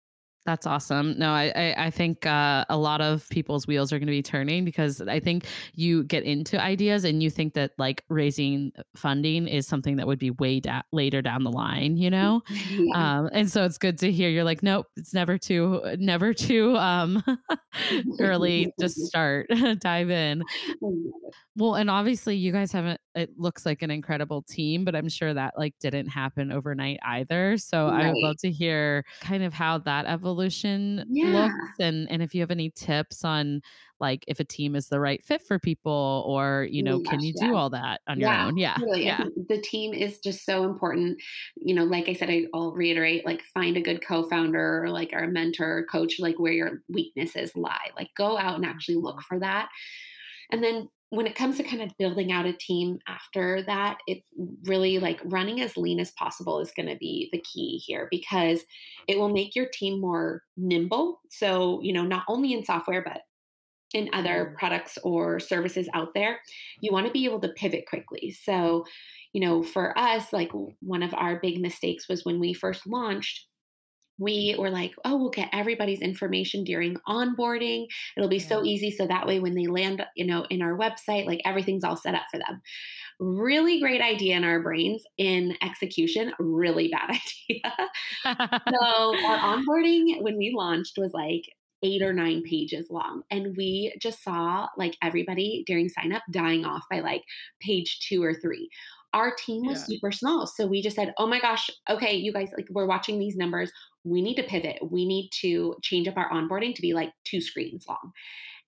That's 0.44 0.66
awesome. 0.66 1.16
No, 1.18 1.30
I 1.30 1.52
I, 1.54 1.86
I 1.86 1.90
think 1.90 2.26
uh, 2.26 2.64
a 2.68 2.76
lot 2.76 3.00
of 3.00 3.28
people's 3.28 3.66
wheels 3.66 3.92
are 3.92 3.98
going 3.98 4.08
to 4.08 4.12
be 4.12 4.22
turning 4.22 4.64
because 4.64 5.00
I 5.00 5.20
think 5.20 5.46
you 5.74 6.02
get 6.02 6.24
into 6.24 6.60
ideas 6.60 7.04
and 7.04 7.22
you 7.22 7.30
think 7.30 7.54
that 7.54 7.72
like 7.78 8.04
raising 8.08 8.72
funding 8.96 9.46
is 9.46 9.68
something 9.68 9.96
that 9.96 10.06
would 10.06 10.18
be 10.18 10.30
way 10.30 10.58
da- 10.58 10.82
later 10.90 11.22
down 11.22 11.44
the 11.44 11.52
line, 11.52 11.96
you 11.96 12.10
know. 12.10 12.42
Yeah. 12.72 13.18
Um, 13.18 13.28
and 13.32 13.50
so 13.50 13.64
it's 13.64 13.76
good 13.76 13.98
to 13.98 14.10
hear 14.10 14.30
you're 14.30 14.44
like, 14.44 14.62
nope, 14.62 14.86
it's 14.96 15.12
never 15.12 15.36
too 15.36 15.82
never 15.98 16.32
too 16.32 16.76
um, 16.76 17.22
early. 18.20 18.72
to 18.80 18.88
start, 18.88 19.48
dive 19.80 20.10
in. 20.10 20.42
Well, 21.54 21.74
and 21.74 21.90
obviously 21.90 22.36
you 22.36 22.50
guys 22.50 22.72
haven't 22.72 23.00
it 23.14 23.30
looks 23.36 23.66
like 23.66 23.82
an 23.82 23.90
incredible 23.90 24.42
team, 24.42 24.84
but 24.84 24.96
I'm 24.96 25.08
sure 25.08 25.34
that 25.34 25.54
like 25.58 25.74
didn't 25.80 26.08
happen 26.08 26.50
overnight 26.50 26.98
either. 27.04 27.58
So 27.58 27.88
right. 27.88 28.06
I 28.06 28.08
would 28.08 28.18
love 28.22 28.36
to 28.38 28.50
hear 28.50 29.04
kind 29.20 29.42
of 29.42 29.52
how 29.52 29.78
that 29.78 30.06
evolution 30.06 30.31
yeah. 31.10 31.44
looks 31.44 31.78
and 31.80 32.10
and 32.10 32.22
if 32.22 32.34
you 32.34 32.40
have 32.40 32.50
any 32.50 32.70
tips 32.70 33.24
on 33.24 33.60
like 34.00 34.24
if 34.26 34.40
a 34.40 34.44
team 34.44 34.74
is 34.74 34.88
the 34.88 34.98
right 34.98 35.22
fit 35.22 35.42
for 35.46 35.58
people 35.58 36.24
or 36.26 36.66
you 36.70 36.82
know 36.82 36.96
oh 36.96 37.00
can 37.00 37.20
you 37.20 37.32
yeah. 37.36 37.46
do 37.46 37.56
all 37.56 37.70
that 37.70 38.00
on 38.08 38.18
yeah, 38.18 38.40
your 38.40 38.48
own 38.48 38.56
yeah 38.56 38.74
totally. 38.74 39.04
yeah 39.04 39.24
the 39.48 39.60
team 39.60 39.94
is 39.94 40.18
just 40.18 40.44
so 40.44 40.64
important 40.64 41.16
you 41.56 41.74
know 41.74 41.84
like 41.84 42.08
i 42.08 42.12
said 42.12 42.28
i'll 42.52 42.72
reiterate 42.72 43.24
like 43.24 43.42
find 43.54 43.76
a 43.76 43.82
good 43.82 44.04
co-founder 44.04 44.84
or 44.84 44.90
like 44.90 45.12
our 45.12 45.28
mentor 45.28 45.78
or 45.78 45.84
coach 45.84 46.18
like 46.18 46.38
where 46.38 46.52
your 46.52 46.82
weaknesses 46.88 47.54
lie 47.56 47.90
like 47.96 48.10
go 48.16 48.36
out 48.36 48.56
and 48.56 48.66
actually 48.66 48.96
look 48.96 49.16
mm-hmm. 49.16 49.36
for 49.36 49.40
that 49.40 49.68
and 50.50 50.62
then 50.62 50.88
when 51.12 51.26
it 51.26 51.34
comes 51.34 51.58
to 51.58 51.62
kind 51.62 51.82
of 51.82 51.96
building 51.98 52.32
out 52.32 52.46
a 52.46 52.54
team 52.54 52.98
after 53.06 53.62
that, 53.64 53.98
it's 54.06 54.26
really 54.64 54.98
like 54.98 55.20
running 55.24 55.60
as 55.60 55.76
lean 55.76 56.00
as 56.00 56.10
possible 56.12 56.58
is 56.58 56.72
going 56.74 56.88
to 56.88 56.96
be 56.96 57.28
the 57.32 57.40
key 57.40 57.76
here 57.86 58.08
because 58.10 58.62
it 59.08 59.18
will 59.18 59.28
make 59.28 59.54
your 59.54 59.66
team 59.74 60.00
more 60.00 60.42
nimble. 60.56 61.20
So, 61.28 61.82
you 61.82 61.92
know, 61.92 62.02
not 62.02 62.24
only 62.28 62.54
in 62.54 62.64
software, 62.64 63.02
but 63.02 63.20
in 63.92 64.08
other 64.14 64.46
mm-hmm. 64.46 64.56
products 64.56 64.96
or 65.04 65.38
services 65.38 65.86
out 65.92 66.14
there, 66.14 66.40
you 66.80 66.90
want 66.90 67.06
to 67.06 67.12
be 67.12 67.26
able 67.26 67.40
to 67.40 67.48
pivot 67.50 67.84
quickly. 67.86 68.34
So, 68.42 68.86
you 69.34 69.42
know, 69.42 69.62
for 69.62 69.96
us, 69.98 70.32
like 70.32 70.50
one 70.80 71.02
of 71.02 71.12
our 71.12 71.38
big 71.40 71.60
mistakes 71.60 72.08
was 72.08 72.24
when 72.24 72.40
we 72.40 72.54
first 72.54 72.86
launched, 72.86 73.48
we 74.22 74.54
were 74.58 74.70
like, 74.70 74.94
oh, 75.04 75.16
we'll 75.16 75.30
get 75.30 75.48
everybody's 75.52 76.00
information 76.00 76.64
during 76.64 76.96
onboarding. 77.08 77.86
It'll 78.16 78.28
be 78.28 78.36
yeah. 78.36 78.48
so 78.48 78.64
easy. 78.64 78.90
So 78.90 79.06
that 79.06 79.26
way, 79.26 79.40
when 79.40 79.54
they 79.54 79.66
land, 79.66 80.04
you 80.14 80.24
know, 80.24 80.46
in 80.48 80.62
our 80.62 80.76
website, 80.76 81.26
like 81.26 81.40
everything's 81.44 81.84
all 81.84 81.96
set 81.96 82.14
up 82.14 82.24
for 82.30 82.38
them. 82.38 82.62
Really 83.18 83.80
great 83.80 84.00
idea 84.00 84.36
in 84.36 84.44
our 84.44 84.60
brains. 84.60 85.02
In 85.18 85.56
execution, 85.62 86.32
really 86.38 86.88
bad 86.88 87.10
idea. 87.50 87.88
so 88.24 89.26
our 89.26 89.56
onboarding 89.56 90.22
when 90.22 90.38
we 90.38 90.52
launched 90.54 90.98
was 90.98 91.12
like 91.12 91.44
eight 91.82 92.02
or 92.02 92.12
nine 92.12 92.42
pages 92.42 92.86
long. 92.90 93.22
And 93.30 93.56
we 93.56 93.92
just 94.00 94.22
saw 94.22 94.68
like 94.76 94.96
everybody 95.02 95.64
during 95.66 95.88
sign 95.88 96.12
up 96.12 96.22
dying 96.30 96.64
off 96.64 96.82
by 96.88 97.00
like 97.00 97.22
page 97.60 97.98
two 98.06 98.22
or 98.22 98.34
three 98.34 98.68
our 99.14 99.34
team 99.34 99.66
was 99.66 99.80
yeah. 99.80 99.96
super 99.96 100.12
small. 100.12 100.46
So 100.46 100.66
we 100.66 100.82
just 100.82 100.96
said, 100.96 101.12
oh 101.18 101.26
my 101.26 101.40
gosh, 101.40 101.70
okay, 101.88 102.14
you 102.14 102.32
guys, 102.32 102.50
like, 102.56 102.66
we're 102.70 102.86
watching 102.86 103.18
these 103.18 103.36
numbers. 103.36 103.70
We 104.04 104.22
need 104.22 104.36
to 104.36 104.42
pivot. 104.42 104.78
We 104.90 105.06
need 105.06 105.30
to 105.40 105.76
change 105.82 106.08
up 106.08 106.16
our 106.16 106.30
onboarding 106.30 106.74
to 106.74 106.82
be 106.82 106.94
like 106.94 107.12
two 107.24 107.40
screens 107.40 107.84
long. 107.88 108.12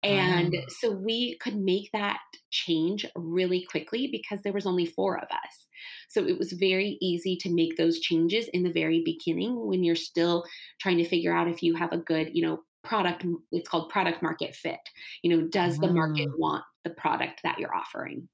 And 0.03 0.55
um. 0.55 0.65
so 0.69 0.91
we 0.91 1.39
could 1.39 1.57
make 1.57 1.91
that 1.93 2.21
change 2.51 3.07
really 3.17 3.65
quickly 3.65 4.09
because 4.13 4.43
there 4.43 4.53
was 4.53 4.67
only 4.67 4.87
four 4.87 5.17
of 5.17 5.29
us. 5.31 5.67
So 6.09 6.27
it 6.27 6.39
was 6.39 6.53
very 6.53 6.99
easy 7.01 7.37
to 7.37 7.51
make 7.53 7.77
those 7.77 8.01
changes 8.01 8.47
in 8.49 8.63
the 8.63 8.73
very 8.73 9.03
beginning 9.05 9.67
when 9.67 9.83
you're 9.83 9.97
still 9.97 10.45
trying 10.81 10.99
to 10.99 11.09
figure 11.09 11.35
out 11.35 11.49
if 11.49 11.63
you 11.63 11.75
have 11.75 11.93
a 11.93 11.99
good, 11.99 12.31
you 12.35 12.47
know, 12.47 12.61
product 12.85 13.25
it's 13.51 13.69
called 13.69 13.89
product 13.89 14.23
market 14.23 14.55
fit. 14.55 14.79
You 15.23 15.35
know, 15.35 15.49
does 15.49 15.79
the 15.79 15.91
market 15.91 16.29
ah. 16.31 16.37
want 16.37 16.65
the 16.85 16.91
product 16.91 17.41
that 17.43 17.59
you're 17.59 17.75
offering? 17.75 18.29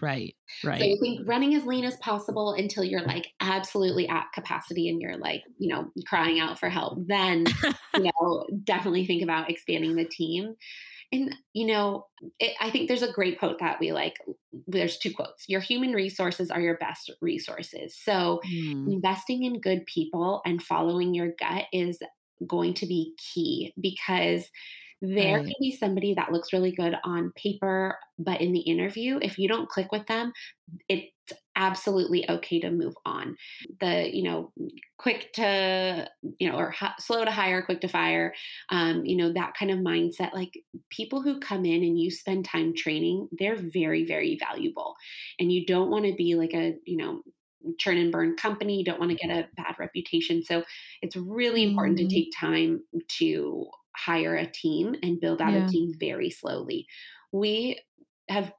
Right. 0.00 0.34
Right. 0.64 0.80
So 0.80 0.86
I 0.86 0.96
think 1.00 1.28
running 1.28 1.54
as 1.54 1.64
lean 1.64 1.84
as 1.84 1.96
possible 1.96 2.54
until 2.54 2.82
you're 2.82 3.02
like 3.02 3.28
absolutely 3.40 4.08
at 4.08 4.32
capacity 4.34 4.88
and 4.88 5.00
you're 5.00 5.18
like, 5.18 5.42
you 5.58 5.68
know, 5.68 5.90
crying 6.06 6.40
out 6.40 6.58
for 6.58 6.68
help. 6.68 6.98
Then, 7.06 7.46
you 7.94 8.10
know, 8.20 8.46
definitely 8.64 9.06
think 9.06 9.22
about 9.22 9.50
expanding 9.50 9.96
the 9.96 10.06
team. 10.06 10.54
And, 11.12 11.36
you 11.52 11.66
know, 11.66 12.06
it, 12.40 12.54
I 12.58 12.70
think 12.70 12.88
there's 12.88 13.02
a 13.02 13.12
great 13.12 13.38
quote 13.38 13.58
that 13.58 13.78
we 13.78 13.92
like. 13.92 14.16
There's 14.66 14.96
two 14.96 15.12
quotes 15.12 15.46
Your 15.46 15.60
human 15.60 15.92
resources 15.92 16.50
are 16.50 16.60
your 16.60 16.78
best 16.78 17.10
resources. 17.20 17.94
So, 17.94 18.40
mm. 18.50 18.90
investing 18.90 19.44
in 19.44 19.60
good 19.60 19.84
people 19.84 20.40
and 20.46 20.62
following 20.62 21.14
your 21.14 21.32
gut 21.38 21.66
is 21.70 21.98
going 22.46 22.74
to 22.74 22.86
be 22.86 23.14
key 23.18 23.74
because 23.80 24.48
there 25.02 25.38
right. 25.38 25.44
can 25.46 25.56
be 25.60 25.72
somebody 25.72 26.14
that 26.14 26.32
looks 26.32 26.52
really 26.52 26.72
good 26.72 26.94
on 27.04 27.32
paper, 27.36 27.98
but 28.18 28.40
in 28.40 28.52
the 28.52 28.60
interview, 28.60 29.18
if 29.20 29.38
you 29.38 29.48
don't 29.48 29.68
click 29.68 29.92
with 29.92 30.06
them, 30.06 30.32
it's 30.88 31.10
absolutely 31.56 32.28
okay 32.30 32.60
to 32.60 32.70
move 32.70 32.94
on. 33.04 33.36
The, 33.80 34.10
you 34.14 34.22
know, 34.24 34.52
quick 34.98 35.32
to, 35.34 36.08
you 36.38 36.50
know, 36.50 36.56
or 36.56 36.74
slow 36.98 37.24
to 37.24 37.30
hire, 37.30 37.62
quick 37.62 37.80
to 37.82 37.88
fire, 37.88 38.34
um, 38.70 39.04
you 39.04 39.16
know, 39.16 39.32
that 39.32 39.54
kind 39.54 39.70
of 39.70 39.78
mindset. 39.78 40.32
Like 40.34 40.62
people 40.90 41.22
who 41.22 41.40
come 41.40 41.64
in 41.64 41.82
and 41.82 41.98
you 42.00 42.10
spend 42.10 42.44
time 42.44 42.74
training, 42.74 43.28
they're 43.32 43.56
very, 43.56 44.04
very 44.06 44.38
valuable. 44.38 44.94
And 45.38 45.52
you 45.52 45.66
don't 45.66 45.90
want 45.90 46.06
to 46.06 46.14
be 46.14 46.34
like 46.36 46.54
a, 46.54 46.76
you 46.86 46.96
know, 46.96 47.22
churn 47.78 47.96
and 47.96 48.10
burn 48.10 48.36
company. 48.36 48.78
You 48.78 48.84
don't 48.84 48.98
want 48.98 49.12
to 49.12 49.16
get 49.16 49.30
a 49.30 49.48
bad 49.56 49.76
reputation. 49.78 50.42
So 50.42 50.64
it's 51.00 51.16
really 51.16 51.62
important 51.62 51.96
Mhm. 51.96 51.98
to 51.98 52.06
take 52.08 52.30
time 52.36 52.82
to 53.18 53.68
hire 53.96 54.36
a 54.36 54.46
team 54.46 54.94
and 55.02 55.20
build 55.20 55.40
out 55.40 55.52
Yeah. 55.52 55.66
a 55.66 55.68
team 55.68 55.92
very 55.98 56.30
slowly. 56.30 56.86
We 57.32 57.80
have 58.28 58.52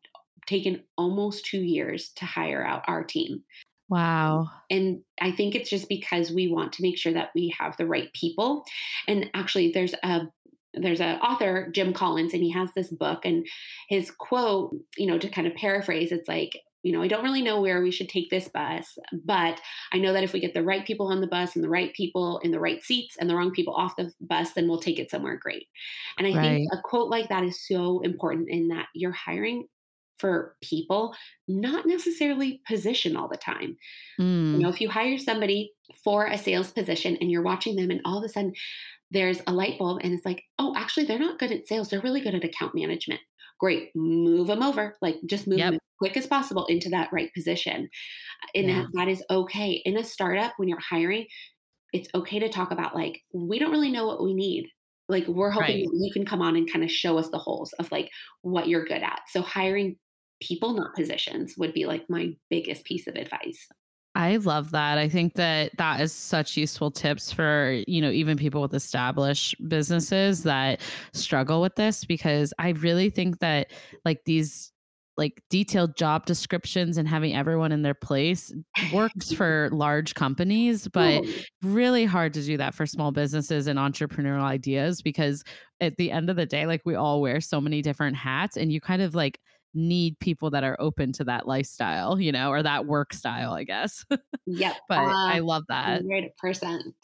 taken 0.45 0.83
almost 0.97 1.45
two 1.45 1.61
years 1.61 2.11
to 2.15 2.25
hire 2.25 2.63
out 2.65 2.83
our 2.87 3.03
team. 3.03 3.43
Wow. 3.89 4.49
And 4.69 5.01
I 5.21 5.31
think 5.31 5.55
it's 5.55 5.69
just 5.69 5.87
because 5.89 6.31
we 6.31 6.47
want 6.47 6.73
to 6.73 6.81
make 6.81 6.97
sure 6.97 7.13
that 7.13 7.29
we 7.35 7.53
have 7.59 7.77
the 7.77 7.85
right 7.85 8.11
people. 8.13 8.65
And 9.07 9.29
actually, 9.33 9.71
there's 9.71 9.93
a 10.03 10.27
there's 10.75 11.01
an 11.01 11.19
author 11.19 11.69
Jim 11.71 11.93
Collins, 11.93 12.33
and 12.33 12.41
he 12.41 12.49
has 12.51 12.69
this 12.75 12.89
book, 12.89 13.25
and 13.25 13.45
his 13.89 14.09
quote, 14.09 14.75
you 14.97 15.05
know, 15.05 15.19
to 15.19 15.29
kind 15.29 15.45
of 15.45 15.53
paraphrase, 15.53 16.11
it's 16.11 16.27
like, 16.27 16.59
you 16.83 16.91
know, 16.91 17.01
I 17.01 17.07
don't 17.07 17.23
really 17.23 17.41
know 17.41 17.61
where 17.61 17.81
we 17.81 17.91
should 17.91 18.09
take 18.09 18.29
this 18.29 18.49
bus, 18.49 18.97
but 19.25 19.61
I 19.93 19.97
know 19.99 20.13
that 20.13 20.23
if 20.23 20.33
we 20.33 20.39
get 20.41 20.53
the 20.53 20.63
right 20.63 20.85
people 20.85 21.07
on 21.07 21.21
the 21.21 21.27
bus 21.27 21.55
and 21.55 21.63
the 21.63 21.69
right 21.69 21.93
people 21.93 22.39
in 22.39 22.51
the 22.51 22.59
right 22.59 22.83
seats 22.83 23.15
and 23.17 23.29
the 23.29 23.35
wrong 23.35 23.51
people 23.51 23.73
off 23.73 23.95
the 23.95 24.11
bus, 24.21 24.53
then 24.53 24.67
we'll 24.67 24.79
take 24.79 24.99
it 24.99 25.09
somewhere 25.09 25.37
great. 25.37 25.67
And 26.17 26.27
I 26.27 26.33
Right. 26.33 26.37
think 26.37 26.61
a 26.73 26.77
quote 26.83 27.09
like 27.09 27.29
that 27.29 27.43
is 27.43 27.65
so 27.67 28.01
important 28.01 28.49
in 28.49 28.67
that 28.69 28.87
you're 28.93 29.11
hiring 29.11 29.67
for 30.19 30.55
people, 30.61 31.15
not 31.47 31.85
necessarily 31.87 32.61
position 32.67 33.15
all 33.15 33.27
the 33.27 33.37
time. 33.37 33.77
You 34.51 34.59
Mm. 34.59 34.63
know, 34.63 34.69
if 34.69 34.79
you 34.81 34.89
hire 34.89 35.17
somebody 35.17 35.73
for 36.03 36.27
a 36.27 36.37
sales 36.37 36.71
position 36.71 37.17
and 37.19 37.31
you're 37.31 37.41
watching 37.41 37.75
them 37.75 37.89
and 37.89 38.01
all 38.05 38.19
of 38.19 38.23
a 38.23 38.29
sudden 38.29 38.53
there's 39.11 39.41
a 39.47 39.53
light 39.53 39.79
bulb 39.79 40.01
and 40.03 40.13
it's 40.13 40.25
like, 40.25 40.43
oh, 40.59 40.75
actually, 40.77 41.05
they're 41.05 41.19
not 41.19 41.39
good 41.39 41.51
at 41.51 41.67
sales. 41.67 41.89
They're 41.89 42.01
really 42.01 42.21
good 42.21 42.35
at 42.35 42.43
account 42.43 42.75
management. 42.75 43.21
Great. 43.59 43.91
Move 43.95 44.47
them 44.47 44.63
over. 44.63 44.97
Like 45.01 45.17
just 45.25 45.47
move 45.47 45.59
Yep. 45.59 45.65
them 45.65 45.73
as 45.75 45.79
quick 45.99 46.17
as 46.17 46.27
possible 46.27 46.65
into 46.67 46.89
that 46.89 47.09
right 47.13 47.33
position. 47.33 47.89
And 48.55 48.67
Yeah. 48.67 48.83
that, 48.83 48.87
that 48.93 49.07
is 49.09 49.23
okay. 49.29 49.73
In 49.85 49.97
a 49.97 50.03
startup, 50.03 50.53
when 50.57 50.67
you're 50.69 50.79
hiring, 50.79 51.27
it's 51.93 52.09
okay 52.15 52.39
to 52.39 52.49
talk 52.49 52.71
about 52.71 52.95
like, 52.95 53.21
we 53.33 53.59
don't 53.59 53.71
really 53.71 53.91
know 53.91 54.07
what 54.07 54.23
we 54.23 54.33
need. 54.33 54.67
Like 55.09 55.27
we're 55.27 55.51
hoping 55.51 55.85
Right. 55.85 55.89
you 55.93 56.11
can 56.13 56.25
come 56.25 56.41
on 56.41 56.55
and 56.55 56.71
kind 56.71 56.83
of 56.83 56.91
show 56.91 57.17
us 57.17 57.29
the 57.29 57.37
holes 57.39 57.73
of 57.79 57.91
like 57.91 58.09
what 58.41 58.67
you're 58.67 58.85
good 58.85 59.03
at. 59.03 59.21
So 59.29 59.41
hiring 59.41 59.97
people, 60.41 60.73
not 60.73 60.95
positions, 60.95 61.55
would 61.57 61.73
be 61.73 61.85
like 61.85 62.09
my 62.09 62.35
biggest 62.49 62.85
piece 62.85 63.07
of 63.07 63.15
advice. 63.15 63.67
I 64.15 64.37
love 64.37 64.71
that. 64.71 64.99
I 64.99 65.09
think 65.09 65.33
that 65.35 65.75
that 65.77 65.99
is 65.99 66.13
such 66.13 66.55
useful 66.55 66.91
tips 66.91 67.31
for, 67.31 67.81
you 67.87 67.99
know, 67.99 68.11
even 68.11 68.37
people 68.37 68.61
with 68.61 68.73
established 68.75 69.55
businesses 69.67 70.43
that 70.43 70.81
struggle 71.13 71.61
with 71.61 71.75
this 71.75 72.05
because 72.05 72.53
I 72.59 72.69
really 72.69 73.09
think 73.09 73.39
that 73.39 73.71
like 74.05 74.23
these 74.25 74.71
like 75.17 75.41
detailed 75.49 75.95
job 75.95 76.25
descriptions 76.25 76.97
and 76.97 77.07
having 77.07 77.35
everyone 77.35 77.71
in 77.71 77.81
their 77.81 77.93
place 77.93 78.53
works 78.91 79.31
for 79.35 79.69
large 79.71 80.15
companies, 80.15 80.87
but 80.87 81.23
really 81.61 82.05
hard 82.05 82.33
to 82.33 82.41
do 82.43 82.57
that 82.57 82.73
for 82.73 82.85
small 82.85 83.11
businesses 83.11 83.67
and 83.67 83.77
entrepreneurial 83.77 84.43
ideas 84.43 85.01
because 85.01 85.43
at 85.81 85.95
the 85.97 86.11
end 86.11 86.29
of 86.29 86.35
the 86.35 86.45
day, 86.45 86.65
like 86.65 86.81
we 86.85 86.95
all 86.95 87.21
wear 87.21 87.41
so 87.41 87.61
many 87.61 87.81
different 87.81 88.15
hats 88.15 88.57
and 88.57 88.71
you 88.71 88.81
kind 88.81 89.01
of 89.01 89.13
like 89.13 89.39
need 89.73 90.19
people 90.19 90.49
that 90.51 90.63
are 90.63 90.77
open 90.79 91.11
to 91.13 91.23
that 91.25 91.47
lifestyle, 91.47 92.19
you 92.19 92.31
know, 92.31 92.49
or 92.51 92.63
that 92.63 92.85
work 92.85 93.13
style, 93.13 93.53
I 93.53 93.63
guess. 93.63 94.05
Yep. 94.45 94.77
but 94.87 95.17
I 95.27 95.39
Uh, 95.39 95.43
love 95.43 95.63
that. 95.69 96.03
100%. 96.03 96.95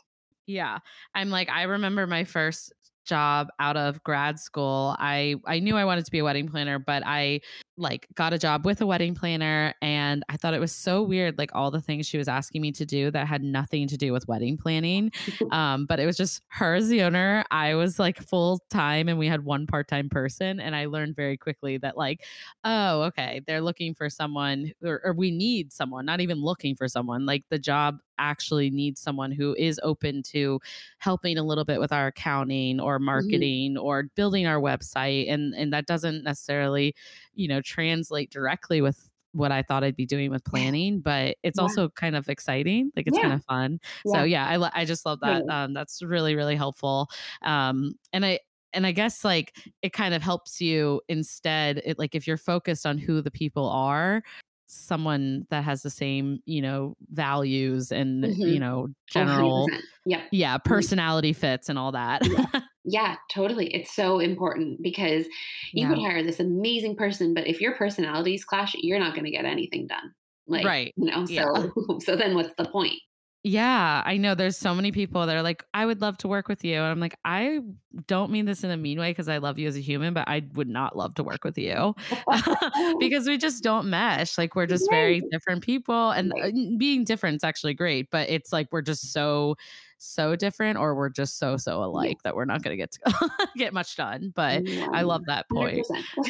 Yeah. 0.48 0.80
I'm 1.14 1.30
like 1.30 1.50
I 1.50 1.64
remember 1.64 2.08
my 2.08 2.24
first 2.24 2.74
job 3.10 3.50
out 3.60 3.76
of 3.76 4.02
grad 4.04 4.40
school. 4.40 4.96
I 5.00 5.36
I 5.46 5.60
knew 5.60 5.76
I 5.76 5.86
wanted 5.86 6.06
to 6.06 6.12
be 6.12 6.20
a 6.20 6.24
wedding 6.24 6.48
planner, 6.48 6.80
but 6.80 7.04
I 7.06 7.42
like 7.80 8.08
got 8.14 8.34
a 8.34 8.38
job 8.38 8.66
with 8.66 8.82
a 8.82 8.86
wedding 8.86 9.16
planner 9.16 9.74
and 9.82 10.24
I 10.30 10.36
thought 10.38 10.54
it 10.54 10.60
was 10.60 10.74
so 10.74 11.02
weird 11.02 11.38
like 11.38 11.52
all 11.56 11.72
the 11.72 11.80
things 11.80 12.06
she 12.06 12.18
was 12.18 12.28
asking 12.28 12.62
me 12.62 12.74
to 12.74 12.86
do 12.86 13.10
that 13.12 13.26
had 13.26 13.42
nothing 13.42 13.88
to 13.88 13.98
do 13.98 14.12
with 14.14 14.28
wedding 14.28 14.58
planning. 14.58 15.12
Um 15.52 15.86
but 15.86 16.00
it 16.00 16.06
was 16.06 16.18
just 16.18 16.44
her 16.50 16.76
as 16.76 16.90
the 16.90 17.02
owner. 17.02 17.44
I 17.50 17.74
was 17.74 17.98
like 17.98 18.20
full 18.22 18.60
time 18.70 19.08
and 19.08 19.18
we 19.18 19.28
had 19.28 19.46
one 19.46 19.66
part-time 19.66 20.10
person 20.10 20.60
and 20.60 20.76
I 20.76 20.86
learned 20.86 21.16
very 21.16 21.38
quickly 21.38 21.78
that 21.78 21.98
like 21.98 22.26
oh 22.64 23.04
okay, 23.04 23.42
they're 23.48 23.62
looking 23.62 23.96
for 23.96 24.10
someone 24.10 24.72
or, 24.84 25.02
or 25.04 25.14
we 25.14 25.32
need 25.32 25.72
someone, 25.74 26.06
not 26.06 26.20
even 26.22 26.42
looking 26.42 26.76
for 26.76 26.88
someone. 26.88 27.26
Like 27.26 27.46
the 27.50 27.58
job 27.58 28.00
actually 28.20 28.70
needs 28.70 29.02
someone 29.02 29.32
who 29.32 29.56
is 29.58 29.80
open 29.84 30.22
to 30.24 30.60
helping 31.00 31.38
a 31.38 31.44
little 31.44 31.66
bit 31.66 31.80
with 31.80 31.92
our 31.92 32.08
accounting 32.08 32.80
or 32.80 33.00
marketing 33.00 33.78
or 33.78 34.04
building 34.16 34.46
our 34.46 34.60
website 34.60 35.32
and 35.32 35.54
and 35.56 35.74
that 35.74 35.86
doesn't 35.88 36.24
necessarily 36.24 36.94
you 37.34 37.48
know 37.48 37.62
translate 37.62 38.30
directly 38.30 38.82
with 38.82 39.10
what 39.34 39.52
I 39.52 39.62
thought 39.62 39.84
I'd 39.84 39.96
be 39.96 40.08
doing 40.08 40.32
with 40.32 40.44
planning, 40.44 41.02
but 41.02 41.38
it's 41.44 41.58
Yeah. 41.60 41.62
also 41.64 41.90
kind 41.90 42.16
of 42.16 42.30
exciting. 42.30 42.92
Like 42.96 43.06
it's 43.06 43.16
Yeah. 43.16 43.22
kind 43.24 43.34
of 43.36 43.46
fun. 43.46 43.80
So 44.08 44.24
Yeah. 44.24 44.44
yeah, 44.44 44.48
I 44.48 44.56
lo- 44.56 44.70
I 44.74 44.86
just 44.86 45.06
love 45.06 45.20
that. 45.22 45.48
Um, 45.48 45.74
that's 45.74 46.02
really 46.02 46.36
really 46.36 46.56
helpful. 46.56 47.10
Um, 47.44 47.94
and 48.12 48.26
I 48.26 48.40
and 48.74 48.86
I 48.88 48.92
guess 48.92 49.24
like 49.24 49.56
it 49.84 49.94
kind 49.94 50.14
of 50.16 50.22
helps 50.24 50.60
you 50.62 51.02
instead. 51.10 51.82
It 51.86 52.00
like 52.00 52.16
if 52.16 52.26
you're 52.28 52.38
focused 52.38 52.86
on 52.88 52.98
who 52.98 53.22
the 53.22 53.32
people 53.32 53.68
are, 53.70 54.24
someone 54.72 55.46
that 55.50 55.64
has 55.64 55.82
the 55.82 55.90
same 55.90 56.40
you 56.46 56.62
know 56.62 56.96
values 57.12 57.92
and 57.92 58.24
Mhm. 58.24 58.54
you 58.54 58.60
know 58.60 58.88
Oh, 58.90 58.94
general 59.12 59.68
100%. 59.68 59.84
Yep. 60.06 60.22
yeah 60.32 60.58
personality 60.60 61.34
fits 61.34 61.70
and 61.70 61.80
all 61.80 61.92
that. 61.94 62.22
Yeah. 62.26 62.62
Yeah, 62.86 63.18
totally. 63.32 63.68
It's 63.76 63.94
so 63.94 64.20
important 64.20 64.82
because 64.82 65.26
you 65.74 65.86
Yeah. 65.86 65.90
could 65.90 66.00
hire 66.00 66.24
this 66.24 66.40
amazing 66.40 66.96
person, 66.96 67.34
but 67.36 67.46
if 67.46 67.62
your 67.62 67.76
personalities 67.76 68.44
clash, 68.46 68.74
you're 68.80 68.98
not 69.00 69.14
going 69.14 69.26
to 69.26 69.32
get 69.32 69.46
anything 69.46 69.86
done. 69.86 70.14
Like, 70.48 70.66
Right. 70.66 70.94
you 70.96 71.06
know, 71.12 71.26
Yeah. 71.28 71.46
so 71.54 71.72
so 72.00 72.16
then 72.16 72.34
what's 72.36 72.56
the 72.56 72.66
point? 72.66 72.96
Yeah, 73.44 74.04
I 74.06 74.18
know 74.18 74.36
there's 74.36 74.58
so 74.58 74.76
many 74.76 74.92
people 74.92 75.26
that 75.26 75.34
are 75.34 75.42
like, 75.42 75.64
I 75.74 75.86
would 75.86 76.02
love 76.02 76.18
to 76.20 76.28
work 76.28 76.50
with 76.50 76.66
you. 76.66 76.76
And 76.76 76.88
I'm 76.88 77.00
like, 77.00 77.18
I 77.24 77.62
don't 78.06 78.32
mean 78.32 78.44
this 78.46 78.66
in 78.66 78.70
a 78.72 78.76
mean 78.76 79.00
way 79.00 79.12
because 79.12 79.30
I 79.30 79.38
love 79.38 79.58
you 79.58 79.66
as 79.70 79.78
a 79.78 79.80
human, 79.80 80.14
but 80.14 80.28
I 80.28 80.44
would 80.56 80.68
not 80.68 80.98
love 80.98 81.16
to 81.16 81.24
work 81.24 81.46
with 81.46 81.58
you 81.58 81.96
because 83.00 83.28
we 83.28 83.38
just 83.38 83.64
don't 83.64 83.90
mesh. 83.90 84.38
Like, 84.38 84.56
we're 84.56 84.66
just 84.66 84.90
very 84.90 85.22
different 85.32 85.64
people. 85.64 86.12
And 86.12 86.34
uh, 86.44 86.52
being 86.78 87.06
different 87.06 87.38
is 87.38 87.44
actually 87.46 87.74
great, 87.76 88.10
but 88.12 88.30
it's 88.30 88.52
like 88.52 88.68
we're 88.74 88.82
just 88.82 89.14
so, 89.14 89.56
so 90.00 90.36
different 90.36 90.78
or 90.78 90.94
we're 90.94 91.10
just 91.10 91.40
so, 91.40 91.56
so 91.56 91.82
alike 91.82 92.18
that 92.24 92.36
we're 92.36 92.44
not 92.46 92.62
going 92.62 92.78
to 92.78 92.78
get 92.78 92.92
to 92.92 93.32
get 93.58 93.74
much 93.74 93.96
done. 93.96 94.34
But 94.36 94.64
I 94.92 95.04
love 95.04 95.24
that 95.28 95.48
point. 95.50 95.88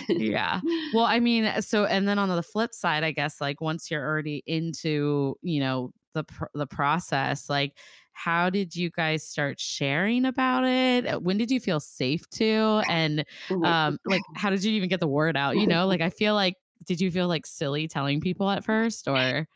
Yeah. 0.09 0.61
Well, 0.93 1.05
I 1.05 1.19
mean, 1.19 1.61
so 1.61 1.85
and 1.85 2.07
then 2.07 2.19
on 2.19 2.29
the 2.29 2.43
flip 2.43 2.73
side, 2.73 3.03
I 3.03 3.11
guess 3.11 3.41
like 3.41 3.61
once 3.61 3.89
you're 3.89 4.05
already 4.05 4.43
into, 4.45 5.37
you 5.41 5.59
know, 5.59 5.91
the 6.19 6.33
pr- 6.33 6.45
the 6.53 6.67
process, 6.67 7.49
like 7.49 7.77
how 8.13 8.49
did 8.49 8.75
you 8.75 8.89
guys 8.91 9.25
start 9.27 9.59
sharing 9.59 10.25
about 10.25 10.65
it? 10.65 11.05
Uh, 11.07 11.19
When 11.19 11.37
did 11.37 11.49
you 11.51 11.59
feel 11.59 11.79
safe 11.79 12.29
to? 12.31 12.83
And 12.87 13.25
um 13.63 13.97
like 14.05 14.25
how 14.35 14.49
did 14.49 14.63
you 14.63 14.71
even 14.73 14.89
get 14.89 14.99
the 14.99 15.07
word 15.07 15.37
out? 15.37 15.57
You 15.57 15.67
know, 15.67 15.87
like 15.87 16.01
I 16.01 16.09
feel 16.09 16.35
like 16.35 16.55
did 16.85 17.01
you 17.01 17.11
feel 17.11 17.27
like 17.27 17.45
silly 17.45 17.87
telling 17.87 18.21
people 18.21 18.49
at 18.49 18.63
first 18.63 19.07
or 19.07 19.47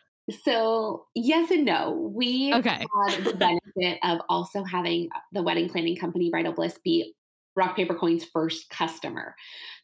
So, 0.46 1.06
yes 1.16 1.52
and 1.52 1.66
no. 1.66 1.92
We 2.16 2.52
Okay. 2.54 2.88
had 3.06 3.26
the 3.26 3.34
benefit 3.36 4.00
of 4.04 4.22
also 4.30 4.64
having 4.64 5.10
the 5.34 5.44
wedding 5.44 5.68
planning 5.70 5.98
company 5.98 6.30
Bridal 6.30 6.54
Bliss 6.54 6.80
be 6.84 7.14
Rock 7.56 7.76
Paper 7.76 7.96
Coin's 7.96 8.26
first 8.26 8.70
customer. 8.70 9.36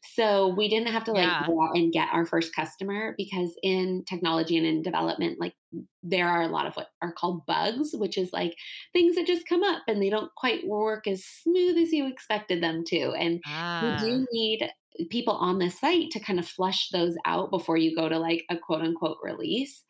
So, 0.02 0.48
we 0.48 0.68
didn't 0.68 0.88
have 0.88 1.04
to 1.04 1.12
like 1.12 1.30
Yeah. 1.30 1.46
go 1.46 1.62
out 1.62 1.76
and 1.76 1.92
get 1.92 2.08
our 2.12 2.26
first 2.26 2.54
customer 2.54 3.14
because 3.16 3.52
in 3.62 4.04
technology 4.08 4.56
and 4.56 4.66
in 4.66 4.82
development, 4.82 5.38
like 5.40 5.54
there 6.02 6.28
are 6.28 6.42
a 6.42 6.48
lot 6.48 6.66
of 6.66 6.74
what 6.74 6.88
are 7.02 7.12
called 7.12 7.46
bugs, 7.46 7.90
which 7.94 8.18
is 8.18 8.32
like 8.32 8.56
things 8.92 9.16
that 9.16 9.26
just 9.26 9.46
come 9.48 9.62
up 9.62 9.82
and 9.88 10.02
they 10.02 10.10
don't 10.10 10.34
quite 10.36 10.66
work 10.66 11.06
as 11.06 11.24
smooth 11.24 11.76
as 11.78 11.92
you 11.92 12.06
expected 12.06 12.62
them 12.62 12.82
to. 12.88 13.12
And 13.12 13.40
you 13.80 13.94
Ah, 13.94 13.96
do 13.96 14.26
need 14.32 14.70
people 15.10 15.34
on 15.34 15.58
the 15.58 15.70
site 15.70 16.10
to 16.10 16.20
kind 16.20 16.38
of 16.38 16.48
flush 16.48 16.88
those 16.90 17.16
out 17.24 17.50
before 17.50 17.76
you 17.76 17.94
go 17.94 18.08
to 18.08 18.18
like 18.18 18.44
a 18.50 18.58
quote 18.58 18.82
unquote 18.82 19.18
release. 19.22 19.84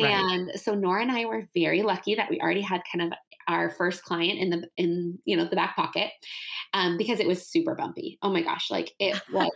Right. 0.00 0.24
And 0.34 0.52
so 0.60 0.74
Nora 0.74 1.02
and 1.02 1.12
I 1.12 1.24
were 1.26 1.44
very 1.54 1.82
lucky 1.82 2.14
that 2.16 2.30
we 2.30 2.40
already 2.40 2.62
had 2.62 2.82
kind 2.92 3.12
of 3.12 3.18
our 3.48 3.70
first 3.70 4.02
client 4.04 4.38
in 4.38 4.50
the 4.50 4.68
in 4.76 5.18
you 5.24 5.36
know 5.36 5.44
the 5.44 5.56
back 5.56 5.76
pocket 5.76 6.10
um, 6.72 6.96
because 6.96 7.20
it 7.20 7.26
was 7.26 7.46
super 7.46 7.74
bumpy. 7.74 8.18
Oh 8.22 8.30
my 8.30 8.42
gosh, 8.42 8.70
like 8.70 8.92
it 8.98 9.20
was 9.32 9.50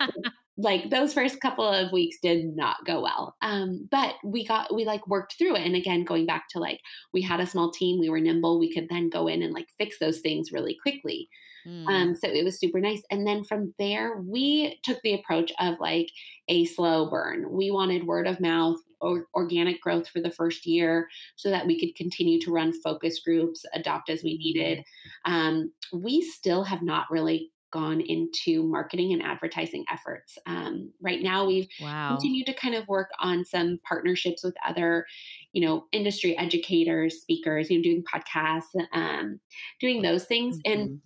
like 0.58 0.90
those 0.90 1.14
first 1.14 1.40
couple 1.40 1.66
of 1.66 1.92
weeks 1.92 2.18
did 2.20 2.56
not 2.56 2.84
go 2.84 3.00
well. 3.00 3.36
Um, 3.42 3.88
but 3.90 4.16
we 4.24 4.44
got 4.44 4.74
we 4.74 4.84
like 4.84 5.06
worked 5.06 5.38
through 5.38 5.56
it. 5.56 5.62
And 5.66 5.76
again, 5.76 6.04
going 6.04 6.26
back 6.26 6.48
to 6.50 6.58
like 6.58 6.80
we 7.12 7.22
had 7.22 7.40
a 7.40 7.46
small 7.46 7.70
team, 7.70 8.00
we 8.00 8.10
were 8.10 8.20
nimble, 8.20 8.58
we 8.58 8.72
could 8.72 8.88
then 8.88 9.08
go 9.08 9.28
in 9.28 9.42
and 9.42 9.54
like 9.54 9.68
fix 9.78 9.98
those 9.98 10.20
things 10.20 10.52
really 10.52 10.76
quickly. 10.82 11.28
mm, 11.64 11.88
Um, 11.90 12.14
so 12.14 12.28
it 12.28 12.44
was 12.44 12.58
super 12.58 12.80
nice. 12.80 13.02
And 13.10 13.26
then 13.26 13.44
from 13.44 13.72
there, 13.78 14.18
we 14.20 14.78
took 14.84 15.00
the 15.02 15.14
approach 15.14 15.52
of 15.58 15.80
like 15.80 16.08
a 16.48 16.64
slow 16.66 17.08
burn. 17.08 17.50
We 17.50 17.70
wanted 17.70 18.06
word 18.06 18.26
of 18.26 18.40
mouth 18.40 18.76
or 19.00 19.26
organic 19.34 19.80
growth 19.80 20.08
for 20.08 20.20
the 20.20 20.30
first 20.30 20.66
year 20.66 21.08
so 21.36 21.50
that 21.50 21.66
we 21.66 21.78
could 21.80 21.94
continue 21.94 22.40
to 22.40 22.50
run 22.52 22.72
focus 22.82 23.20
groups, 23.20 23.64
adopt 23.74 24.10
as 24.10 24.22
we 24.22 24.36
needed. 24.38 24.84
Um, 25.24 25.72
we 25.92 26.20
still 26.22 26.64
have 26.64 26.82
not 26.82 27.06
really 27.10 27.52
gone 27.70 28.00
into 28.00 28.62
marketing 28.62 29.12
and 29.12 29.22
advertising 29.22 29.84
efforts. 29.90 30.38
Um, 30.46 30.92
right 31.00 31.22
now, 31.22 31.46
we've 31.46 31.68
Wow. 31.78 32.04
continued 32.06 32.46
to 32.46 32.54
kind 32.54 32.74
of 32.74 32.86
work 32.88 33.10
on 33.20 33.44
some 33.44 33.78
partnerships 33.88 34.42
with 34.44 34.56
other, 34.66 35.06
you 35.52 35.60
know, 35.66 35.86
industry 35.92 36.36
educators, 36.36 37.20
speakers, 37.20 37.70
you 37.70 37.78
know, 37.78 37.82
doing 37.82 38.04
podcasts, 38.04 38.74
um, 38.92 39.40
doing 39.80 40.02
those 40.02 40.26
things. 40.26 40.58
And 40.64 40.90
Mhm. 40.90 41.00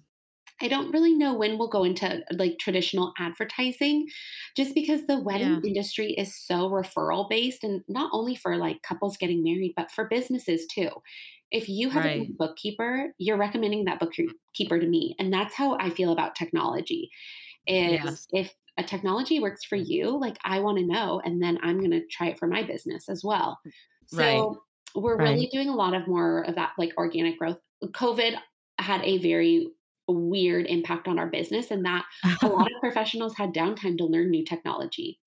I 0.60 0.68
don't 0.68 0.92
really 0.92 1.14
know 1.14 1.34
when 1.34 1.58
we'll 1.58 1.68
go 1.68 1.82
into 1.82 2.24
like 2.32 2.58
traditional 2.58 3.12
advertising 3.18 4.08
just 4.56 4.74
because 4.74 5.06
the 5.06 5.18
wedding 5.18 5.58
Yeah. 5.58 5.66
industry 5.66 6.12
is 6.12 6.36
so 6.36 6.70
referral 6.70 7.28
based 7.28 7.64
and 7.64 7.82
not 7.88 8.10
only 8.12 8.36
for 8.36 8.56
like 8.56 8.82
couples 8.82 9.16
getting 9.16 9.42
married, 9.42 9.72
but 9.76 9.90
for 9.90 10.06
businesses 10.08 10.66
too. 10.66 10.90
If 11.53 11.68
you 11.68 11.90
have 11.90 12.05
a 12.05 12.09
Right. 12.09 12.26
good 12.26 12.36
bookkeeper, 12.38 13.14
you're 13.18 13.36
recommending 13.38 13.84
that 13.86 14.00
bookkeeper 14.00 14.80
to 14.80 14.86
me. 14.88 15.14
And 15.18 15.32
that's 15.32 15.55
how 15.55 15.76
I 15.78 15.90
feel 15.90 16.12
about 16.12 16.34
technology. 16.34 17.11
Is 17.66 18.00
Yes. 18.03 18.26
if 18.32 18.55
a 18.78 18.82
technology 18.84 19.40
works 19.40 19.64
for 19.64 19.76
you, 19.76 20.18
like 20.18 20.38
I 20.44 20.61
want 20.61 20.78
to 20.78 20.86
know, 20.86 21.20
and 21.24 21.42
then 21.42 21.59
I'm 21.62 21.78
going 21.78 21.90
to 21.92 22.07
try 22.09 22.28
it 22.28 22.38
for 22.38 22.48
my 22.48 22.62
business 22.62 23.09
as 23.09 23.22
well. 23.24 23.61
Right. 24.12 24.48
So 24.48 24.62
we're 24.94 25.18
Right. 25.18 25.20
really 25.20 25.48
doing 25.53 25.68
a 25.68 25.74
lot 25.76 25.94
of 25.94 26.09
more 26.09 26.42
of 26.42 26.55
that 26.57 26.72
like 26.78 26.94
organic 26.96 27.38
growth. 27.38 27.61
COVID 27.84 28.36
had 28.78 29.03
a 29.03 29.18
very 29.18 29.68
weird 30.09 30.66
impact 30.66 31.07
on 31.09 31.18
our 31.18 31.28
business 31.28 31.70
and 31.70 31.84
that 31.86 32.05
a 32.42 32.48
lot 32.48 32.66
of 32.74 32.80
professionals 32.80 33.36
had 33.36 33.55
downtime 33.55 33.96
to 33.98 34.05
learn 34.05 34.30
new 34.30 34.44
technology. 34.44 35.20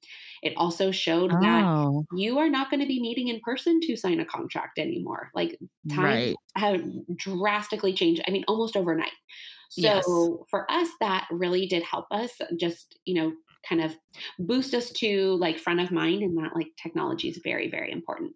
It 0.46 0.54
also 0.56 0.92
showed 0.92 1.32
that 1.32 1.66
Oh, 1.66 2.06
you 2.14 2.40
are 2.40 2.50
not 2.50 2.70
going 2.70 2.80
to 2.80 2.86
be 2.86 3.02
meeting 3.02 3.28
in 3.30 3.42
person 3.42 3.82
to 3.82 3.98
sign 3.98 4.20
a 4.20 4.26
contract 4.26 4.80
anymore. 4.80 5.32
Like 5.34 5.58
time 5.94 6.06
right. 6.06 6.36
had 6.56 6.92
drastically 7.18 7.94
changed. 7.94 8.22
I 8.28 8.32
mean, 8.32 8.46
almost 8.48 8.78
overnight. 8.78 9.12
Yes. 9.76 10.06
So 10.06 10.46
for 10.50 10.70
us, 10.72 10.88
that 11.02 11.28
really 11.32 11.66
did 11.66 11.82
help 11.82 12.06
us 12.12 12.32
just, 12.58 13.00
you 13.06 13.16
know, 13.16 13.34
kind 13.68 13.82
of 13.84 13.98
boost 14.38 14.76
us 14.76 14.92
to 14.92 15.34
like 15.38 15.58
front 15.58 15.80
of 15.80 15.92
mind 15.92 16.22
and 16.22 16.38
that 16.38 16.56
like 16.56 16.68
technology 16.82 17.28
is 17.28 17.40
very, 17.44 17.68
very 17.68 17.92
important. 17.92 18.36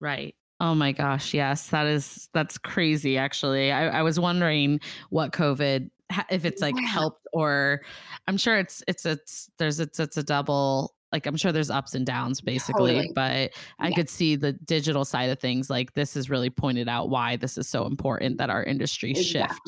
Right. 0.00 0.34
Oh 0.58 0.74
my 0.74 0.92
gosh. 0.92 1.34
Yes. 1.34 1.68
That 1.68 1.86
is, 1.86 2.30
that's 2.32 2.56
crazy, 2.56 3.18
actually. 3.18 3.70
I, 3.70 3.98
I 3.98 4.02
was 4.02 4.18
wondering 4.18 4.80
what 5.10 5.32
COVID, 5.32 5.90
if 6.30 6.46
it's 6.46 6.62
like 6.62 6.74
Yeah. 6.80 6.86
helped 6.88 7.26
or 7.34 7.82
I'm 8.26 8.38
sure 8.38 8.56
it's, 8.56 8.82
it's, 8.88 9.04
it's, 9.04 9.50
there's, 9.58 9.78
it's, 9.80 10.00
it's 10.00 10.16
a 10.16 10.22
double, 10.22 10.95
like 11.16 11.24
I'm 11.26 11.36
sure 11.36 11.50
there's 11.50 11.70
ups 11.70 11.94
and 11.94 12.04
downs 12.04 12.42
basically, 12.42 12.92
Totally. 12.92 13.12
but 13.14 13.50
I 13.78 13.88
Yeah. 13.88 13.94
could 13.94 14.10
see 14.10 14.36
the 14.36 14.52
digital 14.52 15.02
side 15.06 15.30
of 15.30 15.38
things. 15.38 15.70
Like 15.70 15.94
this 15.94 16.12
has 16.12 16.28
really 16.28 16.50
pointed 16.50 16.88
out 16.90 17.08
why 17.08 17.36
this 17.36 17.56
is 17.56 17.66
so 17.66 17.86
important 17.86 18.36
that 18.36 18.50
our 18.50 18.62
industry 18.62 19.14
shift. 19.14 19.58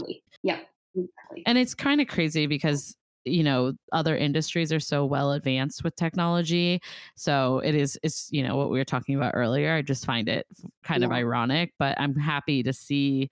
yeah 0.42 0.58
Exactly. 0.94 1.42
And 1.46 1.56
it's 1.56 1.74
kind 1.74 2.00
of 2.02 2.06
crazy 2.08 2.46
because 2.46 2.94
you 3.24 3.42
know 3.42 3.72
other 3.92 4.14
industries 4.14 4.72
are 4.74 4.80
so 4.80 5.06
well 5.06 5.32
advanced 5.32 5.82
with 5.84 5.94
technology 5.96 6.80
so 7.16 7.58
it 7.58 7.74
is 7.74 7.98
it's 8.02 8.28
you 8.30 8.42
know 8.42 8.56
what 8.56 8.70
we 8.70 8.78
were 8.78 8.84
talking 8.84 9.16
about 9.16 9.32
earlier 9.34 9.74
i 9.74 9.82
just 9.82 10.06
find 10.06 10.28
it 10.28 10.46
kind 10.84 11.02
of 11.04 11.10
ironic 11.10 11.72
but 11.78 11.98
i'm 12.00 12.14
happy 12.14 12.62
to 12.62 12.72
see 12.72 13.28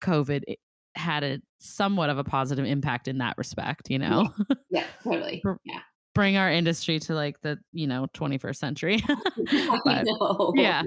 covid 0.00 0.42
eh, 0.48 0.54
had 0.94 1.22
a 1.24 1.40
somewhat 1.58 2.08
of 2.10 2.16
a 2.16 2.24
positive 2.24 2.64
impact 2.64 3.06
in 3.08 3.18
that 3.18 3.36
respect 3.36 3.90
you 3.90 3.98
know 3.98 4.32
Yeah, 4.70 4.86
totally. 5.02 5.42
Yeah. 5.64 5.80
Bring 6.14 6.36
our 6.36 6.50
industry 6.50 6.98
to 7.00 7.14
like 7.14 7.40
the 7.42 7.58
you 7.72 7.86
know 7.86 8.06
21st 8.14 8.56
century 8.56 9.02
but 9.84 10.04
know. 10.06 10.52
yeah. 10.56 10.82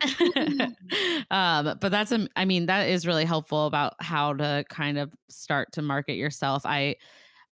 Um, 1.30 1.78
but 1.80 1.90
that's 1.90 2.12
um, 2.12 2.28
I 2.36 2.44
mean 2.44 2.66
that 2.66 2.88
is 2.88 3.06
really 3.06 3.24
helpful 3.24 3.66
about 3.66 3.94
how 4.00 4.34
to 4.34 4.64
kind 4.68 4.98
of 4.98 5.12
start 5.28 5.72
to 5.72 5.82
market 5.82 6.14
yourself. 6.14 6.62
I 6.66 6.96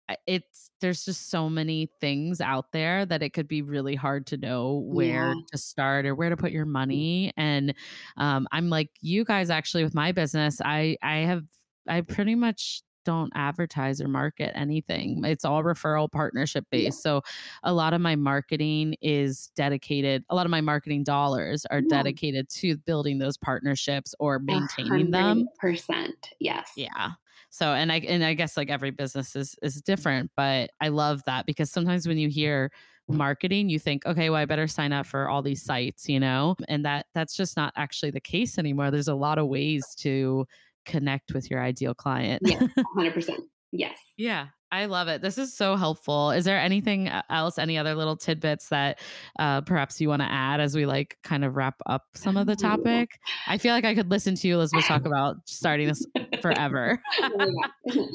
I- 0.09 0.17
it's 0.27 0.71
there's 0.81 1.05
just 1.05 1.29
so 1.29 1.49
many 1.49 1.89
things 2.01 2.41
out 2.41 2.71
there 2.71 3.05
that 3.05 3.23
it 3.23 3.31
could 3.31 3.47
be 3.47 3.61
really 3.61 3.95
hard 3.95 4.27
to 4.27 4.37
know 4.37 4.83
where 4.87 5.29
Yeah. 5.29 5.33
to 5.51 5.57
start 5.57 6.05
or 6.05 6.15
where 6.15 6.29
to 6.29 6.37
put 6.37 6.51
your 6.51 6.65
money. 6.65 7.33
And 7.37 7.73
um, 8.17 8.47
I'm 8.51 8.69
like 8.69 8.89
you 9.01 9.25
guys 9.25 9.49
actually 9.49 9.83
with 9.83 9.95
my 9.95 10.11
business. 10.13 10.61
I 10.63 10.97
I 11.03 11.17
have 11.19 11.43
I 11.87 12.01
pretty 12.01 12.35
much 12.35 12.81
don't 13.07 13.31
advertise 13.35 14.01
or 14.01 14.07
market 14.09 14.51
anything. 14.55 15.23
It's 15.23 15.45
all 15.45 15.63
referral 15.63 16.11
partnership 16.11 16.65
Yeah. 16.71 16.89
based. 16.89 17.01
So 17.01 17.21
a 17.63 17.73
lot 17.73 17.93
of 17.93 18.01
my 18.01 18.15
marketing 18.17 18.95
is 19.01 19.49
dedicated. 19.55 20.25
A 20.29 20.35
lot 20.35 20.45
of 20.45 20.49
my 20.51 20.59
marketing 20.61 21.03
dollars 21.05 21.65
are 21.67 21.79
Yeah. 21.79 21.87
dedicated 21.89 22.49
to 22.49 22.75
building 22.77 23.17
those 23.17 23.37
partnerships 23.37 24.13
or 24.19 24.39
maintaining 24.39 25.11
them. 25.11 25.47
percent. 25.57 26.31
Yes. 26.39 26.69
Yeah. 26.75 27.11
So 27.49 27.67
and 27.73 27.91
I 27.93 27.99
and 27.99 28.25
I 28.25 28.33
guess 28.33 28.57
like 28.57 28.69
every 28.69 28.91
business 28.91 29.35
is 29.35 29.55
is 29.61 29.81
different, 29.81 30.31
but 30.35 30.71
I 30.81 30.89
love 30.89 31.23
that 31.25 31.45
because 31.45 31.71
sometimes 31.71 32.05
when 32.07 32.17
you 32.17 32.27
hear 32.29 32.71
marketing 33.09 33.69
you 33.69 33.79
think 33.79 34.05
okay 34.05 34.29
well 34.29 34.41
i 34.41 34.43
better 34.43 34.67
sign 34.67 34.91
up 34.91 35.05
for 35.05 35.29
all 35.29 35.41
these 35.41 35.63
sites 35.63 36.09
you 36.09 36.19
know 36.19 36.57
and 36.67 36.83
that 36.83 37.05
that's 37.13 37.37
just 37.37 37.55
not 37.55 37.71
actually 37.77 38.11
the 38.11 38.19
case 38.19 38.57
anymore 38.57 38.91
there's 38.91 39.07
a 39.07 39.15
lot 39.15 39.37
of 39.37 39.47
ways 39.47 39.95
to 39.95 40.45
connect 40.87 41.33
with 41.33 41.51
your 41.51 41.61
ideal 41.61 41.93
client 41.93 42.41
Yes. 42.43 42.63
a 42.77 42.83
hundred 42.95 43.13
percent. 43.13 43.41
Yes. 43.71 43.97
yeah 44.17 44.47
i 44.71 44.85
love 44.85 45.07
it 45.09 45.21
this 45.21 45.37
is 45.37 45.53
so 45.55 45.75
helpful 45.75 46.31
is 46.31 46.45
there 46.45 46.57
anything 46.57 47.09
uh, 47.09 47.21
else 47.29 47.57
any 47.59 47.77
other 47.77 47.95
little 47.95 48.15
tidbits 48.17 48.69
that 48.69 48.99
uh, 49.39 49.59
perhaps 49.61 49.99
you 50.01 50.07
want 50.09 50.21
to 50.21 50.31
add 50.31 50.59
as 50.61 50.73
we 50.75 50.85
like 50.85 51.17
kind 51.23 51.43
of 51.45 51.55
wrap 51.57 51.75
up 51.85 52.03
some 52.15 52.37
of 52.37 52.47
the 52.47 52.55
topic 52.55 53.09
i 53.47 53.57
feel 53.57 53.73
like 53.73 53.83
i 53.85 53.93
could 53.93 54.09
listen 54.09 54.35
to 54.35 54.47
you 54.47 54.55
elizabeth 54.55 54.85
talk 54.85 55.05
about 55.05 55.35
starting 55.45 55.87
this 55.87 56.05
forever 56.41 56.99
Oh 57.21 57.53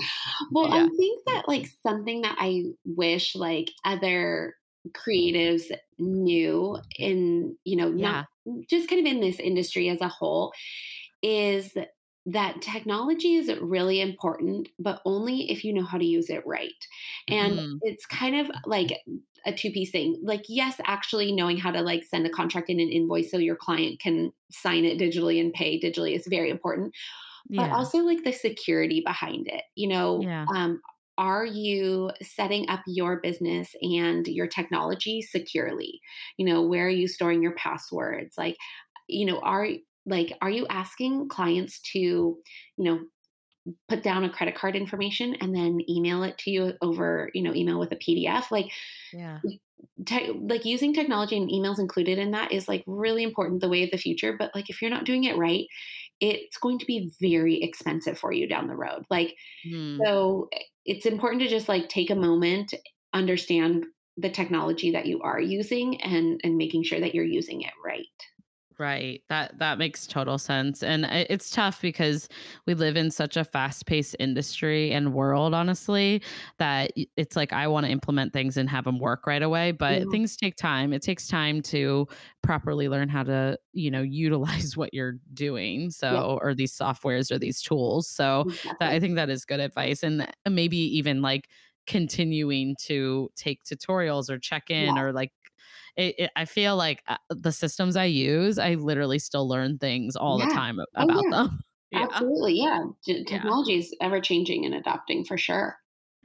well, 0.52 0.68
Yeah. 0.74 0.84
I 0.84 0.88
think 0.96 1.22
that 1.26 1.44
like 1.48 1.68
something 1.82 2.22
that 2.22 2.36
I 2.38 2.64
wish 2.84 3.34
like 3.34 3.70
other 3.84 4.54
creatives 4.92 5.64
knew 5.98 6.78
in, 6.98 7.56
you 7.64 7.76
know, 7.76 7.92
yeah 7.94 8.24
not 8.46 8.66
just 8.68 8.88
kind 8.88 9.06
of 9.06 9.10
in 9.12 9.20
this 9.20 9.38
industry 9.38 9.88
as 9.88 10.00
a 10.00 10.08
whole 10.08 10.52
is 11.22 11.72
that 12.26 12.62
technology 12.62 13.34
is 13.34 13.52
really 13.60 14.00
important, 14.00 14.68
but 14.78 15.02
only 15.04 15.50
if 15.50 15.64
you 15.64 15.72
know 15.72 15.84
how 15.84 15.98
to 15.98 16.04
use 16.06 16.30
it 16.30 16.46
right. 16.46 16.70
And 17.30 17.60
Mhm. 17.60 17.82
it's 17.82 18.06
kind 18.06 18.36
of 18.36 18.50
like 18.64 18.96
a 19.44 19.52
two 19.52 19.72
piece 19.72 19.90
thing. 19.90 20.20
Like, 20.22 20.44
yes, 20.48 20.80
actually 20.84 21.32
knowing 21.32 21.56
how 21.58 21.72
to 21.72 21.82
like 21.82 22.04
send 22.04 22.26
a 22.26 22.30
contract 22.30 22.70
in 22.70 22.78
an 22.78 22.88
invoice 22.88 23.30
so 23.30 23.38
your 23.38 23.56
client 23.56 24.00
can 24.00 24.32
sign 24.52 24.84
it 24.84 24.98
digitally 24.98 25.40
and 25.40 25.52
pay 25.52 25.80
digitally 25.80 26.14
is 26.16 26.26
very 26.28 26.48
important 26.50 26.94
but 27.56 27.70
yeah 27.70 27.72
also 27.72 27.98
like 27.98 28.24
the 28.24 28.32
security 28.32 29.00
behind 29.04 29.48
it. 29.48 29.64
You 29.74 29.88
know, 29.88 30.26
Yeah. 30.26 30.46
um, 30.54 30.80
are 31.18 31.44
you 31.44 32.10
setting 32.22 32.68
up 32.68 32.80
your 32.86 33.20
business 33.20 33.74
and 33.82 34.26
your 34.26 34.46
technology 34.46 35.20
securely? 35.22 36.00
You 36.38 36.46
know, 36.46 36.62
where 36.62 36.86
are 36.86 36.90
you 36.90 37.08
storing 37.08 37.42
your 37.42 37.54
passwords? 37.54 38.38
Like, 38.38 38.56
you 39.08 39.26
know, 39.26 39.38
are 39.40 39.68
like 40.06 40.36
are 40.42 40.50
you 40.50 40.66
asking 40.68 41.28
clients 41.28 41.80
to, 41.92 41.98
you 41.98 42.38
know, 42.78 43.00
put 43.88 44.02
down 44.02 44.24
a 44.24 44.30
credit 44.30 44.56
card 44.56 44.76
information 44.76 45.36
and 45.36 45.54
then 45.54 45.80
email 45.88 46.22
it 46.24 46.38
to 46.38 46.50
you 46.50 46.74
over, 46.82 47.30
you 47.34 47.42
know, 47.42 47.54
email 47.54 47.78
with 47.80 47.92
a 47.92 47.96
PDF? 47.96 48.50
Like 48.52 48.72
yeah 49.12 49.42
te- 50.06 50.32
like 50.32 50.64
using 50.64 50.94
technology 50.94 51.36
and 51.36 51.50
emails 51.50 51.78
included 51.78 52.18
in 52.18 52.30
that 52.32 52.52
is 52.52 52.68
like 52.68 52.84
really 52.86 53.22
important 53.22 53.60
the 53.60 53.68
way 53.68 53.82
of 53.82 53.90
the 53.90 53.98
future 53.98 54.34
but 54.38 54.54
like 54.54 54.70
if 54.70 54.80
you're 54.80 54.90
not 54.90 55.04
doing 55.04 55.24
it 55.24 55.36
right 55.36 55.66
it's 56.20 56.58
going 56.58 56.78
to 56.78 56.86
be 56.86 57.10
very 57.20 57.62
expensive 57.62 58.18
for 58.18 58.32
you 58.32 58.46
down 58.48 58.68
the 58.68 58.76
road 58.76 59.04
like 59.10 59.34
Hmm. 59.64 60.04
so 60.04 60.48
eh, 60.52 60.60
it's 60.86 61.06
important 61.06 61.42
to 61.42 61.48
just 61.48 61.68
like 61.68 61.88
take 61.88 62.10
a 62.10 62.16
moment 62.16 62.74
understand 63.14 63.86
the 64.18 64.30
technology 64.30 64.92
that 64.92 65.06
you 65.06 65.20
are 65.22 65.40
using 65.40 66.00
and 66.02 66.40
and 66.44 66.56
making 66.56 66.82
sure 66.84 67.00
that 67.00 67.14
you're 67.14 67.24
using 67.24 67.62
it 67.62 67.74
right 67.84 68.06
Right. 68.78 69.22
That 69.28 69.58
that 69.58 69.76
makes 69.78 70.06
total 70.06 70.38
sense. 70.38 70.82
And 70.82 71.04
it's 71.04 71.50
tough 71.50 71.82
because 71.82 72.28
we 72.66 72.74
live 72.74 72.96
in 72.96 73.10
such 73.10 73.36
a 73.36 73.44
fast-paced 73.44 74.16
industry 74.18 74.90
and 74.92 75.12
world 75.12 75.52
honestly 75.52 76.22
that 76.58 76.90
it's 77.16 77.36
like 77.36 77.52
I 77.52 77.68
want 77.68 77.84
to 77.86 77.92
implement 77.92 78.32
things 78.32 78.56
and 78.56 78.70
have 78.70 78.84
them 78.84 78.98
work 78.98 79.26
right 79.26 79.42
away, 79.42 79.72
but 79.72 80.08
Yeah. 80.08 80.10
things 80.10 80.36
take 80.36 80.56
time. 80.56 80.92
It 80.94 81.02
takes 81.02 81.28
time 81.28 81.60
to 81.62 82.08
properly 82.42 82.88
learn 82.88 83.10
how 83.10 83.24
to, 83.24 83.58
you 83.72 83.90
know, 83.90 84.02
utilize 84.08 84.74
what 84.76 84.94
you're 84.94 85.18
doing. 85.34 85.90
So 85.90 86.38
or 86.40 86.54
these 86.54 86.72
softwares 86.76 87.30
or 87.30 87.38
these 87.38 87.60
tools. 87.60 88.08
So 88.08 88.46
that 88.78 88.90
I 88.90 89.00
think 89.00 89.16
that 89.16 89.28
is 89.28 89.44
good 89.44 89.60
advice 89.60 90.02
and 90.02 90.22
uh, 90.22 90.26
maybe 90.50 90.78
even 90.78 91.20
like 91.20 91.48
continuing 91.86 92.76
to 92.76 93.28
take 93.36 93.64
tutorials 93.64 94.30
or 94.30 94.38
check 94.38 94.70
in 94.70 94.96
yeah 94.96 94.98
or 94.98 95.12
like 95.12 95.32
it, 95.96 96.14
it, 96.18 96.30
I 96.36 96.44
feel 96.44 96.76
like 96.76 97.02
uh, 97.08 97.16
the 97.30 97.52
systems 97.52 97.96
I 97.96 98.04
use, 98.04 98.58
I 98.58 98.74
literally 98.74 99.18
still 99.18 99.48
learn 99.48 99.78
things 99.78 100.16
all 100.16 100.38
the 100.38 100.46
time 100.46 100.78
oh 100.98 101.08
about 101.08 101.24
yeah 101.24 101.30
them. 101.30 101.60
yeah. 101.90 102.04
absolutely 102.04 102.54
yeah 102.54 102.84
Yeah. 103.08 103.24
technology 103.26 103.74
is 103.78 103.94
ever 104.00 104.20
changing 104.20 104.64
and 104.64 104.74
adapting 104.74 105.24
for 105.24 105.38
sure 105.38 105.78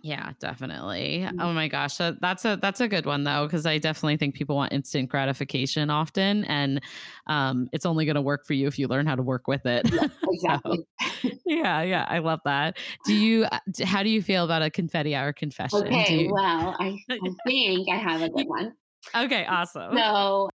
Yeah, 0.04 0.34
definitely. 0.40 1.24
Mm-hmm. 1.24 1.40
Oh 1.40 1.54
my 1.54 1.68
gosh, 1.68 1.98
that, 1.98 2.22
that's 2.22 2.46
a 2.46 2.56
that's 2.62 2.80
a 2.80 2.88
good 2.88 3.08
one 3.08 3.24
though 3.24 3.48
because 3.48 3.66
I 3.66 3.80
definitely 3.80 4.18
think 4.18 4.36
people 4.36 4.56
want 4.56 4.72
instant 4.72 5.10
gratification 5.10 5.90
often, 5.90 6.46
and 6.46 6.82
um, 7.26 7.68
it's 7.74 7.86
only 7.86 8.06
going 8.06 8.16
to 8.16 8.22
work 8.22 8.46
for 8.46 8.54
you 8.54 8.68
if 8.68 8.78
you 8.78 8.88
learn 8.88 9.08
how 9.08 9.16
to 9.16 9.24
work 9.24 9.48
with 9.48 9.66
it. 9.66 9.88
Yeah, 9.90 10.08
exactly. 10.28 10.78
so, 10.78 10.86
yeah, 11.46 11.82
yeah, 11.82 12.06
I 12.08 12.20
love 12.20 12.42
that. 12.46 12.78
Do 13.04 13.14
you? 13.14 13.46
Uh, 13.46 13.60
how 13.86 14.04
do 14.04 14.10
you 14.10 14.22
feel 14.22 14.46
about 14.46 14.62
a 14.62 14.70
confetti 14.70 15.16
hour 15.16 15.34
confession? 15.34 16.04
Okay, 16.04 16.28
you- 16.28 16.32
well, 16.32 16.76
I, 16.80 16.98
I 17.10 17.30
think 17.46 17.90
I 17.90 17.96
have 17.98 18.22
a 18.22 18.30
good 18.30 18.48
one. 18.48 18.74
Okay, 19.16 19.46
awesome. 19.46 19.96
So 19.96 20.50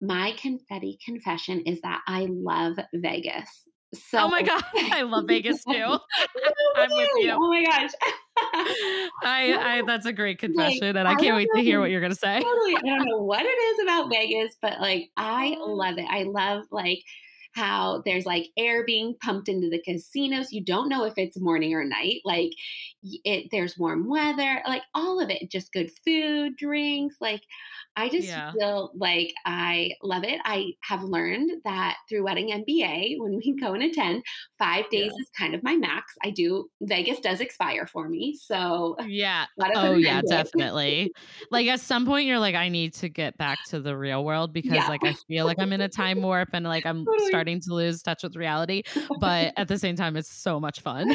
my 0.00 0.34
confetti 0.40 0.98
confession 1.04 1.62
is 1.66 1.80
that 1.82 2.02
I 2.06 2.26
love 2.30 2.76
Vegas. 2.94 3.48
So 3.94 4.18
Oh 4.18 4.28
my 4.28 4.42
god, 4.42 4.62
I 4.92 5.02
love 5.02 5.24
Vegas 5.28 5.64
too. 5.64 5.72
I'm 6.76 6.90
with 6.90 7.10
you. 7.18 7.32
Oh 7.32 7.48
my 7.48 7.64
gosh. 7.64 7.90
I, 9.22 9.56
I 9.60 9.82
that's 9.86 10.06
a 10.06 10.12
great 10.12 10.38
confession, 10.38 10.96
and 10.96 11.08
I 11.08 11.14
can't 11.16 11.36
wait 11.36 11.48
to 11.54 11.62
hear 11.62 11.80
what 11.80 11.90
you're 11.90 12.00
gonna 12.00 12.14
say. 12.14 12.40
Totally. 12.40 12.76
I 12.76 12.80
don't 12.80 13.06
know 13.06 13.22
what 13.22 13.42
it 13.42 13.48
is 13.48 13.82
about 13.82 14.10
Vegas, 14.10 14.56
but 14.60 14.80
like 14.80 15.10
I 15.16 15.56
love 15.58 15.98
it. 15.98 16.06
I 16.08 16.24
love 16.24 16.64
like 16.70 17.00
how 17.54 18.02
there's 18.04 18.26
like 18.26 18.48
air 18.56 18.84
being 18.84 19.16
pumped 19.22 19.48
into 19.48 19.68
the 19.68 19.82
casinos. 19.82 20.52
You 20.52 20.62
don't 20.64 20.88
know 20.88 21.04
if 21.04 21.14
it's 21.16 21.40
morning 21.40 21.74
or 21.74 21.84
night. 21.84 22.20
Like 22.24 22.52
it 23.02 23.48
there's 23.50 23.78
warm 23.78 24.08
weather, 24.08 24.62
like 24.66 24.82
all 24.94 25.20
of 25.20 25.30
it. 25.30 25.50
Just 25.50 25.72
good 25.72 25.90
food, 26.04 26.56
drinks, 26.56 27.16
like 27.20 27.42
I 27.98 28.08
just 28.08 28.28
Yeah. 28.28 28.52
feel 28.52 28.92
like 28.94 29.34
I 29.44 29.90
love 30.02 30.22
it. 30.24 30.38
I 30.44 30.72
have 30.82 31.02
learned 31.02 31.50
that 31.64 31.96
through 32.08 32.24
Wedding 32.24 32.48
MBA, 32.50 33.16
when 33.18 33.36
we 33.36 33.56
go 33.60 33.74
and 33.74 33.82
attend, 33.82 34.22
five 34.58 34.88
days 34.90 35.10
is 35.12 35.30
kind 35.36 35.54
of 35.54 35.62
my 35.64 35.74
max. 35.74 36.12
I 36.22 36.30
do, 36.30 36.68
Vegas 36.82 37.18
does 37.20 37.40
expire 37.40 37.86
for 37.86 38.08
me. 38.08 38.36
So, 38.40 38.96
Yeah. 39.06 39.46
Oh 39.74 39.94
yeah, 39.94 40.18
end 40.18 40.28
to 40.28 40.34
it. 40.34 40.36
definitely. 40.44 41.12
Like 41.50 41.66
at 41.66 41.80
some 41.80 42.06
point 42.06 42.26
you're 42.26 42.38
like, 42.38 42.54
I 42.54 42.68
need 42.68 42.94
to 42.94 43.08
get 43.08 43.36
back 43.36 43.58
to 43.70 43.80
the 43.80 43.96
real 43.96 44.24
world 44.24 44.52
because 44.52 44.72
Yeah. 44.72 44.86
like 44.88 45.04
I 45.04 45.14
feel 45.26 45.44
like 45.46 45.58
I'm 45.58 45.72
in 45.72 45.80
a 45.80 45.88
time 45.88 46.22
warp 46.22 46.50
and 46.52 46.64
like 46.64 46.86
I'm 46.86 47.04
Totally. 47.04 47.28
starting 47.28 47.60
to 47.62 47.74
lose 47.74 48.00
touch 48.02 48.22
with 48.22 48.36
reality. 48.36 48.84
But 49.18 49.52
at 49.56 49.66
the 49.68 49.78
same 49.78 49.96
time, 49.96 50.16
it's 50.16 50.30
so 50.32 50.60
much 50.60 50.80
fun. 50.80 51.12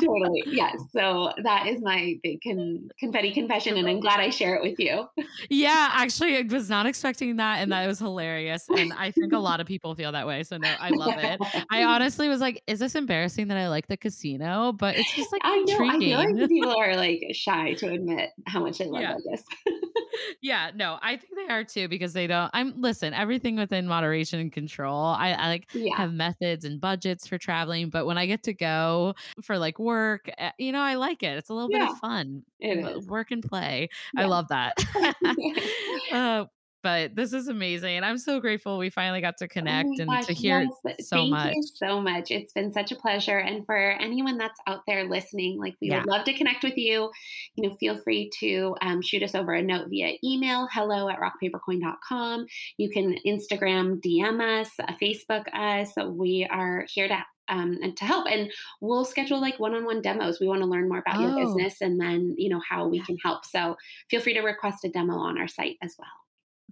totally. 0.00 0.42
Yes. 0.46 0.76
So 0.92 1.32
that 1.44 1.66
is 1.66 1.80
my 1.82 2.16
big 2.22 2.40
con- 2.42 2.88
confetti 2.98 3.30
confession. 3.32 3.76
And 3.76 3.88
I'm 3.88 4.00
glad 4.00 4.20
I 4.20 4.30
share 4.30 4.54
it 4.56 4.62
with 4.62 4.78
you. 4.78 5.06
yeah, 5.48 5.90
actually 6.08 6.38
I 6.38 6.42
was 6.50 6.70
not 6.70 6.86
expecting 6.86 7.36
that 7.36 7.58
and 7.58 7.70
that 7.70 7.86
was 7.86 7.98
hilarious. 7.98 8.66
And 8.70 8.92
I 8.94 9.10
think 9.10 9.32
a 9.34 9.38
lot 9.38 9.60
of 9.60 9.66
people 9.66 9.94
feel 9.94 10.12
that 10.12 10.26
way. 10.26 10.42
So 10.42 10.56
no, 10.56 10.74
I 10.80 10.88
love 10.88 11.14
it. 11.18 11.38
I 11.70 11.84
honestly 11.84 12.28
was 12.28 12.40
like, 12.40 12.62
is 12.66 12.78
this 12.78 12.94
embarrassing 12.94 13.48
that 13.48 13.58
I 13.58 13.68
like 13.68 13.88
the 13.88 13.96
casino? 13.96 14.72
But 14.72 14.96
it's 14.96 15.14
just 15.14 15.30
like 15.32 15.42
I 15.44 15.58
know. 15.58 15.74
I 15.74 15.98
feel 15.98 16.20
intriguing. 16.20 16.38
like 16.38 16.48
people 16.48 16.74
are 16.74 16.96
like 16.96 17.22
shy 17.32 17.74
to 17.74 17.92
admit 17.92 18.30
how 18.46 18.60
much 18.60 18.78
they 18.78 18.86
love 18.86 19.02
Yeah. 19.02 19.16
Vegas. 19.16 19.44
yeah, 20.40 20.70
no, 20.74 20.98
I 21.02 21.16
think 21.16 21.34
they 21.36 21.52
are 21.52 21.64
too 21.64 21.88
because 21.88 22.14
they 22.14 22.26
don't. 22.26 22.50
I'm 22.54 22.80
listen, 22.80 23.12
everything 23.12 23.56
within 23.56 23.86
moderation 23.86 24.40
and 24.40 24.52
control. 24.52 25.04
I, 25.04 25.32
I 25.32 25.48
like 25.48 25.68
yeah. 25.74 25.94
have 25.96 26.12
methods 26.12 26.64
and 26.64 26.80
budgets 26.80 27.26
for 27.26 27.36
traveling, 27.36 27.90
but 27.90 28.06
when 28.06 28.16
I 28.16 28.24
get 28.26 28.42
to 28.44 28.54
go 28.54 29.14
for 29.42 29.58
like 29.58 29.78
work, 29.78 30.30
eh, 30.38 30.50
you 30.58 30.72
know, 30.72 30.80
I 30.80 30.94
like 30.94 31.22
it. 31.22 31.36
It's 31.36 31.50
a 31.50 31.54
little 31.54 31.68
bit 31.68 31.82
of 31.82 31.98
fun, 31.98 32.44
it 32.60 32.78
is. 32.78 33.06
work 33.06 33.30
and 33.30 33.42
play. 33.42 33.90
I 34.16 34.24
love 34.24 34.48
that. 34.48 34.74
uh, 36.10 36.44
but 36.82 37.14
this 37.16 37.32
is 37.32 37.48
amazing. 37.48 37.96
And 37.96 38.04
I'm 38.04 38.18
so 38.18 38.40
grateful 38.40 38.78
we 38.78 38.90
finally 38.90 39.20
got 39.20 39.36
to 39.38 39.44
Oh 39.44 39.48
connect 39.48 39.88
my 39.88 39.96
and 39.98 40.08
gosh, 40.10 40.26
to 40.26 40.32
hear 40.32 40.60
yes. 40.84 41.06
so 41.08 41.16
Thank 41.16 41.30
much. 41.30 41.54
you 41.54 41.62
so 41.74 42.00
much. 42.00 42.30
It's 42.30 42.52
been 42.52 42.72
such 42.72 42.92
a 42.92 42.96
pleasure. 42.96 43.38
And 43.38 43.64
for 43.66 43.76
anyone 43.76 44.38
that's 44.38 44.58
out 44.66 44.80
there 44.86 45.04
listening, 45.08 45.58
like 45.58 45.74
we 45.80 45.88
Yeah. 45.90 45.98
would 46.00 46.06
love 46.08 46.24
to 46.26 46.32
connect 46.34 46.62
with 46.64 46.76
you. 46.76 47.10
You 47.56 47.68
know, 47.68 47.76
feel 47.76 47.98
free 47.98 48.30
to 48.40 48.76
um, 48.80 49.02
shoot 49.02 49.22
us 49.22 49.34
over 49.34 49.52
a 49.52 49.62
note 49.62 49.88
via 49.88 50.14
email, 50.24 50.68
hello 50.72 51.08
at 51.08 51.18
rockpapercoin.com. 51.18 52.46
You 52.76 52.90
can 52.90 53.16
Instagram 53.26 54.00
DM 54.00 54.40
us, 54.40 54.70
uh, 54.78 54.92
Facebook 55.02 55.44
us. 55.52 55.92
We 56.06 56.46
are 56.50 56.86
here 56.92 57.08
to 57.08 57.18
um, 57.50 57.78
and 57.82 57.96
to 57.96 58.04
help. 58.04 58.26
And 58.30 58.52
we'll 58.82 59.06
schedule 59.06 59.40
like 59.40 59.58
one-on-one 59.58 60.02
demos. 60.02 60.38
We 60.38 60.46
want 60.48 60.60
to 60.60 60.66
learn 60.66 60.86
more 60.86 60.98
about 60.98 61.18
your 61.18 61.30
Oh. 61.30 61.46
business 61.56 61.80
and 61.80 61.98
then, 61.98 62.34
you 62.36 62.50
know, 62.50 62.60
how 62.68 62.86
we 62.86 63.00
can 63.00 63.16
help. 63.24 63.46
So 63.46 63.74
feel 64.10 64.20
free 64.20 64.34
to 64.34 64.40
request 64.42 64.84
a 64.84 64.90
demo 64.90 65.14
on 65.14 65.38
our 65.38 65.48
site 65.48 65.78
as 65.82 65.94
well. 65.98 66.08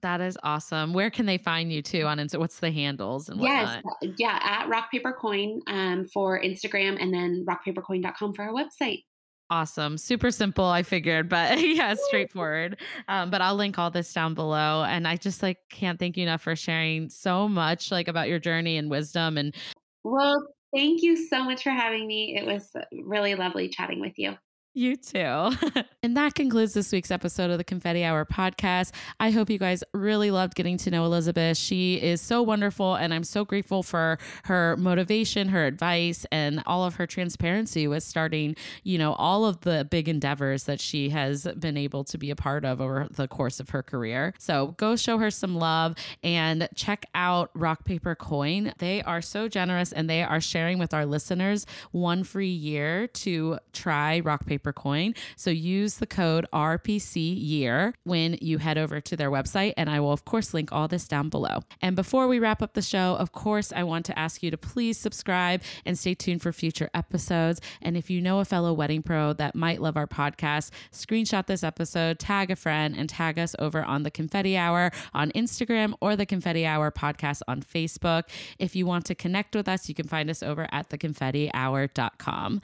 That 0.03 0.21
is 0.21 0.37
awesome. 0.43 0.93
Where 0.93 1.11
can 1.11 1.27
they 1.27 1.39
find 1.39 1.73
you 1.73 1.81
too 1.81 2.03
on 2.03 2.19
Insta? 2.19 2.39
What's 2.39 2.61
the 2.61 2.71
handles 2.71 3.29
and 3.29 3.41
Yes, 3.41 3.77
whatnot? 3.77 3.95
uh, 4.03 4.13
yeah, 4.19 4.39
at 4.43 4.69
Rock 4.69 4.91
Paper 4.91 5.13
Coin 5.13 5.61
um, 5.69 6.05
for 6.13 6.41
Instagram 6.41 6.99
and 7.01 7.13
then 7.15 7.47
rockpapercoin.com 7.49 8.35
for 8.35 8.43
our 8.43 8.53
website. 8.53 9.05
Awesome. 9.49 9.97
Super 9.97 10.31
simple, 10.31 10.65
I 10.65 10.83
figured, 10.83 11.29
but 11.29 11.59
yeah, 11.61 11.95
straightforward. 12.09 12.79
Um, 13.09 13.31
but 13.31 13.41
I'll 13.41 13.55
link 13.55 13.79
all 13.79 13.91
this 13.91 14.13
down 14.13 14.35
below. 14.35 14.85
And 14.85 15.07
I 15.07 15.17
just 15.17 15.43
like 15.43 15.59
can't 15.71 15.99
thank 15.99 16.17
you 16.17 16.25
enough 16.25 16.43
for 16.43 16.57
sharing 16.57 17.09
so 17.09 17.49
much 17.49 17.91
like 17.91 18.09
about 18.09 18.29
your 18.29 18.41
journey 18.41 18.77
and 18.77 18.91
wisdom 18.91 19.39
and 19.39 19.55
Well, 20.03 20.45
thank 20.75 21.03
you 21.03 21.17
so 21.17 21.45
much 21.45 21.63
for 21.63 21.71
having 21.71 22.07
me. 22.07 22.37
It 22.37 22.45
was 22.45 22.69
really 23.05 23.35
lovely 23.35 23.69
chatting 23.69 24.01
with 24.01 24.19
you. 24.19 24.37
You 24.77 24.95
too. 24.95 25.53
and 26.03 26.19
that 26.19 26.35
concludes 26.35 26.75
this 26.75 26.93
week's 26.93 27.11
episode 27.11 27.51
of 27.51 27.57
the 27.57 27.65
Confetti 27.65 28.05
Hour 28.05 28.27
podcast. 28.27 28.93
I 29.19 29.31
hope 29.31 29.49
you 29.49 29.59
guys 29.59 29.83
really 29.95 30.31
loved 30.31 30.55
getting 30.55 30.77
to 30.77 30.91
know 30.91 31.07
Elizabeth. 31.07 31.57
She 31.57 31.95
is 31.95 32.21
so 32.21 32.43
wonderful, 32.43 32.95
and 32.95 33.15
I'm 33.15 33.25
so 33.25 33.47
grateful 33.47 33.83
for 33.83 34.19
her 34.45 34.77
motivation, 34.77 35.49
her 35.49 35.65
advice, 35.65 36.27
and 36.31 36.63
all 36.67 36.85
of 36.85 36.97
her 36.97 37.07
transparency 37.07 37.89
with 37.89 38.03
starting, 38.03 38.55
you 38.83 38.99
know, 38.99 39.15
all 39.15 39.47
of 39.47 39.63
the 39.63 39.89
big 39.91 40.11
endeavors 40.11 40.65
that 40.65 40.79
she 40.79 41.09
has 41.09 41.49
been 41.59 41.79
able 41.79 42.05
to 42.05 42.19
be 42.19 42.31
a 42.31 42.37
part 42.37 42.67
of 42.67 42.79
over 42.79 43.09
the 43.11 43.27
course 43.27 43.61
of 43.61 43.71
her 43.71 43.83
career. 43.83 44.35
So 44.39 44.75
go 44.77 44.95
show 44.95 45.17
her 45.17 45.31
some 45.31 45.55
love 45.55 45.95
and 46.23 46.69
check 46.75 47.07
out 47.15 47.49
Rock 47.55 47.87
Paper 47.87 48.15
Coin. 48.15 48.75
They 48.77 49.03
are 49.05 49.23
so 49.23 49.49
generous 49.49 49.91
and 49.91 50.11
they 50.11 50.23
are 50.23 50.43
sharing 50.43 50.79
with 50.79 50.93
our 50.93 51.07
listeners 51.07 51.65
one 51.93 52.25
free 52.25 52.47
year 52.47 53.07
to 53.07 53.59
try 53.73 54.21
Rock 54.21 54.45
Paper 54.45 54.66
Coin. 54.73 55.15
So 55.37 55.51
use 55.51 55.97
the 55.97 56.07
code 56.07 56.47
RPC 56.53 57.17
year 57.17 57.95
when 58.05 58.39
you 58.41 58.59
head 58.59 58.79
over 58.79 59.01
to 59.01 59.17
their 59.17 59.31
website. 59.31 59.75
And 59.77 59.89
I 59.91 60.01
will, 60.01 60.13
of 60.13 60.25
course, 60.25 60.55
link 60.55 60.73
all 60.73 60.89
this 60.89 61.09
down 61.09 61.29
below. 61.29 61.61
And 61.81 61.97
before 61.97 62.29
we 62.29 62.39
wrap 62.39 62.63
up 62.63 62.75
the 62.75 62.83
show, 62.83 63.17
of 63.17 63.33
course, 63.33 63.73
I 63.75 63.83
want 63.83 64.07
to 64.07 64.19
ask 64.19 64.43
you 64.43 64.51
to 64.51 64.59
please 64.59 64.99
subscribe 64.99 65.63
and 65.85 65.99
stay 65.99 66.15
tuned 66.15 66.43
for 66.43 66.53
future 66.53 66.91
episodes. 66.95 67.61
And 67.83 67.97
if 67.97 68.11
you 68.11 68.21
know 68.21 68.41
a 68.41 68.45
fellow 68.45 68.73
wedding 68.73 69.03
pro 69.03 69.33
that 69.35 69.55
might 69.55 69.81
love 69.81 69.97
our 69.97 70.07
podcast, 70.07 70.71
screenshot 70.93 71.47
this 71.47 71.63
episode, 71.63 72.19
tag 72.19 72.51
a 72.51 72.57
friend, 72.57 72.95
and 72.97 73.09
tag 73.09 73.39
us 73.39 73.55
over 73.59 73.83
on 73.83 74.03
the 74.03 74.11
Confetti 74.11 74.57
Hour 74.57 74.91
on 75.15 75.31
Instagram 75.33 75.95
or 76.01 76.17
the 76.17 76.27
Confetti 76.27 76.67
Hour 76.67 76.91
podcast 76.91 77.43
on 77.49 77.63
Facebook. 77.63 78.25
If 78.59 78.75
you 78.77 78.87
want 78.87 79.05
to 79.07 79.15
connect 79.15 79.55
with 79.55 79.69
us, 79.69 79.89
you 79.89 79.95
can 79.95 80.07
find 80.07 80.31
us 80.31 80.43
over 80.43 80.69
at 80.73 80.89
theconfettihour.com. 80.89 82.61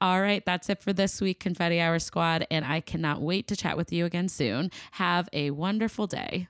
All 0.00 0.20
right, 0.20 0.44
that's 0.44 0.68
it 0.68 0.82
for 0.82 0.92
this 0.92 1.20
week, 1.20 1.40
Confetti 1.46 1.80
Hour 1.80 2.00
Squad, 2.00 2.44
and 2.50 2.64
I 2.64 2.80
cannot 2.80 3.22
wait 3.22 3.46
to 3.46 3.54
chat 3.54 3.76
with 3.76 3.92
you 3.92 4.04
again 4.04 4.28
soon. 4.28 4.68
Have 4.90 5.28
a 5.32 5.52
wonderful 5.52 6.08
day. 6.08 6.48